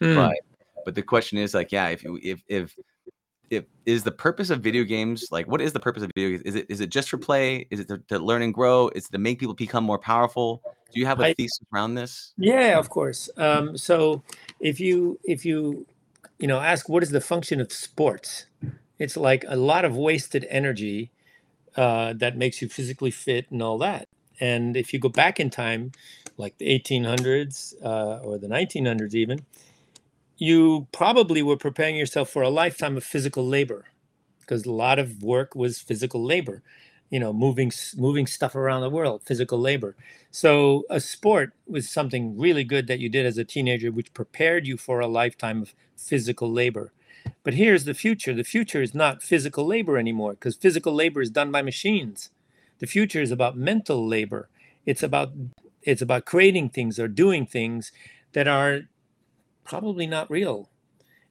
Hmm. 0.00 0.14
But 0.14 0.36
but 0.84 0.94
the 0.94 1.02
question 1.02 1.38
is 1.38 1.54
like, 1.54 1.72
yeah, 1.72 1.88
if 1.88 2.04
you 2.04 2.18
if 2.22 2.42
if 2.48 2.76
if 3.50 3.64
is 3.84 4.02
the 4.02 4.12
purpose 4.12 4.50
of 4.50 4.60
video 4.60 4.82
games 4.82 5.28
like 5.30 5.46
what 5.46 5.60
is 5.60 5.72
the 5.72 5.80
purpose 5.80 6.02
of 6.02 6.10
video 6.14 6.30
games? 6.30 6.42
Is 6.44 6.54
it 6.56 6.66
is 6.68 6.80
it 6.80 6.90
just 6.90 7.08
for 7.08 7.18
play? 7.18 7.66
Is 7.70 7.80
it 7.80 7.88
to, 7.88 7.98
to 8.08 8.18
learn 8.18 8.42
and 8.42 8.52
grow? 8.52 8.88
Is 8.88 9.06
it 9.06 9.12
to 9.12 9.18
make 9.18 9.38
people 9.38 9.54
become 9.54 9.84
more 9.84 9.98
powerful? 9.98 10.62
Do 10.92 11.00
you 11.00 11.06
have 11.06 11.20
a 11.20 11.26
I- 11.26 11.34
thesis 11.34 11.60
around 11.72 11.94
this? 11.94 12.32
Yeah, 12.36 12.78
of 12.78 12.88
course. 12.90 13.30
Um, 13.36 13.76
so 13.76 14.22
if 14.60 14.80
you 14.80 15.18
if 15.24 15.44
you 15.44 15.86
you 16.38 16.46
know 16.46 16.60
ask 16.60 16.88
what 16.88 17.02
is 17.02 17.10
the 17.10 17.20
function 17.20 17.60
of 17.60 17.72
sports, 17.72 18.46
it's 18.98 19.16
like 19.16 19.44
a 19.48 19.56
lot 19.56 19.84
of 19.84 19.96
wasted 19.96 20.46
energy 20.50 21.10
uh, 21.76 22.14
that 22.14 22.36
makes 22.38 22.62
you 22.62 22.68
physically 22.68 23.12
fit 23.12 23.46
and 23.50 23.62
all 23.62 23.78
that. 23.78 24.08
And 24.40 24.76
if 24.76 24.92
you 24.92 25.00
go 25.00 25.10
back 25.10 25.40
in 25.40 25.50
time, 25.50 25.92
like 26.38 26.58
the 26.58 26.66
1800s 26.80 27.74
uh, 27.84 28.20
or 28.24 28.38
the 28.38 28.48
1900s 28.48 29.14
even, 29.14 29.44
you 30.38 30.88
probably 30.92 31.42
were 31.42 31.56
preparing 31.58 31.96
yourself 31.96 32.30
for 32.30 32.42
a 32.42 32.50
lifetime 32.50 32.96
of 32.96 33.04
physical 33.04 33.46
labor 33.46 33.86
because 34.40 34.66
a 34.66 34.72
lot 34.72 34.98
of 34.98 35.22
work 35.22 35.54
was 35.54 35.80
physical 35.80 36.24
labor 36.24 36.62
you 37.10 37.20
know 37.20 37.32
moving 37.32 37.72
moving 37.96 38.26
stuff 38.26 38.54
around 38.56 38.82
the 38.82 38.90
world 38.90 39.22
physical 39.24 39.58
labor 39.60 39.96
so 40.30 40.84
a 40.90 41.00
sport 41.00 41.52
was 41.68 41.88
something 41.88 42.38
really 42.38 42.64
good 42.64 42.86
that 42.88 43.00
you 43.00 43.08
did 43.08 43.26
as 43.26 43.38
a 43.38 43.44
teenager 43.44 43.92
which 43.92 44.14
prepared 44.14 44.66
you 44.66 44.76
for 44.76 45.00
a 45.00 45.06
lifetime 45.08 45.62
of 45.62 45.74
physical 45.96 46.50
labor 46.52 46.92
but 47.44 47.54
here's 47.54 47.84
the 47.84 47.94
future 47.94 48.34
the 48.34 48.44
future 48.44 48.82
is 48.82 48.94
not 48.94 49.22
physical 49.22 49.66
labor 49.66 49.98
anymore 49.98 50.32
because 50.32 50.56
physical 50.56 50.92
labor 50.92 51.20
is 51.20 51.30
done 51.30 51.50
by 51.50 51.62
machines 51.62 52.30
the 52.78 52.86
future 52.86 53.22
is 53.22 53.30
about 53.30 53.56
mental 53.56 54.06
labor 54.06 54.48
it's 54.84 55.02
about 55.02 55.32
it's 55.82 56.02
about 56.02 56.24
creating 56.24 56.68
things 56.68 56.98
or 56.98 57.08
doing 57.08 57.46
things 57.46 57.92
that 58.32 58.48
are 58.48 58.80
probably 59.64 60.06
not 60.06 60.30
real 60.30 60.68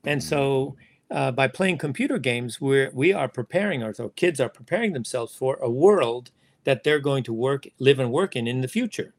and 0.04 0.24
so 0.24 0.76
uh, 1.12 1.32
by 1.32 1.48
playing 1.48 1.78
computer 1.78 2.18
games, 2.18 2.60
we're 2.60 2.90
we 2.94 3.14
are 3.14 3.28
preparing 3.28 3.84
our 3.84 3.94
so 3.94 4.10
kids 4.10 4.40
are 4.40 4.50
preparing 4.50 4.94
themselves 4.94 5.36
for 5.36 5.58
a 5.58 5.70
world 5.70 6.32
that 6.64 6.84
they're 6.84 7.00
going 7.00 7.24
to 7.24 7.34
work, 7.34 7.68
live, 7.80 8.00
and 8.00 8.12
work 8.12 8.36
in 8.36 8.48
in 8.48 8.62
the 8.62 8.68
future. 8.68 9.14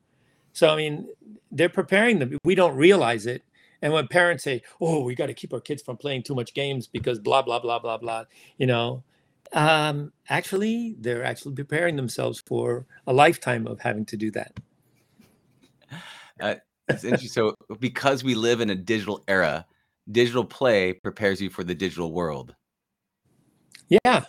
So 0.53 0.69
I 0.69 0.77
mean, 0.77 1.09
they're 1.51 1.69
preparing 1.69 2.19
them. 2.19 2.39
We 2.45 2.55
don't 2.55 2.77
realize 2.77 3.27
it. 3.27 3.43
And 3.83 3.93
when 3.93 4.09
parents 4.09 4.45
say, 4.45 4.62
"Oh, 4.81 5.03
we 5.03 5.15
got 5.15 5.27
to 5.27 5.35
keep 5.35 5.53
our 5.53 5.61
kids 5.61 5.83
from 5.83 5.97
playing 5.97 6.23
too 6.23 6.35
much 6.35 6.55
games 6.55 6.87
because 6.87 7.19
blah 7.19 7.43
blah 7.43 7.59
blah 7.59 7.79
blah 7.79 7.99
blah," 7.99 8.25
you 8.57 8.67
know, 8.67 9.03
um, 9.53 10.12
actually, 10.29 10.97
they're 10.99 11.25
actually 11.25 11.55
preparing 11.55 11.97
themselves 11.97 12.43
for 12.47 12.87
a 13.07 13.12
lifetime 13.12 13.67
of 13.67 13.81
having 13.81 14.05
to 14.07 14.17
do 14.17 14.31
that. 14.33 14.59
It's 16.89 17.05
interesting. 17.05 17.29
So 17.29 17.55
because 17.81 18.23
we 18.23 18.35
live 18.35 18.61
in 18.61 18.71
a 18.71 18.75
digital 18.75 19.25
era, 19.29 19.67
digital 20.11 20.45
play 20.45 20.93
prepares 20.93 21.41
you 21.41 21.51
for 21.51 21.65
the 21.65 21.75
digital 21.75 22.12
world. 22.12 22.55
Yeah. 23.89 24.25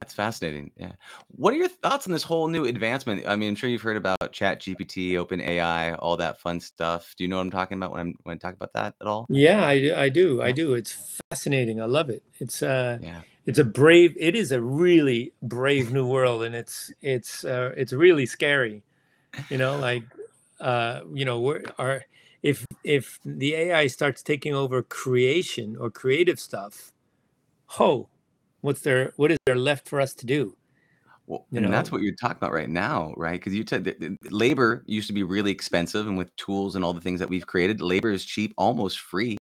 That's 0.00 0.14
fascinating. 0.14 0.70
Yeah. 0.76 0.92
What 1.28 1.54
are 1.54 1.56
your 1.56 1.68
thoughts 1.68 2.06
on 2.06 2.12
this 2.12 2.22
whole 2.22 2.48
new 2.48 2.64
advancement? 2.64 3.26
I 3.26 3.36
mean, 3.36 3.50
I'm 3.50 3.54
sure 3.56 3.68
you've 3.70 3.82
heard 3.82 3.96
about 3.96 4.32
Chat 4.32 4.60
GPT, 4.60 5.16
Open 5.16 5.40
AI, 5.40 5.94
all 5.94 6.16
that 6.16 6.40
fun 6.40 6.60
stuff. 6.60 7.14
Do 7.16 7.24
you 7.24 7.28
know 7.28 7.36
what 7.36 7.42
I'm 7.42 7.50
talking 7.50 7.78
about 7.78 7.92
when 7.92 8.00
I'm 8.00 8.14
when 8.24 8.34
I 8.34 8.38
talk 8.38 8.54
about 8.54 8.72
that 8.74 8.94
at 9.00 9.06
all? 9.06 9.26
Yeah, 9.28 9.64
I, 9.64 9.80
do- 9.80 9.94
I 9.94 10.08
do. 10.08 10.42
I 10.42 10.52
do. 10.52 10.74
It's 10.74 11.20
fascinating. 11.30 11.80
I 11.80 11.86
love 11.86 12.10
it. 12.10 12.22
It's 12.38 12.62
uh 12.62 12.98
Yeah. 13.00 13.22
it's 13.46 13.58
a 13.58 13.64
brave 13.64 14.16
it 14.18 14.34
is 14.34 14.52
a 14.52 14.60
really 14.60 15.32
brave 15.42 15.92
new 15.92 16.06
world 16.06 16.42
and 16.42 16.54
it's 16.54 16.92
it's 17.00 17.44
uh, 17.44 17.72
it's 17.76 17.92
really 17.92 18.26
scary 18.26 18.82
you 19.50 19.58
know 19.58 19.78
like 19.78 20.02
uh 20.60 21.00
you 21.12 21.24
know 21.24 21.40
we're 21.40 21.62
our 21.78 22.02
if 22.42 22.66
if 22.84 23.18
the 23.24 23.54
ai 23.54 23.86
starts 23.86 24.22
taking 24.22 24.54
over 24.54 24.82
creation 24.82 25.76
or 25.78 25.90
creative 25.90 26.40
stuff 26.40 26.92
ho 27.66 28.08
what's 28.66 28.80
there 28.80 29.12
what 29.14 29.30
is 29.30 29.38
there 29.46 29.54
left 29.54 29.88
for 29.88 30.00
us 30.00 30.12
to 30.12 30.26
do 30.26 30.56
Well, 31.28 31.46
You 31.52 31.58
and 31.58 31.72
that's 31.72 31.92
what 31.92 32.02
you're 32.02 32.16
talking 32.20 32.38
about 32.38 32.52
right 32.52 32.68
now, 32.68 33.14
right? 33.16 33.38
Because 33.38 33.54
you 33.54 33.64
said 33.66 34.18
labor 34.30 34.82
used 34.86 35.06
to 35.06 35.12
be 35.12 35.22
really 35.22 35.52
expensive, 35.52 36.08
and 36.08 36.18
with 36.18 36.34
tools 36.36 36.74
and 36.74 36.84
all 36.84 36.92
the 36.92 37.00
things 37.00 37.20
that 37.20 37.28
we've 37.28 37.46
created, 37.46 37.80
labor 37.80 38.10
is 38.10 38.24
cheap, 38.24 38.52
almost 38.58 38.98
free 38.98 39.38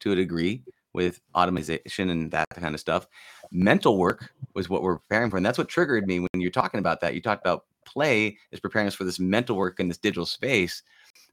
to 0.00 0.12
a 0.12 0.14
degree 0.14 0.62
with 0.92 1.20
automation 1.34 2.10
and 2.10 2.30
that 2.30 2.46
kind 2.54 2.74
of 2.74 2.80
stuff. 2.80 3.06
Mental 3.50 3.96
work 3.96 4.30
was 4.54 4.68
what 4.68 4.82
we're 4.82 4.98
preparing 4.98 5.30
for, 5.30 5.38
and 5.38 5.46
that's 5.46 5.58
what 5.58 5.68
triggered 5.68 6.06
me 6.06 6.20
when 6.20 6.40
you're 6.40 6.50
talking 6.50 6.78
about 6.78 7.00
that. 7.00 7.14
You 7.14 7.22
talked 7.22 7.46
about 7.46 7.64
play 7.86 8.36
is 8.52 8.60
preparing 8.60 8.88
us 8.88 8.94
for 8.94 9.04
this 9.04 9.18
mental 9.18 9.56
work 9.56 9.80
in 9.80 9.88
this 9.88 9.98
digital 9.98 10.26
space. 10.26 10.82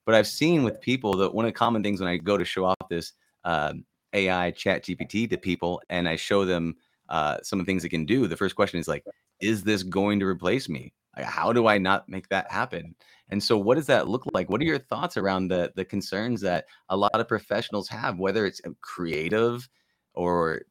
But 0.06 0.16
I've 0.16 0.28
seen 0.28 0.64
with 0.64 0.80
people 0.80 1.14
that 1.18 1.34
one 1.34 1.46
of 1.46 1.50
the 1.50 1.58
common 1.58 1.84
things 1.84 2.00
when 2.00 2.10
I 2.10 2.18
go 2.18 2.38
to 2.38 2.46
show 2.46 2.66
off 2.66 2.90
this 2.90 3.14
um, 3.44 3.84
AI 4.14 4.52
Chat 4.52 4.86
GPT 4.86 5.30
to 5.30 5.38
people, 5.38 5.82
and 5.90 6.08
I 6.08 6.16
show 6.16 6.46
them 6.46 6.76
uh, 7.14 7.38
some 7.44 7.60
of 7.60 7.66
the 7.66 7.70
things 7.72 7.86
it 7.86 7.90
can 7.90 8.06
do, 8.06 8.26
the 8.26 8.36
first 8.36 8.56
question 8.56 8.80
is 8.80 8.88
like, 8.88 9.06
is 9.40 9.64
this 9.64 9.84
going 9.84 10.20
to 10.20 10.26
replace 10.26 10.68
me? 10.68 10.92
Like, 11.16 11.28
how 11.28 11.54
do 11.54 11.68
I 11.68 11.78
not 11.78 12.10
make 12.10 12.28
that 12.30 12.52
happen? 12.52 12.96
And 13.30 13.42
so, 13.42 13.56
what 13.56 13.76
does 13.76 13.86
that 13.86 14.08
look 14.08 14.24
like? 14.34 14.50
What 14.50 14.60
are 14.62 14.66
your 14.66 14.80
thoughts 14.80 15.16
around 15.16 15.50
the 15.50 15.72
the 15.76 15.86
concerns 15.86 16.42
that 16.42 16.66
a 16.90 16.98
lot 16.98 17.14
of 17.14 17.28
professionals 17.28 17.88
have, 17.90 18.18
whether 18.18 18.48
it's 18.48 18.62
uh, 18.66 18.72
creative 18.82 19.70
or 20.16 20.64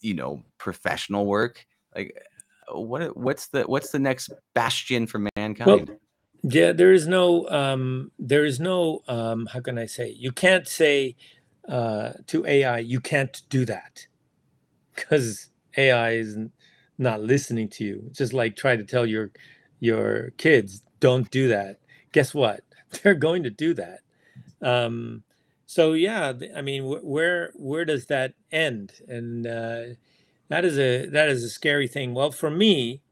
you 0.00 0.14
know 0.14 0.44
professional 0.58 1.26
work? 1.26 1.66
Like, 1.96 2.16
what 2.72 3.16
what's 3.16 3.48
the 3.48 3.64
what's 3.64 3.90
the 3.90 3.98
next 3.98 4.30
bastion 4.54 5.08
for 5.08 5.26
mankind? 5.36 5.88
Well, 5.88 5.98
yeah, 6.44 6.70
there 6.70 6.92
is 6.92 7.08
no 7.08 7.48
um, 7.48 8.12
there 8.16 8.44
is 8.44 8.60
no 8.60 9.00
um, 9.08 9.46
how 9.46 9.58
can 9.58 9.76
I 9.76 9.86
say? 9.86 10.14
You 10.16 10.30
can't 10.30 10.68
say 10.68 11.16
uh, 11.68 12.12
to 12.28 12.46
AI, 12.46 12.78
you 12.78 13.00
can't 13.00 13.42
do 13.48 13.64
that 13.64 14.06
because 14.94 15.50
AI 15.76 16.12
is 16.12 16.36
not 16.98 17.22
listening 17.22 17.68
to 17.70 17.84
you. 17.84 18.10
Just 18.12 18.32
like 18.32 18.56
try 18.56 18.76
to 18.76 18.84
tell 18.84 19.06
your 19.06 19.30
your 19.80 20.32
kids, 20.36 20.82
don't 21.00 21.30
do 21.30 21.48
that. 21.48 21.78
Guess 22.12 22.34
what? 22.34 22.60
They're 23.02 23.14
going 23.14 23.44
to 23.44 23.50
do 23.50 23.74
that. 23.74 24.00
Um, 24.62 25.22
so 25.66 25.92
yeah, 25.92 26.32
I 26.56 26.62
mean, 26.62 26.84
where 26.84 27.52
where 27.54 27.84
does 27.84 28.06
that 28.06 28.34
end? 28.52 28.92
And 29.08 29.46
uh, 29.46 29.82
that 30.48 30.64
is 30.64 30.78
a 30.78 31.06
that 31.06 31.28
is 31.28 31.44
a 31.44 31.48
scary 31.48 31.88
thing. 31.88 32.14
Well, 32.14 32.32
for 32.32 32.50
me, 32.50 33.02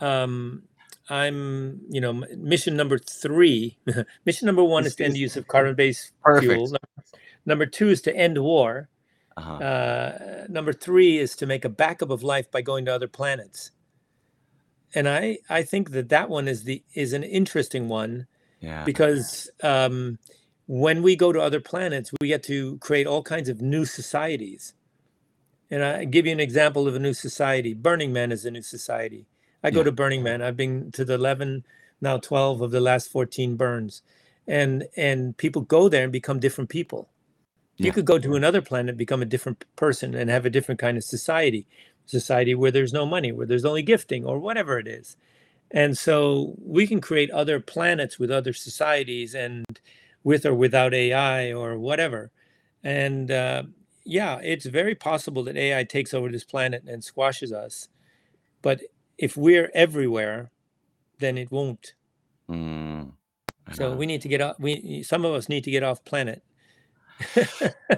um, 0.00 0.62
I'm 1.10 1.80
you 1.90 2.00
know 2.00 2.12
mission 2.36 2.76
number 2.76 2.98
three. 2.98 3.78
mission 4.24 4.46
number 4.46 4.64
one 4.64 4.86
is 4.86 4.96
to 4.96 5.04
end 5.04 5.16
the 5.16 5.20
use 5.20 5.36
of 5.36 5.48
carbon-based 5.48 6.12
fuel. 6.38 6.72
Number 7.46 7.66
two 7.66 7.90
is 7.90 8.00
to 8.02 8.16
end 8.16 8.38
war. 8.38 8.88
Uh-huh. 9.36 9.54
Uh, 9.54 10.46
number 10.48 10.72
three 10.72 11.18
is 11.18 11.34
to 11.36 11.46
make 11.46 11.64
a 11.64 11.68
backup 11.68 12.10
of 12.10 12.22
life 12.22 12.50
by 12.50 12.62
going 12.62 12.84
to 12.84 12.94
other 12.94 13.08
planets. 13.08 13.70
And 14.94 15.08
I 15.08 15.38
I 15.50 15.62
think 15.62 15.90
that 15.90 16.08
that 16.10 16.28
one 16.28 16.46
is 16.46 16.64
the 16.64 16.82
is 16.94 17.12
an 17.12 17.24
interesting 17.24 17.88
one. 17.88 18.26
Yeah. 18.60 18.84
Because 18.84 19.50
um, 19.62 20.18
when 20.66 21.02
we 21.02 21.16
go 21.16 21.32
to 21.32 21.40
other 21.40 21.60
planets, 21.60 22.12
we 22.20 22.28
get 22.28 22.42
to 22.44 22.78
create 22.78 23.06
all 23.06 23.22
kinds 23.22 23.48
of 23.48 23.60
new 23.60 23.84
societies. 23.84 24.72
And 25.70 25.82
I 25.82 26.04
give 26.04 26.26
you 26.26 26.32
an 26.32 26.40
example 26.40 26.86
of 26.86 26.94
a 26.94 26.98
new 26.98 27.14
society. 27.14 27.74
Burning 27.74 28.12
Man 28.12 28.32
is 28.32 28.44
a 28.44 28.50
new 28.50 28.62
society. 28.62 29.26
I 29.62 29.70
go 29.70 29.82
to 29.82 29.90
Burning 29.90 30.22
Man. 30.22 30.42
I've 30.42 30.56
been 30.56 30.92
to 30.92 31.06
the 31.06 31.14
11, 31.14 31.64
now 32.00 32.18
12 32.18 32.60
of 32.60 32.70
the 32.70 32.80
last 32.80 33.10
14 33.10 33.56
burns. 33.56 34.02
And 34.46 34.84
and 34.94 35.36
people 35.36 35.62
go 35.62 35.88
there 35.88 36.02
and 36.02 36.12
become 36.12 36.38
different 36.38 36.68
people. 36.68 37.08
You 37.76 37.92
could 37.92 38.04
go 38.04 38.18
to 38.18 38.34
another 38.34 38.62
planet, 38.62 38.96
become 38.96 39.22
a 39.22 39.26
different 39.26 39.64
person, 39.76 40.14
and 40.14 40.30
have 40.30 40.46
a 40.46 40.50
different 40.50 40.80
kind 40.80 40.96
of 40.96 41.04
society, 41.04 41.66
society 42.06 42.54
where 42.54 42.70
there's 42.70 42.92
no 42.92 43.04
money, 43.04 43.32
where 43.32 43.46
there's 43.46 43.64
only 43.64 43.82
gifting, 43.82 44.24
or 44.24 44.38
whatever 44.38 44.78
it 44.78 44.86
is. 44.86 45.16
And 45.70 45.98
so 45.98 46.54
we 46.58 46.86
can 46.86 47.00
create 47.00 47.30
other 47.30 47.58
planets 47.58 48.18
with 48.18 48.30
other 48.30 48.52
societies, 48.52 49.34
and 49.34 49.64
with 50.22 50.46
or 50.46 50.54
without 50.54 50.94
AI 50.94 51.52
or 51.52 51.78
whatever. 51.78 52.30
And 52.82 53.30
uh, 53.30 53.64
yeah, 54.04 54.38
it's 54.42 54.66
very 54.66 54.94
possible 54.94 55.42
that 55.44 55.56
AI 55.56 55.84
takes 55.84 56.14
over 56.14 56.30
this 56.30 56.44
planet 56.44 56.84
and 56.86 57.02
squashes 57.02 57.52
us. 57.52 57.88
But 58.62 58.80
if 59.18 59.36
we're 59.36 59.70
everywhere, 59.74 60.50
then 61.18 61.38
it 61.38 61.50
won't. 61.50 61.94
Mm, 62.48 63.12
so 63.72 63.94
we 63.94 64.06
need 64.06 64.22
to 64.22 64.28
get 64.28 64.40
off. 64.40 64.56
We 64.58 65.02
some 65.02 65.24
of 65.24 65.34
us 65.34 65.48
need 65.48 65.64
to 65.64 65.70
get 65.70 65.82
off 65.82 66.04
planet 66.04 66.42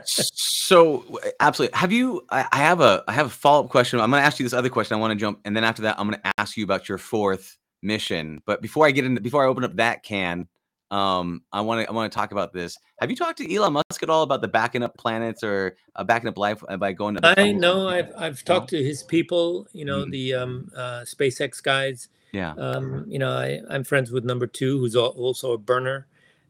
so 0.05 1.21
absolutely. 1.41 1.77
Have 1.77 1.93
you? 1.93 2.25
I, 2.31 2.47
I 2.53 2.59
have 2.59 2.81
a 2.81 3.03
I 3.09 3.13
have 3.13 3.27
a 3.27 3.31
follow 3.31 3.65
up 3.65 3.71
question. 3.71 4.01
I'm 4.01 4.11
going 4.11 4.21
to 4.21 4.27
ask 4.27 4.39
you 4.39 4.45
this 4.45 4.53
other 4.53 4.69
question. 4.69 4.97
I 4.97 5.01
want 5.01 5.13
to 5.13 5.17
jump, 5.17 5.41
and 5.45 5.57
then 5.57 5.65
after 5.65 5.83
that, 5.83 5.99
I'm 5.99 6.09
going 6.09 6.21
to 6.21 6.33
ask 6.39 6.57
you 6.57 6.65
about 6.65 6.89
your 6.89 6.99
fourth 6.99 7.57
mission. 7.83 8.43
But 8.47 8.63
before 8.63 8.87
I 8.87 8.91
get 8.91 9.05
into 9.05 9.21
before 9.21 9.45
I 9.45 9.49
open 9.49 9.65
up 9.65 9.77
that 9.77 10.03
can, 10.03 10.49
um, 10.91 11.43
I 11.53 11.63
want 11.63 11.83
to 11.83 11.91
I 11.91 11.93
want 11.93 12.13
to 12.13 12.17
talk 12.17 12.33
about 12.33 12.53
this. 12.53 12.77
Have 13.01 13.11
you 13.11 13.17
talked 13.17 13.39
to 13.39 13.55
Elon 13.55 13.73
Musk 13.73 14.03
at 14.03 14.11
all 14.11 14.23
about 14.23 14.41
the 14.41 14.49
backing 14.49 14.83
up 14.83 14.97
planets 14.97 15.43
or 15.43 15.77
uh, 15.95 16.05
backing 16.05 16.29
up 16.29 16.39
life 16.39 16.63
by 16.79 16.93
going 16.93 17.17
to? 17.17 17.39
I 17.39 17.53
know 17.53 17.89
I've 17.89 18.13
I've 18.17 18.45
talked 18.45 18.71
to 18.71 18.83
his 18.83 19.03
people. 19.03 19.67
You 19.73 19.85
know 19.85 20.03
mm-hmm. 20.03 20.11
the 20.11 20.35
um, 20.35 20.71
uh, 20.77 21.01
SpaceX 21.01 21.63
guys. 21.63 22.09
Yeah. 22.33 22.53
Um, 22.53 23.05
you 23.09 23.19
know 23.19 23.31
I 23.31 23.61
I'm 23.71 23.85
friends 23.85 24.11
with 24.11 24.25
number 24.25 24.47
two, 24.47 24.79
who's 24.79 24.95
also 24.95 25.53
a 25.53 25.59
burner. 25.59 26.07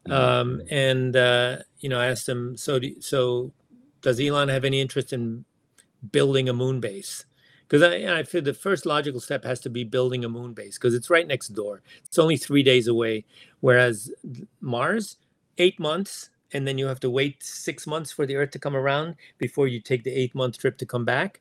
Mm-hmm. 0.09 0.12
Um, 0.12 0.62
and 0.71 1.16
uh, 1.16 1.59
you 1.81 1.88
know, 1.88 1.99
I 1.99 2.07
asked 2.07 2.29
him, 2.29 2.57
so 2.57 2.79
do, 2.79 3.01
so 3.01 3.53
does 4.03 4.21
Elon 4.21 4.49
have 4.49 4.64
any 4.64 4.81
interest 4.81 5.12
in 5.12 5.45
building 6.12 6.49
a 6.49 6.53
moon 6.53 6.81
base? 6.81 7.25
Because 7.69 7.83
I, 7.83 8.19
I 8.19 8.23
feel 8.23 8.42
the 8.42 8.55
first 8.55 8.87
logical 8.87 9.21
step 9.21 9.45
has 9.45 9.59
to 9.61 9.71
be 9.71 9.83
building 9.83 10.25
a 10.25 10.29
moon 10.29 10.53
base 10.53 10.79
because 10.79 10.95
it's 10.95 11.11
right 11.11 11.27
next 11.27 11.49
door. 11.49 11.83
It's 12.05 12.19
only 12.19 12.37
three 12.37 12.62
days 12.62 12.87
away, 12.87 13.25
whereas 13.61 14.12
Mars, 14.61 15.16
eight 15.59 15.81
months, 15.81 16.31
and 16.53 16.66
then 16.66 16.79
you 16.79 16.87
have 16.87 17.01
to 17.01 17.11
wait 17.11 17.42
six 17.42 17.87
months 17.87 18.12
for 18.12 18.25
the 18.25 18.37
Earth 18.37 18.53
to 18.53 18.61
come 18.61 18.77
around 18.77 19.16
before 19.38 19.66
you 19.66 19.81
take 19.81 20.05
the 20.05 20.12
eight 20.12 20.35
month 20.35 20.59
trip 20.59 20.79
to 20.79 20.87
come 20.87 21.05
back. 21.05 21.40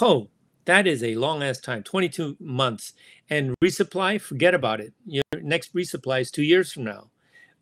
Oh, 0.00 0.28
that 0.66 0.86
is 0.86 1.02
a 1.02 1.16
long 1.16 1.42
ass 1.42 1.58
time 1.58 1.82
22 1.82 2.36
months 2.38 2.92
and 3.28 3.54
resupply 3.62 4.20
forget 4.20 4.54
about 4.54 4.80
it 4.80 4.92
your 5.06 5.24
next 5.42 5.74
resupply 5.74 6.20
is 6.20 6.30
two 6.30 6.42
years 6.42 6.72
from 6.72 6.84
now 6.84 7.10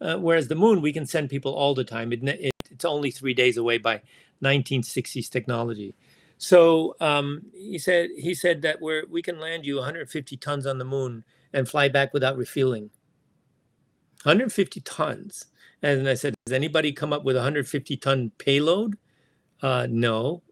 uh, 0.00 0.16
whereas 0.16 0.48
the 0.48 0.54
moon, 0.54 0.80
we 0.80 0.92
can 0.92 1.06
send 1.06 1.30
people 1.30 1.52
all 1.52 1.74
the 1.74 1.84
time. 1.84 2.12
It, 2.12 2.22
it, 2.22 2.52
it's 2.70 2.84
only 2.84 3.10
three 3.10 3.34
days 3.34 3.56
away 3.56 3.78
by 3.78 4.00
1960s 4.42 5.28
technology. 5.28 5.94
So 6.38 6.94
um, 7.00 7.42
he 7.52 7.78
said 7.78 8.10
he 8.16 8.32
said 8.32 8.62
that 8.62 8.80
we 8.80 9.02
we 9.10 9.22
can 9.22 9.40
land 9.40 9.66
you 9.66 9.76
150 9.76 10.36
tons 10.36 10.66
on 10.66 10.78
the 10.78 10.84
moon 10.84 11.24
and 11.52 11.68
fly 11.68 11.88
back 11.88 12.14
without 12.14 12.36
refueling. 12.36 12.90
150 14.22 14.80
tons. 14.80 15.46
And 15.82 16.08
I 16.08 16.14
said, 16.14 16.34
has 16.46 16.52
anybody 16.52 16.92
come 16.92 17.12
up 17.12 17.24
with 17.24 17.36
150 17.36 17.96
ton 17.98 18.32
payload? 18.38 18.98
Uh, 19.62 19.86
no. 19.88 20.42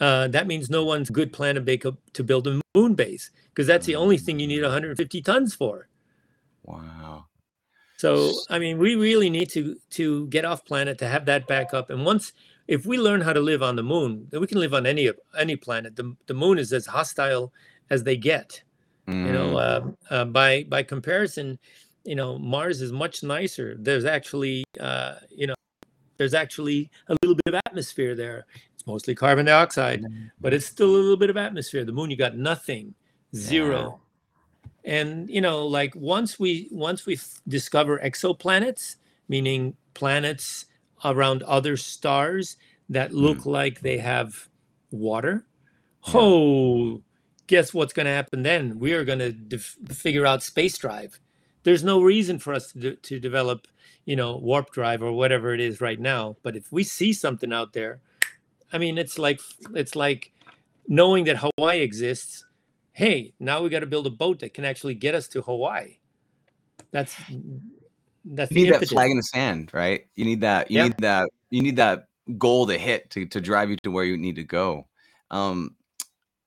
Uh, 0.00 0.28
that 0.28 0.46
means 0.46 0.70
no 0.70 0.84
one's 0.84 1.10
good 1.10 1.32
plan 1.32 1.56
to, 1.56 1.96
to 2.12 2.24
build 2.24 2.46
a 2.46 2.60
moon 2.74 2.94
base 2.94 3.30
because 3.48 3.66
that's 3.66 3.86
the 3.86 3.96
only 3.96 4.16
thing 4.16 4.38
you 4.38 4.46
need 4.46 4.62
150 4.62 5.22
tons 5.22 5.54
for. 5.54 5.88
Wow. 6.62 7.26
So 8.00 8.32
I 8.48 8.58
mean, 8.58 8.78
we 8.78 8.94
really 8.94 9.28
need 9.28 9.50
to 9.50 9.76
to 9.90 10.26
get 10.28 10.46
off 10.46 10.64
planet 10.64 10.96
to 11.00 11.06
have 11.06 11.26
that 11.26 11.46
backup. 11.46 11.90
And 11.90 12.02
once 12.02 12.32
if 12.66 12.86
we 12.86 12.96
learn 12.96 13.20
how 13.20 13.34
to 13.34 13.40
live 13.40 13.62
on 13.62 13.76
the 13.76 13.82
moon, 13.82 14.26
then 14.30 14.40
we 14.40 14.46
can 14.46 14.58
live 14.58 14.72
on 14.72 14.86
any 14.86 15.10
any 15.38 15.56
planet. 15.56 15.96
The 15.96 16.16
the 16.26 16.32
moon 16.32 16.58
is 16.58 16.72
as 16.72 16.86
hostile 16.86 17.52
as 17.90 18.02
they 18.02 18.16
get. 18.16 18.62
Mm. 19.06 19.26
You 19.26 19.32
know, 19.32 19.58
uh, 19.58 19.90
uh, 20.08 20.24
by 20.24 20.64
by 20.64 20.82
comparison, 20.82 21.58
you 22.04 22.14
know, 22.14 22.38
Mars 22.38 22.80
is 22.80 22.90
much 22.90 23.22
nicer. 23.22 23.76
There's 23.78 24.06
actually, 24.06 24.64
uh, 24.80 25.16
you 25.28 25.46
know, 25.48 25.54
there's 26.16 26.32
actually 26.32 26.88
a 27.08 27.16
little 27.20 27.36
bit 27.44 27.54
of 27.54 27.60
atmosphere 27.66 28.14
there. 28.14 28.46
It's 28.72 28.86
mostly 28.86 29.14
carbon 29.14 29.44
dioxide, 29.44 30.04
mm. 30.04 30.30
but 30.40 30.54
it's 30.54 30.64
still 30.64 30.88
a 30.88 30.96
little 31.04 31.18
bit 31.18 31.28
of 31.28 31.36
atmosphere. 31.36 31.84
The 31.84 31.92
moon, 31.92 32.08
you 32.08 32.16
got 32.16 32.34
nothing, 32.34 32.94
zero 33.36 34.00
and 34.84 35.28
you 35.28 35.40
know 35.40 35.66
like 35.66 35.94
once 35.94 36.38
we 36.38 36.68
once 36.70 37.06
we 37.06 37.18
discover 37.46 37.98
exoplanets 37.98 38.96
meaning 39.28 39.76
planets 39.94 40.66
around 41.04 41.42
other 41.44 41.76
stars 41.76 42.56
that 42.88 43.12
look 43.12 43.38
mm. 43.38 43.46
like 43.46 43.80
they 43.80 43.98
have 43.98 44.48
water 44.90 45.44
yeah. 46.06 46.12
oh 46.16 47.02
guess 47.46 47.74
what's 47.74 47.92
going 47.92 48.06
to 48.06 48.12
happen 48.12 48.42
then 48.42 48.78
we 48.78 48.92
are 48.92 49.04
going 49.04 49.18
to 49.18 49.32
def- 49.32 49.76
figure 49.90 50.26
out 50.26 50.42
space 50.42 50.78
drive 50.78 51.20
there's 51.62 51.84
no 51.84 52.00
reason 52.00 52.38
for 52.38 52.54
us 52.54 52.72
to, 52.72 52.78
de- 52.78 52.96
to 52.96 53.18
develop 53.20 53.66
you 54.04 54.16
know 54.16 54.36
warp 54.36 54.70
drive 54.72 55.02
or 55.02 55.12
whatever 55.12 55.52
it 55.52 55.60
is 55.60 55.80
right 55.80 56.00
now 56.00 56.36
but 56.42 56.56
if 56.56 56.72
we 56.72 56.82
see 56.82 57.12
something 57.12 57.52
out 57.52 57.72
there 57.72 58.00
i 58.72 58.78
mean 58.78 58.96
it's 58.96 59.18
like 59.18 59.40
it's 59.74 59.94
like 59.94 60.32
knowing 60.88 61.24
that 61.24 61.36
hawaii 61.36 61.80
exists 61.80 62.44
hey, 63.00 63.32
now 63.40 63.62
we 63.62 63.70
got 63.70 63.80
to 63.80 63.86
build 63.86 64.06
a 64.06 64.10
boat 64.10 64.40
that 64.40 64.52
can 64.52 64.66
actually 64.66 64.94
get 64.94 65.14
us 65.14 65.26
to 65.28 65.40
Hawaii. 65.40 65.96
That's 66.90 67.16
that's 68.26 68.52
you 68.52 68.64
need 68.64 68.74
that 68.74 68.86
flag 68.86 69.10
in 69.10 69.16
the 69.16 69.22
sand, 69.22 69.70
right? 69.72 70.06
You 70.16 70.26
need 70.26 70.42
that. 70.42 70.70
You 70.70 70.78
yeah. 70.78 70.84
need 70.84 70.98
that. 70.98 71.30
You 71.48 71.62
need 71.62 71.76
that 71.76 72.08
goal 72.36 72.66
to 72.66 72.76
hit 72.76 73.08
to 73.10 73.24
to 73.24 73.40
drive 73.40 73.70
you 73.70 73.76
to 73.84 73.90
where 73.90 74.04
you 74.04 74.18
need 74.18 74.36
to 74.36 74.44
go. 74.44 74.86
Um, 75.30 75.76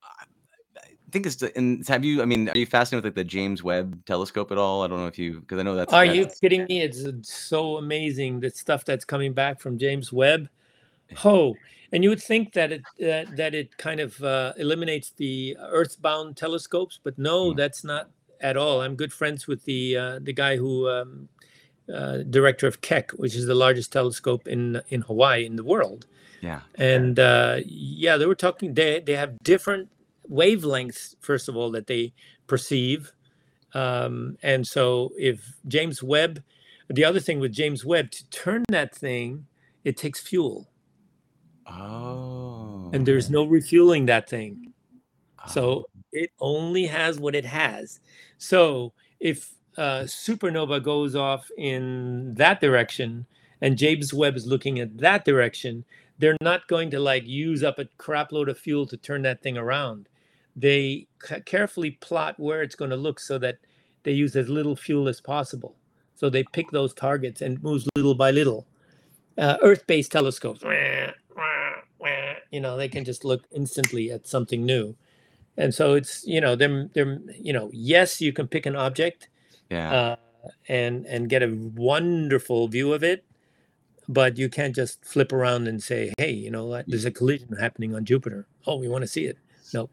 I 0.04 0.86
think 1.12 1.26
it's 1.26 1.38
the, 1.38 1.58
and 1.58 1.88
have 1.88 2.06
you? 2.06 2.22
I 2.22 2.26
mean, 2.26 2.50
are 2.50 2.58
you 2.58 2.68
fascinated 2.68 3.04
with 3.04 3.12
like 3.12 3.16
the 3.16 3.28
James 3.28 3.64
Webb 3.64 4.06
Telescope 4.06 4.52
at 4.52 4.60
all? 4.60 4.84
I 4.84 4.88
don't 4.88 5.00
know 5.00 5.08
if 5.08 5.18
you 5.18 5.40
because 5.40 5.58
I 5.58 5.64
know 5.64 5.74
that's. 5.74 5.92
Are 5.92 6.06
you 6.06 6.28
kidding 6.40 6.66
me? 6.66 6.82
It's 6.82 7.34
so 7.34 7.78
amazing 7.78 8.42
the 8.42 8.52
stuff 8.52 8.86
that's 8.86 9.06
coming 9.06 9.34
back 9.34 9.60
from 9.60 9.80
James 9.80 10.14
Webb. 10.14 10.50
Oh, 11.26 11.56
and 11.94 12.04
you 12.04 12.10
would 12.10 12.22
think 12.22 12.54
that 12.54 12.72
it 12.72 12.82
uh, 13.00 13.32
that 13.36 13.54
it 13.54 13.78
kind 13.78 14.00
of 14.00 14.22
uh, 14.24 14.54
eliminates 14.58 15.14
the 15.16 15.56
earthbound 15.60 16.36
telescopes, 16.36 17.00
but 17.02 17.18
no, 17.20 17.52
mm. 17.52 17.56
that's 17.56 17.84
not 17.84 18.10
at 18.42 18.58
all. 18.58 18.82
I'm 18.82 18.96
good 18.96 19.14
friends 19.14 19.48
with 19.48 19.64
the 19.66 19.96
uh, 19.96 20.20
the 20.22 20.34
guy 20.34 20.58
who 20.58 20.90
um, 20.90 21.30
uh, 21.94 22.18
director 22.30 22.66
of 22.66 22.82
Keck, 22.82 23.12
which 23.12 23.36
is 23.36 23.46
the 23.46 23.54
largest 23.54 23.94
telescope 23.94 24.48
in 24.48 24.82
in 24.90 25.02
Hawaii 25.02 25.46
in 25.46 25.56
the 25.56 25.64
world. 25.64 26.08
Yeah, 26.42 26.62
and 26.76 27.20
uh, 27.20 27.60
yeah, 27.64 28.18
they 28.18 28.26
were 28.26 28.36
talking. 28.36 28.74
They 28.74 29.00
they 29.00 29.16
have 29.16 29.38
different 29.44 29.90
wavelengths. 30.30 31.16
First 31.22 31.48
of 31.48 31.56
all, 31.56 31.70
that 31.72 31.86
they 31.86 32.14
perceive, 32.48 33.12
um, 33.76 34.36
and 34.42 34.66
so 34.66 35.12
if 35.16 35.58
James 35.68 36.02
Webb, 36.02 36.42
the 36.90 37.06
other 37.06 37.20
thing 37.20 37.40
with 37.40 37.52
James 37.52 37.86
Webb 37.86 38.10
to 38.12 38.28
turn 38.32 38.64
that 38.70 38.96
thing, 38.96 39.46
it 39.84 39.96
takes 39.96 40.20
fuel 40.20 40.68
Oh. 41.66 42.90
And 42.94 43.06
there's 43.06 43.30
no 43.30 43.46
refueling 43.46 44.06
that 44.08 44.30
thing. 44.30 44.74
So 45.48 45.86
it 46.12 46.32
only 46.40 46.86
has 46.86 47.20
what 47.20 47.36
it 47.36 47.46
has. 47.46 48.00
So 48.38 48.94
if 49.20 49.52
uh, 49.78 50.04
supernova 50.04 50.82
goes 50.82 51.16
off 51.16 51.50
in 51.58 52.34
that 52.36 52.62
direction 52.62 53.26
and 53.62 53.78
James 53.78 54.14
Webb 54.14 54.36
is 54.38 54.46
looking 54.46 54.80
at 54.80 54.98
that 55.00 55.26
direction, 55.26 55.84
they're 56.18 56.38
not 56.42 56.68
going 56.68 56.92
to 56.92 57.00
like 57.00 57.26
use 57.26 57.64
up 57.64 57.80
a 57.80 57.90
crap 57.98 58.32
load 58.32 58.48
of 58.48 58.58
fuel 58.58 58.86
to 58.88 58.98
turn 58.98 59.22
that 59.24 59.42
thing 59.42 59.58
around. 59.58 60.08
They 60.56 61.08
c- 61.22 61.42
carefully 61.42 61.92
plot 61.92 62.40
where 62.40 62.62
it's 62.62 62.76
going 62.76 62.92
to 62.92 62.98
look 62.98 63.20
so 63.20 63.38
that 63.40 63.58
they 64.04 64.12
use 64.12 64.36
as 64.36 64.48
little 64.48 64.76
fuel 64.76 65.08
as 65.08 65.20
possible. 65.20 65.76
So 66.16 66.30
they 66.30 66.44
pick 66.54 66.70
those 66.72 66.94
targets 66.94 67.42
and 67.42 67.62
moves 67.64 67.88
little 67.96 68.16
by 68.16 68.32
little. 68.32 68.68
Uh, 69.38 69.58
Earth-based 69.64 70.12
telescopes, 70.12 70.62
you 72.54 72.62
know, 72.62 72.78
they 72.78 72.88
can 72.88 73.04
just 73.04 73.26
look 73.26 73.44
instantly 73.52 74.12
at 74.12 74.28
something 74.28 74.64
new. 74.66 74.96
And 75.58 75.74
so 75.74 75.94
it's 75.94 76.26
you 76.26 76.42
know 76.42 76.56
they're 76.56 76.90
they're 76.94 77.20
you 77.48 77.54
know 77.54 77.70
yes 77.74 78.22
you 78.22 78.32
can 78.34 78.48
pick 78.48 78.66
an 78.66 78.76
object 78.76 79.30
Yeah. 79.70 79.92
uh, 79.94 80.16
and 80.68 81.06
and 81.06 81.30
get 81.30 81.44
a 81.44 81.50
wonderful 81.76 82.68
view 82.68 82.92
of 82.94 83.04
it 83.04 83.24
but 84.10 84.38
you 84.38 84.50
can't 84.50 84.76
just 84.76 85.06
flip 85.06 85.32
around 85.32 85.68
and 85.68 85.82
say 85.82 86.12
hey 86.18 86.32
you 86.32 86.50
know 86.52 86.82
there's 86.88 87.06
a 87.06 87.12
collision 87.12 87.56
happening 87.56 87.96
on 87.96 88.04
jupiter 88.04 88.48
oh 88.68 88.76
we 88.76 88.88
want 88.90 89.02
to 89.04 89.08
see 89.08 89.26
it 89.26 89.38
Nope. 89.74 89.92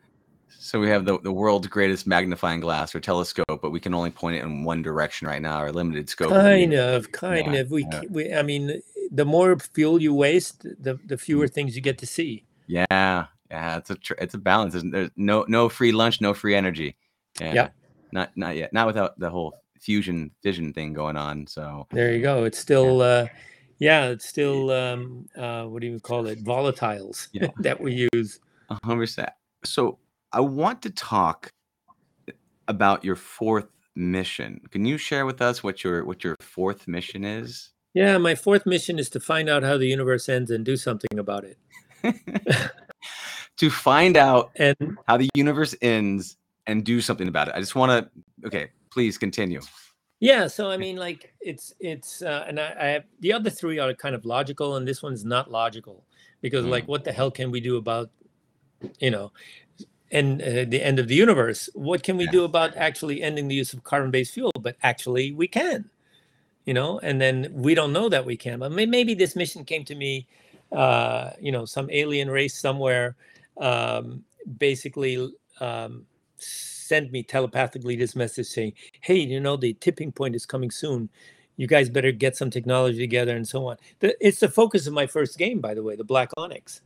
So 0.58 0.80
we 0.80 0.88
have 0.88 1.04
the, 1.04 1.18
the 1.20 1.32
world's 1.32 1.68
greatest 1.68 2.06
magnifying 2.06 2.60
glass 2.60 2.94
or 2.94 3.00
telescope, 3.00 3.60
but 3.62 3.70
we 3.70 3.80
can 3.80 3.94
only 3.94 4.10
point 4.10 4.36
it 4.36 4.42
in 4.42 4.64
one 4.64 4.82
direction 4.82 5.26
right 5.26 5.40
now, 5.40 5.62
or 5.62 5.72
limited 5.72 6.08
scope. 6.10 6.30
kind 6.30 6.74
of 6.74 7.10
kind 7.12 7.54
Yeah, 7.54 7.60
of 7.60 7.70
we, 7.70 7.86
yeah. 7.92 8.02
we 8.10 8.34
i 8.34 8.42
mean 8.42 8.82
the 9.10 9.24
more 9.24 9.58
fuel 9.58 10.00
you 10.02 10.12
waste 10.14 10.62
the 10.86 10.98
the 11.06 11.16
fewer 11.16 11.48
things 11.48 11.76
you 11.76 11.82
get 11.82 11.98
to 11.98 12.06
see 12.06 12.44
Yeah, 12.70 13.26
yeah, 13.50 13.76
it's 13.78 13.90
a 13.90 13.96
tr- 13.96 14.14
it's 14.18 14.34
a 14.34 14.38
balance. 14.38 14.72
There's, 14.74 14.84
there's 14.84 15.10
no 15.16 15.44
no 15.48 15.68
free 15.68 15.90
lunch, 15.92 16.20
no 16.20 16.34
free 16.34 16.54
energy. 16.54 16.96
Yeah, 17.40 17.54
Yep. 17.54 17.74
not 18.12 18.30
not 18.36 18.56
yet. 18.56 18.72
Not 18.72 18.86
without 18.86 19.18
the 19.18 19.28
whole 19.28 19.54
fusion 19.80 20.30
fission 20.42 20.72
thing 20.72 20.92
going 20.92 21.16
on. 21.16 21.46
So 21.46 21.86
there 21.90 22.12
you 22.14 22.20
go 22.22 22.44
it's 22.44 22.58
still 22.58 23.00
uh 23.00 23.26
yeah 23.78 24.08
it's 24.08 24.28
still 24.28 24.70
um 24.70 25.26
uh 25.36 25.64
what 25.64 25.80
do 25.80 25.86
you 25.88 25.98
call 25.98 26.26
it 26.26 26.44
volatiles 26.44 27.28
Yeah. 27.32 27.48
that 27.60 27.80
we 27.80 28.06
use 28.12 28.38
a 28.68 28.78
hundred 28.84 29.04
percent. 29.04 29.30
So 29.64 29.98
I 30.32 30.40
want 30.40 30.82
to 30.82 30.90
talk 30.90 31.50
about 32.68 33.04
your 33.04 33.16
fourth 33.16 33.66
mission. 33.96 34.60
Can 34.70 34.84
you 34.84 34.96
share 34.98 35.26
with 35.26 35.40
us 35.42 35.64
what 35.64 35.82
your 35.82 36.04
what 36.04 36.22
your 36.22 36.36
fourth 36.40 36.86
mission 36.86 37.24
is? 37.24 37.70
yeah 37.94 38.16
my 38.18 38.36
fourth 38.36 38.66
mission 38.66 39.00
is 39.00 39.08
to 39.10 39.18
find 39.18 39.48
out 39.48 39.64
how 39.64 39.76
the 39.76 39.88
universe 39.88 40.28
ends 40.28 40.52
and 40.52 40.64
do 40.64 40.76
something 40.76 41.18
about 41.18 41.42
it 41.42 41.58
to 43.56 43.70
find 43.70 44.16
out 44.16 44.50
and 44.56 44.76
how 45.06 45.16
the 45.16 45.28
universe 45.34 45.74
ends 45.82 46.36
and 46.66 46.84
do 46.84 47.00
something 47.00 47.28
about 47.28 47.48
it. 47.48 47.54
I 47.54 47.60
just 47.60 47.74
want 47.74 47.90
to. 47.90 48.46
Okay, 48.46 48.70
please 48.90 49.18
continue. 49.18 49.60
Yeah, 50.20 50.48
so 50.48 50.70
I 50.70 50.76
mean, 50.76 50.96
like 50.96 51.32
it's 51.40 51.72
it's 51.80 52.20
uh, 52.22 52.44
and 52.46 52.60
I, 52.60 52.74
I 52.78 52.86
have 52.88 53.04
the 53.20 53.32
other 53.32 53.50
three 53.50 53.78
are 53.78 53.94
kind 53.94 54.14
of 54.14 54.24
logical, 54.24 54.76
and 54.76 54.86
this 54.86 55.02
one's 55.02 55.24
not 55.24 55.50
logical 55.50 56.04
because 56.42 56.64
Mm. 56.64 56.70
like, 56.70 56.88
what 56.88 57.04
the 57.04 57.12
hell 57.12 57.30
can 57.30 57.50
we 57.50 57.60
do 57.60 57.76
about, 57.76 58.10
you 58.98 59.10
know, 59.10 59.32
and 60.10 60.40
uh, 60.42 60.64
the 60.68 60.82
end 60.82 60.98
of 60.98 61.08
the 61.08 61.14
universe? 61.14 61.68
What 61.74 62.02
can 62.02 62.16
we 62.16 62.24
Yeah. 62.24 62.30
do 62.32 62.44
about 62.44 62.76
actually 62.76 63.22
ending 63.22 63.48
the 63.48 63.54
use 63.54 63.72
of 63.72 63.82
carbon-based 63.84 64.32
fuel? 64.34 64.52
But 64.60 64.76
actually, 64.82 65.32
we 65.32 65.48
can, 65.48 65.88
you 66.66 66.74
know, 66.74 66.98
and 67.00 67.20
then 67.20 67.48
we 67.52 67.74
don't 67.74 67.92
know 67.92 68.08
that 68.10 68.24
we 68.26 68.36
can. 68.36 68.58
But 68.58 68.72
may- 68.72 68.86
maybe 68.86 69.14
this 69.14 69.34
mission 69.36 69.64
came 69.64 69.84
to 69.84 69.94
me, 69.94 70.26
uh, 70.72 71.30
you 71.40 71.52
know, 71.52 71.64
some 71.64 71.88
alien 71.90 72.30
race 72.30 72.58
somewhere, 72.58 73.16
um, 73.58 74.24
basically. 74.58 75.32
Um, 75.60 76.06
send 76.90 77.12
me 77.12 77.22
telepathically 77.22 77.94
this 77.94 78.16
message 78.16 78.46
saying 78.46 78.72
hey, 79.02 79.18
you 79.18 79.38
know, 79.38 79.56
the 79.56 79.74
tipping 79.74 80.10
point 80.10 80.34
is 80.34 80.44
coming 80.44 80.70
soon. 80.70 81.08
You 81.56 81.66
guys 81.66 81.88
better 81.88 82.10
get 82.10 82.36
some 82.36 82.50
technology 82.50 82.98
together 82.98 83.36
and 83.36 83.46
so 83.46 83.66
on. 83.66 83.76
The, 84.00 84.16
it's 84.26 84.40
the 84.40 84.48
focus 84.48 84.86
of 84.86 84.94
my 84.94 85.06
first 85.06 85.38
game, 85.38 85.60
by 85.60 85.74
the 85.74 85.82
way, 85.82 85.94
the 85.94 86.04
Black 86.04 86.30
Onyx. 86.36 86.80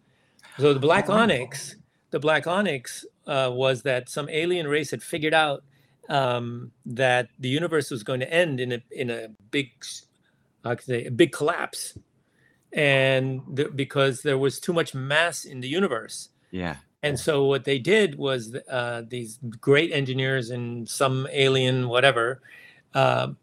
So 0.58 0.74
the 0.74 0.80
Black. 0.80 1.08
Onyx, 1.08 1.76
the 2.10 2.18
Black 2.18 2.46
Onyx 2.46 3.06
uh, 3.26 3.50
was 3.52 3.82
that 3.82 4.08
some 4.08 4.28
alien 4.28 4.66
race 4.66 4.90
had 4.90 5.02
figured 5.02 5.32
out 5.32 5.62
um, 6.08 6.72
that 6.86 7.28
the 7.38 7.48
universe 7.48 7.90
was 7.90 8.02
going 8.02 8.20
to 8.20 8.30
end 8.32 8.60
in 8.60 8.72
a 8.72 8.82
in 8.90 9.10
a 9.10 9.28
big, 9.50 9.70
s- 9.80 10.06
how 10.64 10.74
can 10.74 10.94
I 10.94 10.98
say, 10.98 11.04
a 11.06 11.10
big 11.10 11.32
collapse, 11.32 11.96
and 12.74 13.40
the, 13.48 13.66
because 13.66 14.22
there 14.22 14.36
was 14.36 14.58
too 14.58 14.72
much 14.72 14.94
mass 14.94 15.44
in 15.44 15.60
the 15.60 15.68
universe. 15.68 16.28
Yeah. 16.50 16.76
And 17.02 17.18
so 17.18 17.44
what 17.44 17.64
they 17.64 17.78
did 17.78 18.16
was 18.16 18.56
uh, 18.68 19.02
these 19.06 19.38
great 19.60 19.92
engineers 19.92 20.50
and 20.50 20.88
some 20.88 21.28
alien 21.30 21.88
whatever 21.88 22.40
um, 22.94 23.36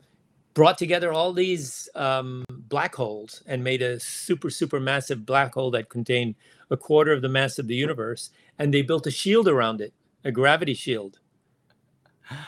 brought 0.54 0.78
together 0.78 1.14
all 1.14 1.32
these 1.32 1.88
um, 1.96 2.44
black 2.50 2.96
holes 2.96 3.44
and 3.46 3.64
made 3.64 3.82
a 3.82 4.00
super 4.00 4.50
super 4.50 4.80
massive 4.80 5.26
black 5.26 5.54
hole 5.54 5.72
that 5.72 5.90
contained 5.90 6.36
a 6.70 6.78
quarter 6.78 7.12
of 7.12 7.22
the 7.22 7.30
mass 7.30 7.60
of 7.60 7.68
the 7.68 7.76
universe. 7.76 8.32
And 8.60 8.74
they 8.74 8.82
built 8.82 9.08
a 9.08 9.12
shield 9.12 9.48
around 9.48 9.80
it, 9.80 9.94
a 10.24 10.32
gravity 10.32 10.74
shield, 10.74 11.20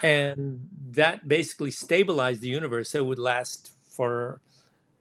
and 0.02 0.68
that 0.92 1.28
basically 1.28 1.72
stabilized 1.72 2.42
the 2.42 2.48
universe 2.48 2.90
so 2.90 3.00
it 3.00 3.06
would 3.06 3.20
last 3.20 3.72
for, 3.88 4.42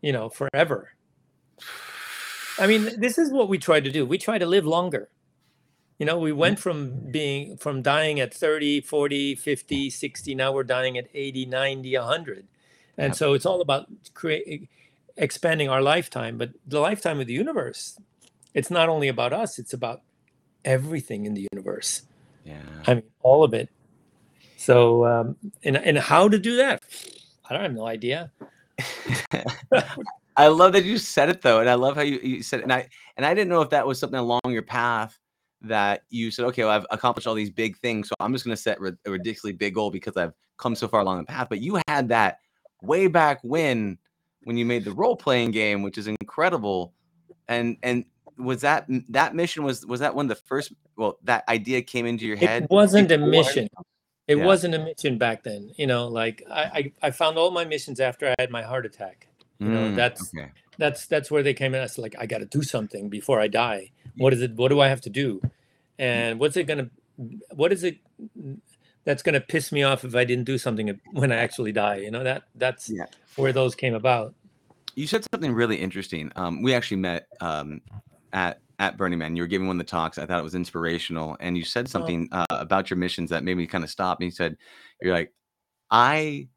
you 0.00 0.12
know, 0.12 0.28
forever. 0.28 0.90
I 2.62 2.68
mean, 2.68 3.00
this 3.00 3.18
is 3.18 3.32
what 3.32 3.48
we 3.48 3.58
try 3.58 3.80
to 3.80 3.90
do. 3.90 4.06
We 4.06 4.18
try 4.18 4.38
to 4.38 4.46
live 4.46 4.64
longer. 4.64 5.08
You 5.98 6.06
know, 6.06 6.16
we 6.16 6.30
went 6.30 6.60
from 6.60 7.10
being 7.10 7.56
from 7.56 7.82
dying 7.82 8.20
at 8.20 8.32
30, 8.32 8.82
40, 8.82 9.34
50, 9.34 9.90
60, 9.90 10.34
now 10.36 10.52
we're 10.52 10.62
dying 10.62 10.96
at 10.96 11.08
80, 11.12 11.46
90, 11.46 11.98
100. 11.98 12.46
And 12.96 13.16
so 13.16 13.34
it's 13.34 13.44
all 13.44 13.60
about 13.60 13.86
create, 14.14 14.68
expanding 15.16 15.68
our 15.68 15.82
lifetime, 15.82 16.38
but 16.38 16.50
the 16.64 16.78
lifetime 16.78 17.18
of 17.18 17.26
the 17.26 17.32
universe, 17.32 17.98
it's 18.54 18.70
not 18.70 18.88
only 18.88 19.08
about 19.08 19.32
us, 19.32 19.58
it's 19.58 19.72
about 19.72 20.02
everything 20.64 21.26
in 21.26 21.34
the 21.34 21.48
universe. 21.52 22.02
Yeah. 22.44 22.62
I 22.86 22.94
mean, 22.94 23.04
all 23.22 23.42
of 23.42 23.54
it. 23.54 23.70
So, 24.56 25.04
um, 25.04 25.36
and, 25.64 25.76
and 25.76 25.98
how 25.98 26.28
to 26.28 26.38
do 26.38 26.58
that? 26.58 26.80
I 27.48 27.54
don't 27.54 27.62
have 27.62 27.74
no 27.74 27.86
idea. 27.86 28.30
I 30.36 30.48
love 30.48 30.72
that 30.72 30.84
you 30.84 30.98
said 30.98 31.28
it 31.28 31.42
though, 31.42 31.60
and 31.60 31.68
I 31.68 31.74
love 31.74 31.96
how 31.96 32.02
you, 32.02 32.18
you 32.22 32.42
said 32.42 32.60
it. 32.60 32.62
And 32.64 32.72
I 32.72 32.88
and 33.16 33.26
I 33.26 33.34
didn't 33.34 33.50
know 33.50 33.60
if 33.60 33.70
that 33.70 33.86
was 33.86 33.98
something 33.98 34.18
along 34.18 34.40
your 34.46 34.62
path 34.62 35.18
that 35.62 36.02
you 36.10 36.30
said, 36.30 36.44
okay, 36.46 36.64
well, 36.64 36.72
I've 36.72 36.86
accomplished 36.90 37.26
all 37.26 37.34
these 37.34 37.50
big 37.50 37.76
things, 37.78 38.08
so 38.08 38.14
I'm 38.20 38.32
just 38.32 38.44
going 38.44 38.56
to 38.56 38.60
set 38.60 38.78
a 38.78 39.10
ridiculously 39.10 39.52
big 39.52 39.74
goal 39.74 39.90
because 39.90 40.16
I've 40.16 40.32
come 40.56 40.74
so 40.74 40.88
far 40.88 41.00
along 41.00 41.18
the 41.18 41.24
path. 41.24 41.48
But 41.48 41.60
you 41.60 41.80
had 41.88 42.08
that 42.08 42.38
way 42.82 43.06
back 43.06 43.40
when 43.42 43.98
when 44.44 44.56
you 44.56 44.64
made 44.64 44.84
the 44.84 44.92
role 44.92 45.16
playing 45.16 45.52
game, 45.52 45.82
which 45.82 45.98
is 45.98 46.08
incredible. 46.08 46.94
And 47.48 47.76
and 47.82 48.04
was 48.38 48.62
that 48.62 48.86
that 49.10 49.34
mission 49.34 49.64
was 49.64 49.86
was 49.86 50.00
that 50.00 50.14
one 50.14 50.26
of 50.26 50.36
the 50.36 50.42
first? 50.46 50.72
Well, 50.96 51.18
that 51.24 51.44
idea 51.48 51.82
came 51.82 52.06
into 52.06 52.26
your 52.26 52.36
head. 52.36 52.64
It 52.64 52.70
wasn't 52.70 53.10
a 53.12 53.18
mission. 53.18 53.68
It 54.28 54.38
Yeah. 54.38 54.46
wasn't 54.46 54.74
a 54.74 54.78
mission 54.78 55.18
back 55.18 55.42
then. 55.42 55.72
You 55.76 55.86
know, 55.86 56.08
like 56.08 56.42
I, 56.50 56.62
I, 56.62 56.92
I 57.02 57.10
found 57.10 57.38
all 57.38 57.50
my 57.50 57.64
missions 57.64 58.00
after 58.00 58.28
I 58.28 58.34
had 58.38 58.50
my 58.50 58.62
heart 58.62 58.86
attack. 58.86 59.26
You 59.58 59.68
know, 59.68 59.90
Mm, 59.90 59.96
that's 59.96 60.34
okay. 60.34 60.50
that's 60.78 61.06
that's 61.06 61.30
where 61.30 61.42
they 61.42 61.54
came 61.54 61.74
in. 61.74 61.82
It's 61.82 61.98
like 61.98 62.14
I 62.18 62.26
got 62.26 62.38
to 62.38 62.46
do 62.46 62.62
something 62.62 63.08
before 63.08 63.40
I 63.40 63.48
die. 63.48 63.92
What 64.16 64.32
is 64.32 64.42
it? 64.42 64.52
What 64.54 64.68
do 64.68 64.80
I 64.80 64.88
have 64.88 65.00
to 65.02 65.10
do? 65.10 65.40
And 65.98 66.40
what's 66.40 66.56
it 66.56 66.64
gonna? 66.64 66.90
What 67.54 67.72
is 67.72 67.84
it 67.84 67.98
that's 69.04 69.22
gonna 69.22 69.40
piss 69.40 69.70
me 69.72 69.82
off 69.82 70.04
if 70.04 70.14
I 70.14 70.24
didn't 70.24 70.44
do 70.44 70.58
something 70.58 70.98
when 71.12 71.30
I 71.32 71.36
actually 71.36 71.72
die? 71.72 71.96
You 71.96 72.10
know 72.10 72.24
that 72.24 72.44
that's 72.54 72.88
Yeah. 72.90 73.06
where 73.36 73.52
those 73.52 73.74
came 73.74 73.94
about. 73.94 74.34
you 74.94 75.06
said 75.06 75.24
something 75.32 75.52
really 75.54 75.76
interesting. 75.76 76.30
Um, 76.36 76.62
we 76.62 76.74
actually 76.74 76.98
met 76.98 77.26
um, 77.40 77.80
at 78.32 78.60
at 78.78 78.96
Burning 78.96 79.18
Man. 79.18 79.36
You 79.36 79.42
were 79.42 79.46
giving 79.48 79.66
one 79.68 79.76
of 79.80 79.86
the 79.86 79.90
talks. 79.90 80.18
I 80.18 80.26
thought 80.26 80.40
it 80.40 80.42
was 80.44 80.54
inspirational, 80.54 81.36
and 81.40 81.56
you 81.56 81.64
said 81.64 81.88
something 81.88 82.28
uh, 82.32 82.44
about 82.50 82.90
your 82.90 82.96
missions 82.96 83.30
that 83.30 83.44
made 83.44 83.56
me 83.56 83.66
kind 83.66 83.84
of 83.84 83.90
stop. 83.90 84.18
And 84.18 84.24
you 84.24 84.30
said, 84.32 84.56
"You're 85.00 85.14
like, 85.14 85.32
I 85.90 86.48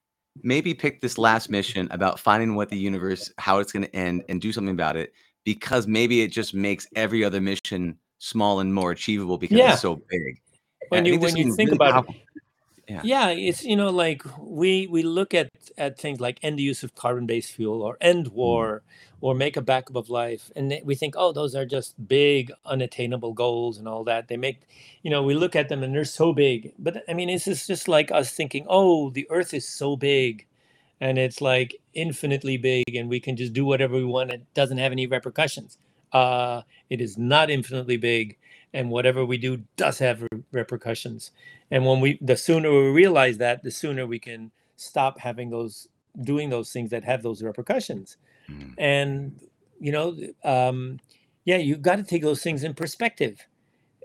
maybe 0.44 0.74
pick 0.74 1.02
this 1.02 1.18
last 1.18 1.46
mm-hmm. 1.46 1.54
mission 1.54 1.88
about 1.92 2.20
finding 2.20 2.56
what 2.56 2.70
the 2.70 2.78
universe, 2.78 3.32
how 3.38 3.60
it's 3.60 3.72
going 3.72 3.84
to 3.84 3.96
end, 3.96 4.24
and 4.30 4.42
do 4.42 4.52
something 4.52 4.74
about 4.74 4.96
it 4.96 5.14
because 5.44 5.88
maybe 5.88 6.22
it 6.22 6.30
just 6.30 6.54
makes 6.54 6.88
every 6.96 7.24
other 7.24 7.40
mission 7.40 7.98
small 8.18 8.60
and 8.60 8.74
more 8.74 8.92
achievable 8.92 9.38
because 9.38 9.58
Yeah. 9.58 9.74
it's 9.74 9.82
so 9.82 10.02
big." 10.10 10.42
When 10.90 11.06
you- 11.06 11.20
when 11.20 11.36
you 11.36 11.56
think 11.56 11.72
really 11.72 11.76
about 11.76 12.10
it, 12.10 12.16
Yeah. 12.88 13.02
yeah 13.04 13.30
it's 13.30 13.64
you 13.64 13.76
know 13.76 13.90
like 13.90 14.22
we 14.40 14.88
we 14.88 15.02
look 15.02 15.34
at 15.34 15.50
at 15.78 15.98
things 15.98 16.20
like 16.20 16.40
end 16.44 16.60
the 16.60 16.64
use 16.64 16.84
of 16.84 16.94
carbon-based 16.94 17.52
fuel 17.52 17.82
or 17.82 17.98
end 18.02 18.28
mm-hmm. 18.28 18.36
war 18.36 18.84
or 19.26 19.34
make 19.34 19.58
a 19.58 19.62
backup 19.62 19.96
of 19.96 20.08
life 20.10 20.52
and 20.56 20.80
we 20.84 20.94
think 20.94 21.16
oh 21.18 21.32
those 21.32 21.56
are 21.56 21.66
just 21.66 21.96
big 22.08 22.52
unattainable 22.64 23.34
goals 23.34 23.80
and 23.80 23.88
all 23.88 24.04
that 24.04 24.28
they 24.28 24.38
make 24.38 24.68
you 25.02 25.10
know 25.10 25.24
we 25.24 25.34
look 25.34 25.56
at 25.56 25.68
them 25.68 25.82
and 25.82 25.96
they're 25.96 26.06
so 26.06 26.32
big 26.32 26.72
but 26.78 27.04
i 27.10 27.14
mean 27.14 27.28
this 27.28 27.48
is 27.48 27.66
just 27.66 27.88
like 27.88 28.12
us 28.12 28.32
thinking 28.32 28.68
oh 28.70 29.10
the 29.10 29.26
earth 29.32 29.52
is 29.52 29.68
so 29.68 29.96
big 29.96 30.46
and 31.02 31.18
it's 31.18 31.42
like 31.42 31.76
infinitely 31.96 32.56
big 32.56 32.96
and 32.96 33.10
we 33.10 33.20
can 33.20 33.36
just 33.36 33.52
do 33.52 33.66
whatever 33.66 33.96
we 33.96 34.06
want 34.06 34.30
it 34.30 34.42
doesn't 34.54 34.78
have 34.78 34.92
any 34.92 35.08
repercussions 35.08 35.80
uh 36.14 36.62
it 36.92 37.02
is 37.02 37.18
not 37.18 37.50
infinitely 37.50 37.98
big 37.98 38.38
and 38.76 38.92
whatever 38.92 39.26
we 39.26 39.38
do 39.38 39.64
does 39.78 40.00
have 40.00 40.28
repercussions. 40.52 41.32
And 41.72 41.86
when 41.86 42.02
we, 42.02 42.20
the 42.22 42.36
sooner 42.36 42.70
we 42.70 42.90
realize 42.90 43.38
that, 43.38 43.64
the 43.64 43.72
sooner 43.72 44.06
we 44.06 44.20
can 44.20 44.52
stop 44.76 45.18
having 45.18 45.50
those, 45.50 45.88
doing 46.22 46.50
those 46.50 46.74
things 46.74 46.90
that 46.90 47.06
have 47.06 47.24
those 47.24 47.42
repercussions. 47.42 48.18
Mm. 48.50 48.74
And 48.78 49.40
you 49.80 49.92
know, 49.92 50.18
um, 50.44 51.00
yeah, 51.46 51.58
you've 51.58 51.82
got 51.82 51.98
to 51.98 52.04
take 52.04 52.24
those 52.24 52.42
things 52.42 52.64
in 52.64 52.74
perspective. 52.74 53.46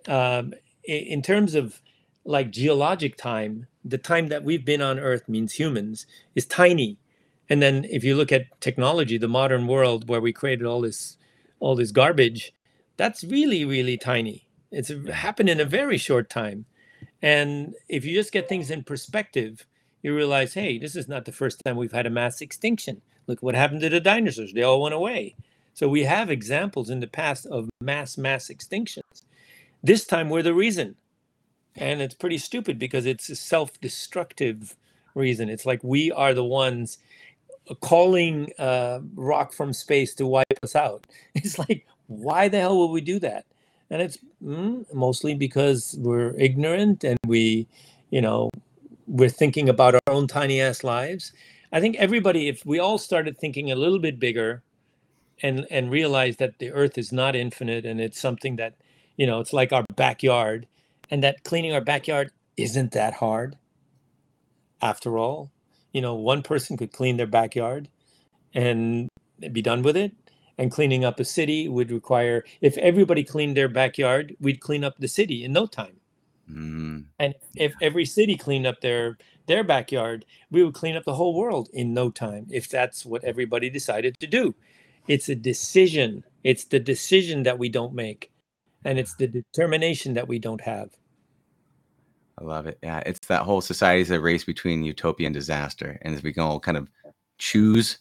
Um, 0.08 0.54
in 0.84 1.22
terms 1.22 1.54
of 1.54 1.80
like 2.24 2.50
geologic 2.50 3.16
time, 3.16 3.66
the 3.84 3.98
time 3.98 4.28
that 4.28 4.44
we've 4.44 4.64
been 4.64 4.82
on 4.82 4.98
Earth 4.98 5.28
means 5.28 5.52
humans 5.52 6.06
is 6.34 6.46
tiny. 6.46 6.98
And 7.48 7.60
then 7.60 7.84
if 7.84 8.04
you 8.04 8.14
look 8.14 8.32
at 8.32 8.60
technology, 8.60 9.18
the 9.18 9.28
modern 9.28 9.66
world 9.66 10.08
where 10.08 10.20
we 10.20 10.32
created 10.32 10.66
all 10.66 10.80
this 10.80 11.16
all 11.58 11.74
this 11.74 11.92
garbage, 11.92 12.52
that's 12.96 13.24
really 13.24 13.64
really 13.64 13.96
tiny. 13.96 14.46
It's 14.70 14.92
happened 15.12 15.48
in 15.48 15.60
a 15.60 15.64
very 15.64 15.98
short 15.98 16.30
time. 16.30 16.64
And 17.22 17.74
if 17.88 18.04
you 18.04 18.14
just 18.14 18.32
get 18.32 18.48
things 18.48 18.70
in 18.70 18.84
perspective, 18.84 19.66
you 20.02 20.14
realize, 20.14 20.54
hey, 20.54 20.78
this 20.78 20.96
is 20.96 21.08
not 21.08 21.24
the 21.24 21.32
first 21.32 21.60
time 21.64 21.76
we've 21.76 21.92
had 21.92 22.06
a 22.06 22.10
mass 22.10 22.40
extinction. 22.40 23.02
Look 23.30 23.44
what 23.44 23.54
happened 23.54 23.82
to 23.82 23.88
the 23.88 24.00
dinosaurs; 24.00 24.52
they 24.52 24.64
all 24.64 24.82
went 24.82 24.92
away. 24.92 25.36
So 25.72 25.88
we 25.88 26.02
have 26.02 26.30
examples 26.30 26.90
in 26.90 26.98
the 26.98 27.06
past 27.06 27.46
of 27.46 27.70
mass 27.80 28.18
mass 28.18 28.48
extinctions. 28.48 29.22
This 29.84 30.04
time 30.04 30.28
we're 30.30 30.42
the 30.42 30.52
reason. 30.52 30.96
And 31.76 32.02
it's 32.02 32.16
pretty 32.16 32.38
stupid 32.38 32.76
because 32.76 33.06
it's 33.06 33.30
a 33.30 33.36
self-destructive 33.36 34.74
reason. 35.14 35.48
It's 35.48 35.64
like 35.64 35.84
we 35.84 36.10
are 36.10 36.34
the 36.34 36.44
ones 36.44 36.98
calling 37.80 38.50
uh, 38.58 38.98
rock 39.14 39.52
from 39.52 39.72
space 39.72 40.12
to 40.16 40.26
wipe 40.26 40.58
us 40.64 40.74
out. 40.74 41.06
It's 41.36 41.56
like 41.56 41.86
why 42.08 42.48
the 42.48 42.58
hell 42.58 42.78
would 42.80 42.92
we 42.92 43.00
do 43.00 43.20
that? 43.20 43.46
And 43.90 44.02
it's 44.02 44.18
mm, 44.42 44.92
mostly 44.92 45.34
because 45.34 45.94
we're 46.00 46.34
ignorant 46.36 47.04
and 47.04 47.18
we 47.28 47.68
you 48.10 48.20
know 48.20 48.50
we're 49.06 49.28
thinking 49.28 49.68
about 49.68 49.94
our 49.94 50.08
own 50.08 50.26
tiny 50.26 50.60
ass 50.60 50.82
lives 50.82 51.32
i 51.72 51.80
think 51.80 51.96
everybody 51.96 52.48
if 52.48 52.64
we 52.64 52.78
all 52.78 52.98
started 52.98 53.38
thinking 53.38 53.70
a 53.70 53.76
little 53.76 53.98
bit 53.98 54.18
bigger 54.18 54.62
and 55.42 55.66
and 55.70 55.90
realize 55.90 56.36
that 56.36 56.58
the 56.58 56.70
earth 56.70 56.98
is 56.98 57.12
not 57.12 57.36
infinite 57.36 57.84
and 57.84 58.00
it's 58.00 58.20
something 58.20 58.56
that 58.56 58.74
you 59.16 59.26
know 59.26 59.40
it's 59.40 59.52
like 59.52 59.72
our 59.72 59.84
backyard 59.96 60.66
and 61.10 61.22
that 61.22 61.42
cleaning 61.44 61.72
our 61.72 61.80
backyard 61.80 62.30
isn't 62.56 62.92
that 62.92 63.14
hard 63.14 63.56
after 64.82 65.18
all. 65.18 65.50
You 65.92 66.00
know 66.00 66.14
one 66.14 66.42
person 66.42 66.76
could 66.76 66.92
clean 66.92 67.16
their 67.16 67.26
backyard 67.26 67.88
and 68.54 69.08
be 69.52 69.62
done 69.62 69.82
with 69.82 69.96
it 69.96 70.12
and 70.58 70.70
cleaning 70.70 71.04
up 71.04 71.18
a 71.18 71.24
city 71.24 71.68
would 71.68 71.90
require 71.90 72.44
if 72.60 72.76
everybody 72.78 73.24
cleaned 73.24 73.56
their 73.56 73.68
backyard 73.68 74.36
we'd 74.40 74.60
clean 74.60 74.84
up 74.84 74.98
the 74.98 75.08
city 75.08 75.44
in 75.44 75.52
no 75.52 75.66
time. 75.66 75.96
Mm. 76.50 77.04
and 77.20 77.34
if 77.54 77.72
every 77.80 78.04
city 78.04 78.36
cleaned 78.36 78.66
up 78.66 78.80
their 78.80 79.16
their 79.50 79.64
backyard 79.64 80.24
we 80.50 80.62
would 80.62 80.74
clean 80.74 80.96
up 80.96 81.04
the 81.04 81.14
whole 81.14 81.34
world 81.34 81.68
in 81.72 81.92
no 81.92 82.10
time 82.10 82.46
if 82.50 82.68
that's 82.68 83.04
what 83.04 83.24
everybody 83.24 83.68
decided 83.68 84.18
to 84.20 84.26
do. 84.26 84.54
It's 85.08 85.28
a 85.28 85.34
decision. 85.34 86.24
It's 86.44 86.64
the 86.64 86.78
decision 86.78 87.42
that 87.42 87.58
we 87.58 87.68
don't 87.68 87.92
make 87.92 88.30
and 88.84 88.98
it's 88.98 89.14
the 89.16 89.26
determination 89.26 90.14
that 90.14 90.28
we 90.28 90.38
don't 90.38 90.60
have. 90.60 90.90
I 92.40 92.44
love 92.44 92.66
it. 92.66 92.78
Yeah, 92.82 93.02
it's 93.04 93.26
that 93.26 93.42
whole 93.42 93.60
society 93.60 94.00
is 94.00 94.10
a 94.10 94.20
race 94.20 94.44
between 94.44 94.84
utopia 94.84 95.26
and 95.26 95.34
disaster, 95.34 95.98
and 96.02 96.14
if 96.14 96.22
we 96.22 96.32
can 96.32 96.42
all 96.42 96.58
kind 96.58 96.78
of 96.78 96.88
choose 97.38 97.98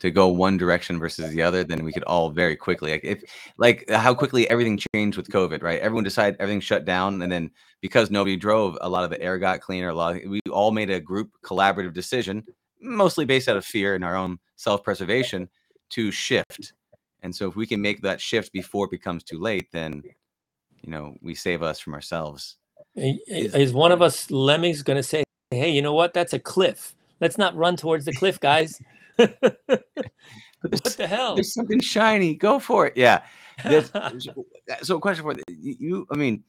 to 0.00 0.10
go 0.10 0.28
one 0.28 0.56
direction 0.56 0.98
versus 0.98 1.30
the 1.30 1.42
other, 1.42 1.62
then 1.62 1.84
we 1.84 1.92
could 1.92 2.02
all 2.04 2.30
very 2.30 2.56
quickly, 2.56 2.90
like 2.92 3.04
if, 3.04 3.22
like 3.58 3.88
how 3.90 4.14
quickly 4.14 4.48
everything 4.50 4.80
changed 4.94 5.16
with 5.16 5.28
COVID, 5.28 5.62
right? 5.62 5.80
Everyone 5.80 6.04
decided 6.04 6.36
everything 6.40 6.60
shut 6.60 6.84
down, 6.84 7.22
and 7.22 7.30
then 7.30 7.50
because 7.82 8.10
nobody 8.10 8.36
drove, 8.36 8.76
a 8.80 8.88
lot 8.88 9.04
of 9.04 9.10
the 9.10 9.20
air 9.20 9.38
got 9.38 9.60
cleaner. 9.60 9.90
A 9.90 9.94
lot, 9.94 10.16
of, 10.16 10.22
we 10.28 10.40
all 10.50 10.70
made 10.70 10.90
a 10.90 11.00
group 11.00 11.30
collaborative 11.44 11.92
decision, 11.92 12.44
mostly 12.80 13.24
based 13.26 13.48
out 13.48 13.56
of 13.58 13.64
fear 13.64 13.94
and 13.94 14.04
our 14.04 14.16
own 14.16 14.38
self-preservation, 14.56 15.48
to 15.90 16.10
shift. 16.10 16.72
And 17.22 17.34
so, 17.34 17.46
if 17.48 17.54
we 17.54 17.66
can 17.66 17.82
make 17.82 18.00
that 18.00 18.20
shift 18.20 18.52
before 18.52 18.86
it 18.86 18.90
becomes 18.90 19.22
too 19.22 19.38
late, 19.38 19.68
then 19.70 20.02
you 20.82 20.90
know 20.90 21.14
we 21.20 21.34
save 21.34 21.62
us 21.62 21.78
from 21.78 21.92
ourselves. 21.92 22.56
I- 22.96 23.00
i- 23.00 23.20
Is- 23.28 23.54
Is 23.54 23.72
one 23.74 23.92
of 23.92 24.00
us 24.00 24.30
lemmings 24.30 24.82
going 24.82 24.96
to 24.96 25.02
say, 25.02 25.24
"Hey, 25.50 25.68
you 25.70 25.82
know 25.82 25.92
what? 25.92 26.14
That's 26.14 26.32
a 26.32 26.38
cliff. 26.38 26.94
Let's 27.20 27.36
not 27.36 27.54
run 27.54 27.76
towards 27.76 28.06
the 28.06 28.14
cliff, 28.14 28.40
guys." 28.40 28.80
What 29.16 30.84
the 30.96 31.06
hell? 31.06 31.34
There's 31.34 31.54
something 31.54 31.80
shiny. 31.80 32.34
Go 32.34 32.58
for 32.58 32.86
it. 32.86 32.96
Yeah. 32.96 33.22
This, 33.64 33.90
so, 34.82 34.98
question 35.00 35.24
for 35.24 35.34
you, 35.48 35.76
you. 35.78 36.06
I 36.12 36.16
mean, 36.16 36.44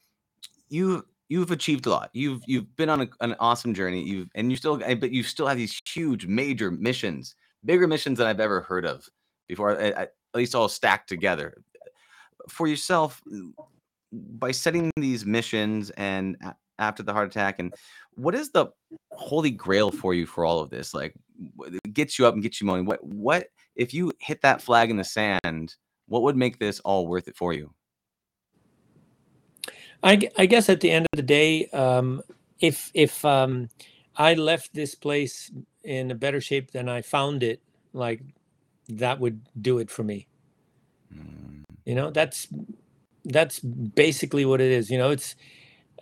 you 0.70 1.06
you've 1.30 1.52
achieved 1.52 1.86
a 1.86 1.90
lot. 1.90 2.10
You've 2.14 2.42
you've 2.46 2.74
been 2.76 2.90
on 2.90 3.02
a, 3.02 3.08
an 3.22 3.36
awesome 3.40 3.74
journey. 3.74 4.04
You've 4.04 4.30
and 4.36 4.50
you 4.52 4.58
still, 4.58 4.82
eh, 4.84 4.96
but 4.96 5.12
you 5.12 5.24
still 5.24 5.48
have 5.48 5.58
these 5.58 5.80
huge, 5.88 6.26
major 6.28 6.72
missions, 6.72 7.36
bigger 7.66 7.88
missions 7.88 8.18
than 8.18 8.28
I've 8.28 8.40
ever 8.40 8.62
heard 8.62 8.86
of 8.86 9.08
before. 9.48 9.78
eh, 9.78 9.90
eh, 9.90 10.02
At 10.02 10.14
least 10.34 10.56
all 10.56 10.70
stacked 10.70 11.10
together. 11.10 11.62
For 12.50 12.68
yourself, 12.68 13.22
by 14.12 14.52
setting 14.52 14.90
these 14.96 15.26
missions 15.26 15.90
and 15.92 16.38
a- 16.44 16.56
after 16.80 17.04
the 17.04 17.14
heart 17.14 17.28
attack, 17.28 17.60
and 17.60 17.74
what 18.16 18.36
is 18.36 18.52
the 18.52 18.68
holy 19.12 19.52
grail 19.52 19.92
for 19.92 20.14
you 20.14 20.26
for 20.26 20.46
all 20.46 20.60
of 20.60 20.70
this? 20.70 20.94
Like, 20.94 21.14
gets 21.94 22.20
you 22.20 22.26
up 22.26 22.34
and 22.34 22.44
gets 22.44 22.62
you 22.62 22.68
going. 22.68 22.86
What 22.86 23.04
what 23.04 23.48
if 23.76 23.94
you 23.94 24.12
hit 24.20 24.42
that 24.42 24.62
flag 24.62 24.90
in 24.90 24.98
the 24.98 25.04
sand? 25.04 25.76
What 26.08 26.24
would 26.24 26.36
make 26.36 26.60
this 26.60 26.80
all 26.82 27.08
worth 27.08 27.28
it 27.28 27.38
for 27.38 27.54
you? 27.54 27.74
I, 30.04 30.30
I 30.38 30.46
guess 30.46 30.68
at 30.70 30.82
the 30.82 30.92
end 30.92 31.08
of 31.14 31.18
the 31.18 31.24
day, 31.24 31.68
um, 31.68 32.22
if 32.60 32.92
if 32.94 33.24
um, 33.24 33.70
I 34.16 34.34
left 34.34 34.74
this 34.74 34.96
place 34.96 35.52
in 35.84 36.12
a 36.12 36.16
better 36.16 36.42
shape 36.42 36.72
than 36.72 36.90
I 36.90 37.02
found 37.02 37.44
it, 37.44 37.62
like 37.94 38.22
that 38.90 39.20
would 39.20 39.42
do 39.60 39.80
it 39.80 39.90
for 39.90 40.04
me. 40.04 40.28
Mm, 41.14 41.64
You 41.86 41.96
know, 41.96 42.12
that's 42.12 42.48
that's 43.26 43.60
basically 43.60 44.46
what 44.46 44.60
it 44.62 44.72
is. 44.72 44.90
You 44.90 44.98
know, 44.98 45.12
it's 45.12 45.36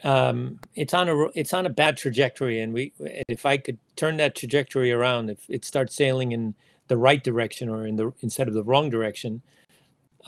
um, 0.04 0.60
it's 0.76 0.94
on 0.94 1.10
a 1.10 1.26
it's 1.36 1.54
on 1.54 1.66
a 1.66 1.70
bad 1.70 1.98
trajectory, 1.98 2.62
and 2.62 2.74
we 2.74 2.94
if 3.00 3.46
I 3.46 3.58
could 3.58 3.78
turn 3.96 4.18
that 4.18 4.36
trajectory 4.36 4.92
around, 4.92 5.30
if 5.30 5.40
it 5.50 5.66
starts 5.66 5.96
sailing 5.96 6.32
in 6.32 6.56
the 6.88 6.98
right 6.98 7.24
direction 7.24 7.70
or 7.70 7.86
in 7.86 7.98
the 7.98 8.14
instead 8.22 8.48
of 8.48 8.54
the 8.54 8.64
wrong 8.64 8.90
direction, 8.90 9.42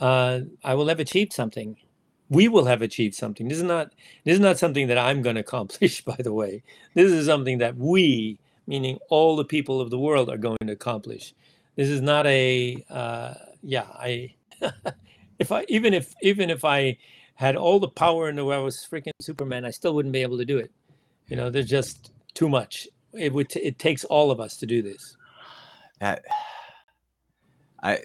uh, 0.00 0.40
I 0.62 0.74
will 0.74 0.88
have 0.88 1.00
achieved 1.00 1.32
something. 1.32 1.76
We 2.28 2.48
will 2.48 2.64
have 2.64 2.82
achieved 2.82 3.14
something. 3.14 3.48
This 3.48 3.58
is 3.58 3.64
not 3.64 3.92
this 4.24 4.34
is 4.34 4.40
not 4.40 4.58
something 4.58 4.88
that 4.88 4.98
I'm 4.98 5.22
going 5.22 5.36
to 5.36 5.40
accomplish. 5.40 6.04
By 6.04 6.16
the 6.18 6.32
way, 6.32 6.62
this 6.94 7.10
is 7.10 7.26
something 7.26 7.58
that 7.58 7.76
we, 7.76 8.38
meaning 8.66 8.98
all 9.08 9.36
the 9.36 9.44
people 9.44 9.80
of 9.80 9.90
the 9.90 9.98
world, 9.98 10.28
are 10.28 10.38
going 10.38 10.58
to 10.66 10.72
accomplish. 10.72 11.34
This 11.76 11.88
is 11.88 12.02
not 12.02 12.26
a 12.26 12.84
uh, 12.90 13.34
yeah. 13.62 13.86
I 13.94 14.34
if 15.38 15.50
I 15.50 15.64
even 15.68 15.94
if 15.94 16.14
even 16.20 16.50
if 16.50 16.62
I 16.62 16.98
had 17.34 17.56
all 17.56 17.80
the 17.80 17.88
power 17.88 18.28
in 18.28 18.36
the 18.36 18.44
world, 18.44 18.60
I 18.60 18.64
was 18.64 18.86
freaking 18.90 19.12
Superman, 19.20 19.64
I 19.64 19.70
still 19.70 19.94
wouldn't 19.94 20.12
be 20.12 20.22
able 20.22 20.38
to 20.38 20.44
do 20.44 20.58
it. 20.58 20.70
You 21.28 21.36
know, 21.36 21.50
there's 21.50 21.68
just 21.68 22.12
too 22.34 22.48
much. 22.48 22.88
It 23.12 23.32
would. 23.32 23.48
T- 23.48 23.60
it 23.60 23.78
takes 23.78 24.04
all 24.04 24.30
of 24.30 24.40
us 24.40 24.56
to 24.58 24.66
do 24.66 24.82
this. 24.82 25.16
that 26.00 26.24
I 27.82 27.98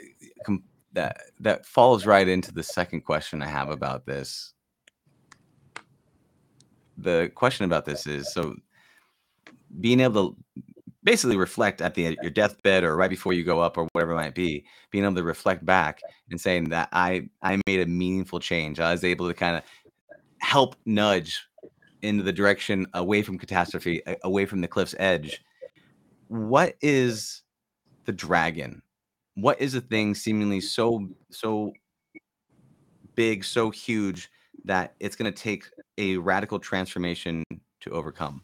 com- 0.45 0.63
that 0.93 1.17
that 1.39 1.65
falls 1.65 2.05
right 2.05 2.27
into 2.27 2.51
the 2.51 2.63
second 2.63 3.01
question 3.01 3.41
I 3.41 3.47
have 3.47 3.69
about 3.69 4.05
this. 4.05 4.53
The 6.97 7.31
question 7.35 7.65
about 7.65 7.85
this 7.85 8.07
is 8.07 8.33
so 8.33 8.55
being 9.79 9.99
able 9.99 10.31
to 10.31 10.63
basically 11.07 11.37
reflect 11.37 11.79
at 11.81 11.93
the 11.93 12.17
your 12.21 12.29
deathbed 12.29 12.83
or 12.83 12.97
right 12.97 13.09
before 13.09 13.31
you 13.31 13.41
go 13.41 13.61
up 13.61 13.77
or 13.77 13.87
whatever 13.93 14.11
it 14.11 14.15
might 14.15 14.35
be, 14.35 14.65
being 14.91 15.05
able 15.05 15.15
to 15.15 15.23
reflect 15.23 15.65
back 15.65 16.01
and 16.29 16.39
saying 16.39 16.65
that 16.65 16.89
I 16.91 17.29
I 17.41 17.61
made 17.65 17.79
a 17.79 17.85
meaningful 17.85 18.41
change. 18.41 18.81
I 18.81 18.91
was 18.91 19.05
able 19.05 19.25
to 19.29 19.33
kind 19.33 19.55
of 19.55 19.63
help 20.39 20.75
nudge 20.85 21.47
into 22.01 22.23
the 22.23 22.33
direction 22.33 22.85
away 22.93 23.21
from 23.21 23.37
catastrophe, 23.37 24.01
away 24.25 24.45
from 24.45 24.59
the 24.59 24.67
cliff's 24.67 24.95
edge. 24.99 25.41
What 26.27 26.75
is 26.81 27.43
the 28.03 28.11
dragon? 28.11 28.81
What 29.35 29.61
is 29.61 29.75
a 29.75 29.81
thing 29.81 30.13
seemingly 30.13 30.59
so 30.59 31.07
so 31.31 31.71
big, 33.15 33.45
so 33.45 33.69
huge 33.69 34.29
that 34.65 34.93
it's 34.99 35.15
going 35.15 35.31
to 35.31 35.41
take 35.41 35.63
a 35.97 36.17
radical 36.17 36.59
transformation 36.59 37.45
to 37.79 37.91
overcome? 37.91 38.41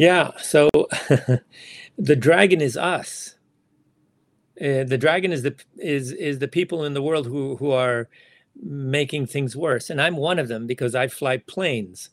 Yeah. 0.00 0.30
So 0.38 0.70
the 1.98 2.16
dragon 2.16 2.62
is 2.62 2.74
us. 2.74 3.34
Uh, 4.58 4.84
the 4.84 4.96
dragon 4.96 5.30
is 5.30 5.42
the 5.42 5.54
is 5.76 6.10
is 6.12 6.38
the 6.38 6.48
people 6.48 6.86
in 6.86 6.94
the 6.94 7.02
world 7.02 7.26
who 7.26 7.56
who 7.56 7.70
are 7.72 8.08
making 8.62 9.26
things 9.26 9.54
worse, 9.54 9.90
and 9.90 10.00
I'm 10.00 10.16
one 10.16 10.38
of 10.38 10.48
them 10.48 10.66
because 10.66 10.94
I 10.94 11.08
fly 11.08 11.36
planes, 11.36 12.08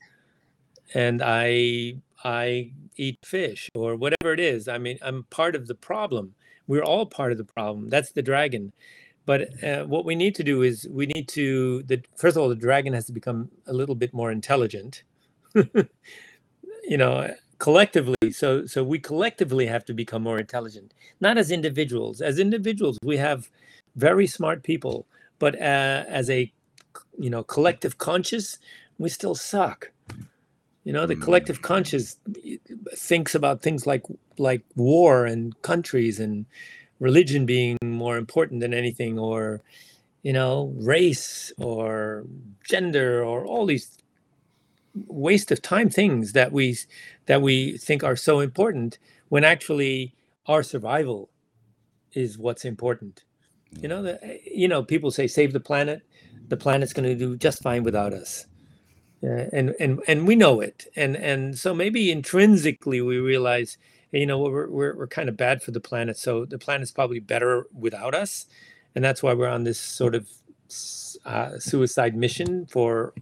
and 0.94 1.22
I 1.24 2.02
I 2.26 2.72
eat 2.98 3.20
fish 3.24 3.70
or 3.74 3.96
whatever 3.96 4.34
it 4.34 4.42
is. 4.42 4.68
I 4.68 4.80
mean, 4.80 5.00
I'm 5.02 5.24
part 5.30 5.56
of 5.56 5.68
the 5.68 5.76
problem. 5.76 6.36
We're 6.68 6.84
all 6.84 7.06
part 7.06 7.32
of 7.32 7.38
the 7.38 7.46
problem. 7.46 7.88
That's 7.88 8.12
the 8.12 8.22
dragon. 8.22 8.74
But 9.26 9.64
uh, 9.64 9.86
what 9.86 10.04
we 10.04 10.16
need 10.16 10.36
to 10.36 10.44
do 10.44 10.62
is 10.62 10.86
we 10.92 11.06
need 11.06 11.30
to 11.30 11.84
the 11.84 12.04
first 12.18 12.36
of 12.36 12.44
all 12.44 12.50
the 12.50 12.56
dragon 12.68 12.92
has 12.92 13.06
to 13.06 13.14
become 13.14 13.50
a 13.66 13.72
little 13.72 13.96
bit 13.96 14.14
more 14.14 14.30
intelligent. 14.30 15.04
you 15.56 16.98
know, 16.98 17.34
collectively. 17.60 18.32
So 18.32 18.66
so 18.66 18.84
we 18.84 19.00
collectively 19.00 19.66
have 19.68 19.86
to 19.86 19.94
become 19.94 20.24
more 20.24 20.40
intelligent, 20.40 20.94
not 21.20 21.38
as 21.38 21.52
individuals. 21.52 22.22
As 22.22 22.40
individuals, 22.40 22.98
we 23.04 23.18
have 23.18 23.50
very 23.96 24.28
smart 24.28 24.64
people, 24.64 25.06
but 25.40 25.56
uh, 25.56 26.04
as 26.08 26.30
a 26.30 26.52
you 27.18 27.30
know 27.30 27.44
collective 27.44 27.98
conscious, 27.98 28.58
we 28.98 29.10
still 29.10 29.36
suck. 29.36 29.92
You 30.84 30.94
know, 30.94 31.06
the 31.06 31.16
Mm. 31.16 31.22
collective 31.24 31.62
conscious 31.62 32.18
thinks 32.96 33.36
about 33.36 33.62
things 33.62 33.86
like 33.86 34.04
like 34.38 34.64
war 34.76 35.26
and 35.26 35.60
countries 35.62 36.20
and 36.20 36.46
religion 37.00 37.46
being 37.46 37.78
more 37.84 38.18
important 38.18 38.62
than 38.62 38.74
anything, 38.74 39.20
or 39.20 39.62
you 40.24 40.34
know, 40.34 40.74
race 40.78 41.52
or 41.58 42.26
gender 42.64 43.24
or 43.24 43.46
all 43.46 43.66
these 43.66 43.98
waste 45.08 45.52
of 45.52 45.62
time 45.62 45.90
things 45.90 46.34
that 46.34 46.52
we 46.52 46.78
that 47.26 47.42
we 47.42 47.78
think 47.78 48.04
are 48.04 48.16
so 48.16 48.40
important 48.40 48.98
when 49.30 49.44
actually 49.44 50.16
our 50.48 50.64
survival 50.64 51.30
is 52.14 52.38
what's 52.38 52.66
important. 52.66 53.24
You 53.80 53.88
know 53.88 54.02
the 54.02 54.40
you 54.46 54.68
know 54.68 54.84
people 54.84 55.12
say 55.12 55.28
save 55.28 55.54
the 55.54 55.60
planet 55.60 56.02
the 56.48 56.58
planet's 56.58 56.94
going 56.94 57.08
to 57.08 57.16
do 57.16 57.36
just 57.38 57.62
fine 57.62 57.84
without 57.84 58.14
us. 58.14 58.46
Uh, 59.24 59.46
and 59.52 59.76
and 59.80 60.02
and 60.08 60.28
we 60.28 60.36
know 60.36 60.62
it. 60.62 60.86
And 60.96 61.16
and 61.18 61.58
so 61.58 61.74
maybe 61.74 62.12
intrinsically 62.12 63.02
we 63.02 63.18
realize 63.18 63.78
you 64.12 64.26
know 64.26 64.40
we're, 64.40 64.70
we're 64.70 64.96
we're 64.96 65.08
kind 65.08 65.28
of 65.28 65.36
bad 65.36 65.62
for 65.62 65.72
the 65.72 65.80
planet 65.80 66.18
so 66.18 66.46
the 66.46 66.58
planet's 66.58 66.92
probably 66.92 67.20
better 67.20 67.66
without 67.74 68.14
us. 68.14 68.46
And 68.96 69.04
that's 69.04 69.22
why 69.22 69.34
we're 69.34 69.48
on 69.48 69.64
this 69.64 69.80
sort 69.80 70.16
of 70.16 70.28
uh, 71.26 71.58
suicide 71.60 72.16
mission 72.16 72.66
for 72.68 73.14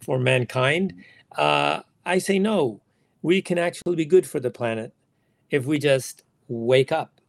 for 0.00 0.18
mankind 0.18 0.94
uh, 1.36 1.82
i 2.04 2.18
say 2.18 2.38
no. 2.38 2.80
We 3.22 3.40
can 3.40 3.56
actually 3.56 3.94
be 3.94 4.04
good 4.04 4.26
for 4.26 4.40
the 4.40 4.50
planet 4.50 4.92
if 5.50 5.64
we 5.64 5.78
just 5.78 6.24
wake 6.48 6.90
up 6.90 7.20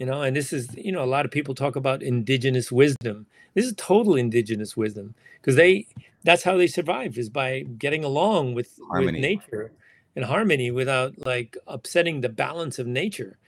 you 0.00 0.06
know? 0.06 0.22
And 0.22 0.34
this 0.34 0.52
is 0.52 0.74
you 0.76 0.90
know 0.90 1.04
a 1.04 1.12
lot 1.14 1.24
of 1.24 1.30
people 1.30 1.54
talk 1.54 1.76
about 1.76 2.02
indigenous 2.02 2.72
wisdom. 2.72 3.26
This 3.54 3.66
is 3.66 3.74
total 3.76 4.16
indigenous 4.16 4.76
wisdom 4.76 5.14
because 5.40 5.54
they 5.54 5.86
that's 6.24 6.42
how 6.42 6.56
they 6.56 6.66
survive 6.66 7.16
is 7.18 7.28
by 7.28 7.60
getting 7.78 8.02
along 8.02 8.54
with 8.54 8.80
with 8.90 9.14
nature 9.14 9.70
in 10.16 10.24
harmony 10.24 10.70
without 10.72 11.14
like 11.24 11.56
upsetting 11.68 12.22
the 12.22 12.28
balance 12.28 12.80
of 12.80 12.86
nature. 12.88 13.38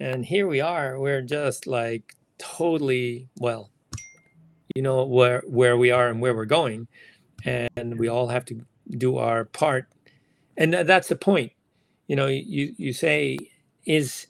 And 0.00 0.24
here 0.24 0.46
we 0.46 0.60
are 0.60 0.98
we're 0.98 1.22
just 1.22 1.66
like 1.66 2.14
totally 2.38 3.28
well 3.40 3.70
you 4.76 4.82
know 4.82 5.04
where 5.04 5.42
where 5.46 5.76
we 5.76 5.90
are 5.90 6.08
and 6.08 6.20
where 6.20 6.34
we're 6.34 6.46
going. 6.46 6.86
And 7.44 7.98
we 7.98 8.08
all 8.08 8.28
have 8.28 8.44
to 8.46 8.64
do 8.96 9.16
our 9.16 9.44
part. 9.44 9.86
And 10.56 10.72
that's 10.72 11.08
the 11.08 11.16
point. 11.16 11.52
You 12.06 12.16
know 12.16 12.26
you 12.26 12.74
you 12.76 12.92
say 12.92 13.38
is 13.84 14.26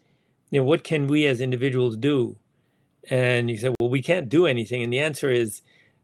you 0.51 0.61
know 0.61 0.65
what 0.65 0.85
can 0.85 1.07
we 1.07 1.27
as 1.27 1.41
individuals 1.41 1.97
do? 1.97 2.37
And 3.11 3.51
you 3.51 3.57
say 3.57 3.75
well 3.81 3.89
we 3.89 4.03
can't 4.03 4.29
do 4.29 4.47
anything. 4.47 4.83
And 4.83 4.93
the 4.93 4.99
answer 4.99 5.31
is 5.31 5.63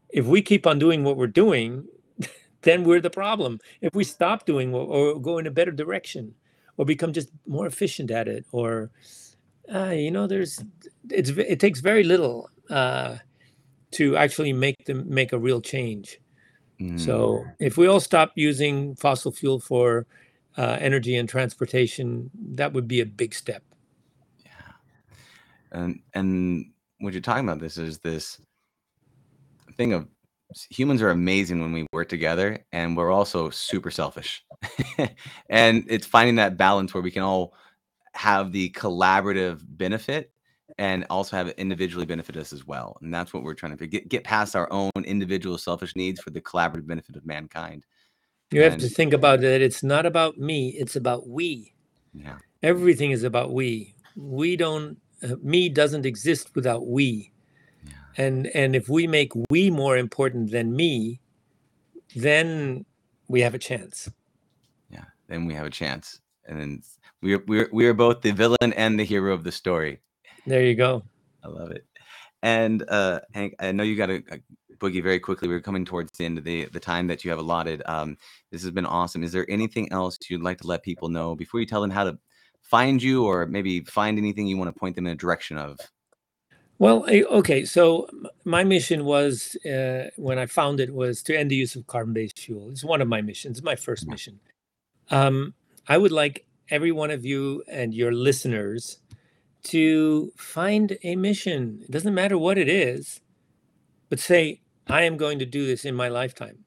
if 0.09 0.25
we 0.25 0.41
keep 0.41 0.65
on 0.65 0.79
doing 0.79 1.03
what 1.03 1.17
we're 1.17 1.27
doing 1.27 1.85
then 2.61 2.83
we're 2.83 3.01
the 3.01 3.09
problem. 3.09 3.59
If 3.81 3.93
we 3.93 4.03
stop 4.03 4.45
doing 4.45 4.71
what 4.71 4.83
or 4.83 5.19
go 5.19 5.37
in 5.37 5.47
a 5.47 5.51
better 5.51 5.71
direction 5.71 6.33
or 6.77 6.85
become 6.85 7.13
just 7.13 7.29
more 7.45 7.67
efficient 7.67 8.11
at 8.11 8.27
it 8.27 8.45
or 8.51 8.91
uh, 9.73 9.89
you 9.89 10.11
know 10.11 10.27
there's 10.27 10.63
it's 11.09 11.29
it 11.31 11.59
takes 11.59 11.79
very 11.79 12.03
little 12.03 12.49
uh, 12.69 13.17
to 13.91 14.17
actually 14.17 14.53
make 14.53 14.85
them 14.85 15.03
make 15.07 15.33
a 15.33 15.39
real 15.39 15.61
change 15.61 16.19
Mm. 16.79 16.99
so 16.99 17.45
if 17.59 17.77
we 17.77 17.87
all 17.87 17.99
stop 18.01 18.31
using 18.35 18.95
fossil 18.95 19.31
fuel 19.31 19.59
for 19.59 20.05
uh, 20.57 20.77
energy 20.81 21.15
and 21.15 21.27
transportation 21.29 22.29
that 22.55 22.73
would 22.73 22.87
be 22.87 22.99
a 23.01 23.05
big 23.05 23.33
step 23.33 23.63
Yeah. 24.43 24.51
and 25.71 25.99
and 26.13 26.71
what 26.99 27.13
you're 27.13 27.21
talking 27.21 27.45
about 27.47 27.59
this 27.59 27.77
is 27.77 27.99
this 27.99 28.41
thing 29.77 29.93
of 29.93 30.07
humans 30.69 31.01
are 31.01 31.09
amazing 31.09 31.59
when 31.61 31.71
we 31.71 31.87
work 31.91 32.07
together 32.09 32.59
and 32.71 32.95
we're 32.95 33.11
also 33.11 33.49
super 33.49 33.91
selfish 33.91 34.43
and 35.49 35.83
it's 35.87 36.05
finding 36.05 36.35
that 36.35 36.57
balance 36.57 36.93
where 36.93 37.03
we 37.03 37.11
can 37.11 37.23
all 37.23 37.53
have 38.13 38.51
the 38.51 38.69
collaborative 38.71 39.61
benefit 39.67 40.31
and 40.77 41.05
also 41.09 41.37
have 41.37 41.47
it 41.47 41.57
individually 41.57 42.05
benefit 42.05 42.35
us 42.37 42.51
as 42.51 42.65
well 42.65 42.97
and 43.01 43.13
that's 43.13 43.33
what 43.33 43.43
we're 43.43 43.53
trying 43.53 43.77
to 43.77 43.87
get, 43.87 44.09
get 44.09 44.23
past 44.23 44.55
our 44.55 44.71
own 44.71 44.91
individual 45.05 45.57
selfish 45.57 45.95
needs 45.95 46.19
for 46.19 46.31
the 46.31 46.41
collaborative 46.41 46.87
benefit 46.87 47.15
of 47.15 47.25
mankind 47.25 47.83
you 48.51 48.61
have 48.61 48.77
to 48.77 48.89
think 48.89 49.13
about 49.13 49.43
it 49.43 49.61
it's 49.61 49.83
not 49.83 50.05
about 50.05 50.37
me 50.37 50.69
it's 50.69 50.95
about 50.95 51.27
we. 51.27 51.73
Yeah. 52.13 52.37
Everything 52.63 53.11
is 53.11 53.23
about 53.23 53.51
we. 53.51 53.95
We 54.15 54.55
don't 54.55 54.97
uh, 55.23 55.35
me 55.41 55.69
doesn't 55.69 56.05
exist 56.05 56.51
without 56.55 56.87
we. 56.87 57.31
Yeah. 57.85 57.93
and 58.17 58.47
and 58.47 58.75
if 58.75 58.87
we 58.87 59.07
make 59.07 59.31
we 59.49 59.69
more 59.69 59.97
important 59.97 60.51
than 60.51 60.75
me 60.75 61.19
then 62.15 62.85
we 63.27 63.41
have 63.41 63.55
a 63.55 63.59
chance. 63.59 64.09
Yeah 64.89 65.05
then 65.27 65.45
we 65.45 65.53
have 65.53 65.65
a 65.65 65.71
chance 65.71 66.21
and 66.47 66.59
then 66.59 66.83
we're 67.21 67.43
we're 67.47 67.69
we're 67.71 67.93
both 67.93 68.21
the 68.21 68.31
villain 68.31 68.73
and 68.73 68.99
the 68.99 69.03
hero 69.03 69.33
of 69.33 69.43
the 69.43 69.51
story 69.51 69.99
there 70.45 70.63
you 70.63 70.75
go 70.75 71.03
I 71.45 71.47
love 71.47 71.71
it. 71.71 71.85
And 72.41 72.83
uh, 72.89 73.21
Henk, 73.33 73.53
I 73.59 73.71
know 73.71 73.83
you 73.83 73.95
got 73.95 74.07
to 74.07 74.21
boogie 74.77 75.01
very 75.01 75.19
quickly. 75.19 75.47
We're 75.47 75.61
coming 75.61 75.85
towards 75.85 76.11
the 76.17 76.25
end 76.25 76.37
of 76.37 76.43
the 76.43 76.65
the 76.65 76.79
time 76.79 77.07
that 77.07 77.23
you 77.23 77.29
have 77.29 77.39
allotted. 77.39 77.81
Um, 77.85 78.17
this 78.51 78.61
has 78.63 78.71
been 78.71 78.85
awesome. 78.85 79.23
Is 79.23 79.31
there 79.31 79.49
anything 79.49 79.91
else 79.91 80.17
you'd 80.29 80.41
like 80.41 80.59
to 80.61 80.67
let 80.67 80.83
people 80.83 81.09
know 81.09 81.35
before 81.35 81.59
you 81.59 81.65
tell 81.65 81.81
them 81.81 81.91
how 81.91 82.03
to 82.03 82.17
find 82.61 83.01
you, 83.01 83.25
or 83.25 83.45
maybe 83.45 83.81
find 83.81 84.17
anything 84.17 84.47
you 84.47 84.57
want 84.57 84.73
to 84.73 84.79
point 84.79 84.95
them 84.95 85.05
in 85.07 85.13
a 85.13 85.15
direction 85.15 85.57
of? 85.57 85.79
Well, 86.77 87.05
okay. 87.09 87.63
So 87.63 88.09
my 88.43 88.63
mission 88.63 89.05
was 89.05 89.55
uh, 89.65 90.09
when 90.17 90.37
I 90.37 90.45
found 90.45 90.79
it 90.79 90.93
was 90.93 91.23
to 91.23 91.37
end 91.37 91.49
the 91.51 91.55
use 91.55 91.75
of 91.75 91.87
carbon-based 91.87 92.37
fuel. 92.37 92.69
It's 92.69 92.83
one 92.83 93.01
of 93.01 93.07
my 93.07 93.21
missions. 93.21 93.63
My 93.63 93.75
first 93.75 94.07
mission. 94.07 94.39
Um, 95.09 95.53
I 95.87 95.97
would 95.97 96.11
like 96.11 96.45
every 96.69 96.91
one 96.91 97.11
of 97.11 97.23
you 97.23 97.63
and 97.69 97.93
your 97.93 98.11
listeners 98.11 98.99
to 99.65 100.31
find 100.37 100.97
a 101.03 101.15
mission. 101.15 101.81
It 101.83 101.91
doesn't 101.91 102.13
matter 102.13 102.37
what 102.37 102.57
it 102.57 102.69
is, 102.69 103.21
but 104.09 104.19
say, 104.19 104.61
"I 104.87 105.03
am 105.03 105.17
going 105.17 105.39
to 105.39 105.45
do 105.45 105.65
this 105.65 105.85
in 105.85 105.95
my 105.95 106.09
lifetime." 106.09 106.65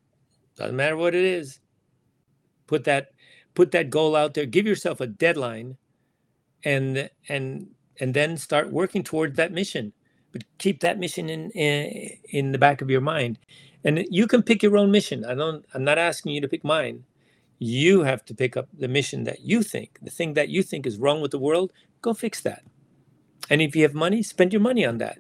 Doesn't 0.57 0.77
matter 0.77 0.97
what 0.97 1.15
it 1.15 1.25
is. 1.25 1.61
Put 2.67 2.85
that 2.85 3.11
put 3.55 3.73
that 3.73 3.91
goal 3.91 4.17
out 4.17 4.35
there. 4.35 4.47
Give 4.47 4.67
yourself 4.67 5.01
a 5.01 5.07
deadline, 5.07 5.77
and 6.65 7.11
and 7.29 7.69
and 8.01 8.15
then 8.15 8.37
start 8.37 8.73
working 8.73 9.03
towards 9.03 9.37
that 9.37 9.53
mission 9.53 9.93
but 10.33 10.45
keep 10.59 10.81
that 10.81 10.99
mission 10.99 11.29
in, 11.29 11.51
in 11.53 12.11
in 12.31 12.53
the 12.53 12.59
back 12.59 12.83
of 12.83 12.91
your 12.91 13.01
mind 13.01 13.39
and 13.85 14.05
you 14.11 14.27
can 14.27 14.43
pick 14.43 14.63
your 14.63 14.77
own 14.77 14.91
mission 14.91 15.25
i 15.25 15.35
don't 15.35 15.65
i'm 15.75 15.85
not 15.85 15.99
asking 15.99 16.33
you 16.33 16.41
to 16.41 16.49
pick 16.49 16.65
mine 16.65 17.05
you 17.59 18.03
have 18.03 18.25
to 18.25 18.35
pick 18.35 18.57
up 18.57 18.69
the 18.79 18.89
mission 18.89 19.25
that 19.25 19.41
you 19.41 19.63
think 19.63 19.99
the 20.03 20.11
thing 20.11 20.35
that 20.35 20.49
you 20.49 20.63
think 20.63 20.87
is 20.87 20.99
wrong 20.99 21.21
with 21.21 21.31
the 21.31 21.39
world 21.39 21.73
go 22.03 22.15
fix 22.15 22.41
that 22.41 22.63
and 23.51 23.63
if 23.63 23.75
you 23.77 23.83
have 23.83 23.95
money 23.95 24.23
spend 24.23 24.53
your 24.53 24.63
money 24.63 24.85
on 24.85 24.99
that 24.99 25.19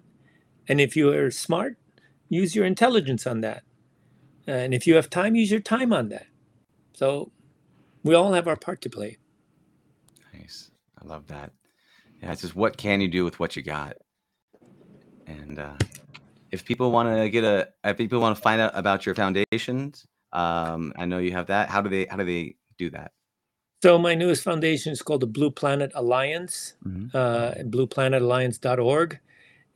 and 0.69 0.81
if 0.81 0.97
you 0.97 1.13
are 1.13 1.31
smart 1.31 1.77
use 2.29 2.55
your 2.55 2.65
intelligence 2.65 3.27
on 3.27 3.41
that 3.41 3.63
and 4.47 4.75
if 4.75 4.87
you 4.87 4.95
have 4.95 5.11
time 5.11 5.35
use 5.35 5.51
your 5.51 5.61
time 5.61 5.93
on 5.93 6.09
that 6.09 6.27
so 6.93 7.31
we 8.03 8.15
all 8.15 8.33
have 8.33 8.49
our 8.49 8.57
part 8.57 8.81
to 8.81 8.91
play 8.91 9.19
Nice. 10.39 10.71
I 11.03 11.07
love 11.07 11.27
that. 11.29 11.53
Yeah, 12.23 12.33
it's 12.33 12.43
just 12.43 12.57
what 12.57 12.77
can 12.77 13.01
you 13.01 13.09
do 13.09 13.25
with 13.25 13.39
what 13.39 13.57
you 13.57 13.63
got? 13.63 13.97
And 15.27 15.59
uh, 15.59 15.75
if 16.51 16.65
people 16.65 16.91
want 16.91 17.15
to 17.15 17.29
get 17.29 17.45
a, 17.45 17.69
if 17.85 17.99
people 17.99 18.21
want 18.21 18.37
to 18.37 18.43
find 18.43 18.61
out 18.61 18.73
about 18.75 19.07
your 19.07 19.15
foundations, 19.15 20.07
um, 20.33 20.93
I 20.97 21.05
know 21.05 21.19
you 21.19 21.33
have 21.33 21.47
that. 21.47 21.69
How 21.69 21.81
do 21.81 21.91
they, 21.91 22.07
how 22.07 22.17
do 22.17 22.25
they 22.25 22.57
do 22.79 22.91
that? 22.91 23.13
So 23.83 23.99
my 23.99 24.15
newest 24.15 24.43
foundation 24.43 24.93
is 24.93 25.03
called 25.03 25.21
the 25.21 25.27
blue 25.27 25.51
planet 25.51 25.93
alliance 25.95 26.75
Mhm. 26.85 27.15
uh, 27.15 27.53
blueplanetalliance.org. 27.65 29.19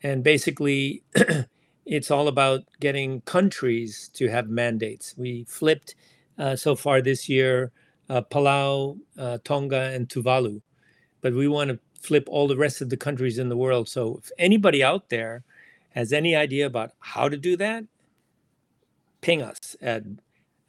And 0.02 0.24
basically, 0.24 1.02
it's 1.86 2.10
all 2.10 2.28
about 2.28 2.62
getting 2.80 3.20
countries 3.22 4.10
to 4.14 4.28
have 4.28 4.48
mandates. 4.48 5.14
We 5.16 5.44
flipped 5.44 5.94
uh, 6.38 6.56
so 6.56 6.74
far 6.74 7.00
this 7.00 7.28
year 7.28 7.70
uh, 8.08 8.22
Palau, 8.22 8.98
uh, 9.16 9.38
Tonga, 9.44 9.90
and 9.94 10.08
Tuvalu. 10.08 10.60
But 11.20 11.34
we 11.34 11.46
want 11.48 11.70
to 11.70 11.78
flip 12.00 12.26
all 12.28 12.48
the 12.48 12.56
rest 12.56 12.80
of 12.82 12.90
the 12.90 12.96
countries 12.96 13.38
in 13.38 13.48
the 13.48 13.56
world. 13.56 13.88
So 13.88 14.18
if 14.22 14.30
anybody 14.38 14.82
out 14.82 15.08
there 15.08 15.44
has 15.90 16.12
any 16.12 16.34
idea 16.34 16.66
about 16.66 16.92
how 16.98 17.28
to 17.28 17.36
do 17.36 17.56
that, 17.56 17.84
ping 19.20 19.40
us 19.40 19.76
at 19.80 20.02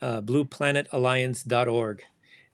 uh, 0.02 0.22
blueplanetalliance.org. 0.22 2.04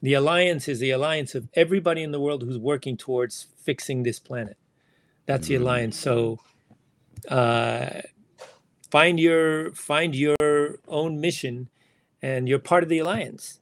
The 0.02 0.14
alliance 0.14 0.68
is 0.68 0.80
the 0.80 0.92
alliance 0.92 1.36
of 1.36 1.50
everybody 1.54 2.04
in 2.04 2.12
the 2.12 2.20
world 2.20 2.44
who's 2.44 2.58
working 2.58 2.96
towards 2.98 3.48
fixing 3.64 4.04
this 4.04 4.20
planet. 4.20 4.58
That's 5.26 5.48
the 5.48 5.56
Mm. 5.56 5.62
alliance. 5.62 5.98
So 6.00 6.40
uh, 7.28 8.02
find 8.90 9.20
your 9.20 9.74
find 9.74 10.16
your 10.16 10.80
own 10.88 11.20
mission, 11.20 11.70
and 12.22 12.48
you're 12.48 12.60
part 12.60 12.84
of 12.84 12.90
the 12.90 13.00
alliance. 13.00 13.60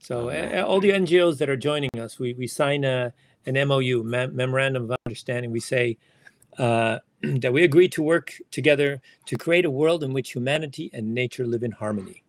So 0.00 0.28
uh, 0.30 0.64
all 0.66 0.80
the 0.80 0.92
NGOs 0.92 1.38
that 1.38 1.48
are 1.48 1.56
joining 1.56 1.90
us, 1.98 2.18
we 2.18 2.32
we 2.34 2.46
sign 2.46 2.84
a 2.84 3.12
an 3.46 3.56
MOU, 3.68 4.02
mem- 4.02 4.34
memorandum 4.34 4.90
of 4.90 4.96
understanding. 5.06 5.52
We 5.52 5.60
say 5.60 5.98
uh, 6.58 6.98
that 7.22 7.52
we 7.52 7.62
agree 7.62 7.88
to 7.90 8.02
work 8.02 8.34
together 8.50 9.00
to 9.26 9.36
create 9.36 9.64
a 9.64 9.70
world 9.70 10.02
in 10.02 10.12
which 10.12 10.32
humanity 10.32 10.90
and 10.92 11.14
nature 11.14 11.46
live 11.46 11.62
in 11.62 11.70
harmony. 11.72 12.24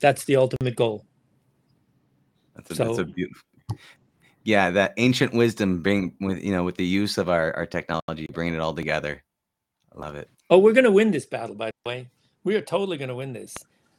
That's 0.00 0.24
the 0.24 0.36
ultimate 0.36 0.76
goal. 0.76 1.04
That's 2.58 2.72
a, 2.72 2.74
so, 2.74 2.84
that's 2.84 2.98
a 2.98 3.04
beautiful. 3.04 3.42
Yeah, 4.44 4.70
that 4.70 4.94
ancient 4.96 5.32
wisdom 5.32 5.82
bring 5.82 6.14
with 6.20 6.42
you 6.42 6.52
know 6.52 6.64
with 6.64 6.76
the 6.76 6.86
use 6.86 7.16
of 7.18 7.28
our 7.28 7.54
our 7.56 7.66
technology, 7.66 8.26
bringing 8.32 8.54
it 8.54 8.60
all 8.60 8.74
together. 8.74 9.22
I 9.94 9.98
love 9.98 10.16
it. 10.16 10.28
Oh, 10.50 10.58
we're 10.58 10.72
gonna 10.72 10.90
win 10.90 11.10
this 11.10 11.26
battle. 11.26 11.54
By 11.54 11.66
the 11.68 11.88
way, 11.88 12.08
we 12.44 12.56
are 12.56 12.60
totally 12.60 12.98
gonna 12.98 13.14
win 13.14 13.32
this. 13.32 13.54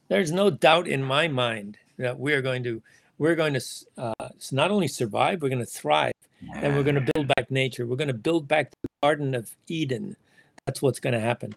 There's 0.08 0.30
no 0.30 0.50
doubt 0.50 0.88
in 0.88 1.02
my 1.02 1.28
mind 1.28 1.78
that 1.98 2.18
we 2.18 2.34
are 2.34 2.42
going 2.42 2.62
to 2.64 2.82
we're 3.18 3.36
going 3.36 3.52
to 3.52 3.60
uh, 3.98 4.28
not 4.50 4.70
only 4.70 4.88
survive, 4.88 5.42
we're 5.42 5.50
going 5.50 5.58
to 5.58 5.66
thrive, 5.66 6.14
yeah. 6.40 6.60
and 6.62 6.74
we're 6.74 6.82
going 6.82 6.94
to 6.94 7.12
build 7.14 7.28
back 7.28 7.50
nature. 7.50 7.86
We're 7.86 7.96
going 7.96 8.08
to 8.08 8.14
build 8.14 8.48
back 8.48 8.70
the 8.70 8.88
Garden 9.02 9.34
of 9.34 9.54
Eden. 9.68 10.16
That's 10.64 10.80
what's 10.80 11.00
going 11.00 11.12
to 11.12 11.20
happen. 11.20 11.54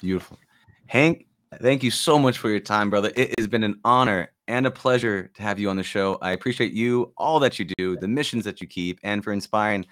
beautiful, 0.00 0.38
Henk. 0.90 1.26
Thank 1.60 1.82
you 1.82 1.90
so 1.90 2.18
much 2.18 2.38
for 2.38 2.48
your 2.48 2.60
time, 2.60 2.90
brother. 2.90 3.12
It 3.14 3.34
has 3.38 3.46
been 3.46 3.64
an 3.64 3.78
honor 3.84 4.32
and 4.48 4.66
a 4.66 4.70
pleasure 4.70 5.30
to 5.34 5.42
have 5.42 5.58
you 5.58 5.68
on 5.70 5.76
the 5.76 5.82
show. 5.82 6.18
I 6.22 6.32
appreciate 6.32 6.72
you, 6.72 7.12
all 7.16 7.40
that 7.40 7.58
you 7.58 7.66
do, 7.76 7.96
the 7.96 8.08
missions 8.08 8.44
that 8.44 8.60
you 8.60 8.66
keep, 8.66 8.98
and 9.02 9.22
for 9.22 9.32
inspiring 9.32 9.86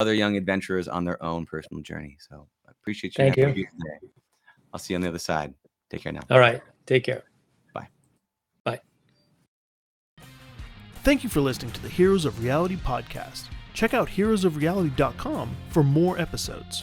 other 0.00 0.14
young 0.14 0.36
adventurers 0.36 0.88
on 0.88 1.04
their 1.04 1.22
own 1.22 1.46
personal 1.46 1.82
journey. 1.82 2.16
So 2.28 2.48
I 2.66 2.72
appreciate 2.72 3.16
you. 3.16 3.24
Thank 3.24 3.36
you. 3.36 3.48
you 3.48 3.66
I'll 4.72 4.80
see 4.80 4.94
you 4.94 4.96
on 4.96 5.02
the 5.02 5.08
other 5.08 5.18
side. 5.18 5.54
Take 5.90 6.02
care 6.02 6.12
now. 6.12 6.20
All 6.30 6.40
right. 6.40 6.60
Take 6.86 7.04
care. 7.04 7.22
Bye. 7.72 7.88
Bye. 8.64 8.80
Thank 11.02 11.22
you 11.22 11.30
for 11.30 11.40
listening 11.40 11.72
to 11.72 11.82
the 11.82 11.88
Heroes 11.88 12.24
of 12.24 12.42
Reality 12.42 12.76
podcast. 12.76 13.44
Check 13.74 13.94
out 13.94 14.08
heroesofreality.com 14.08 15.56
for 15.70 15.82
more 15.82 16.18
episodes. 16.18 16.82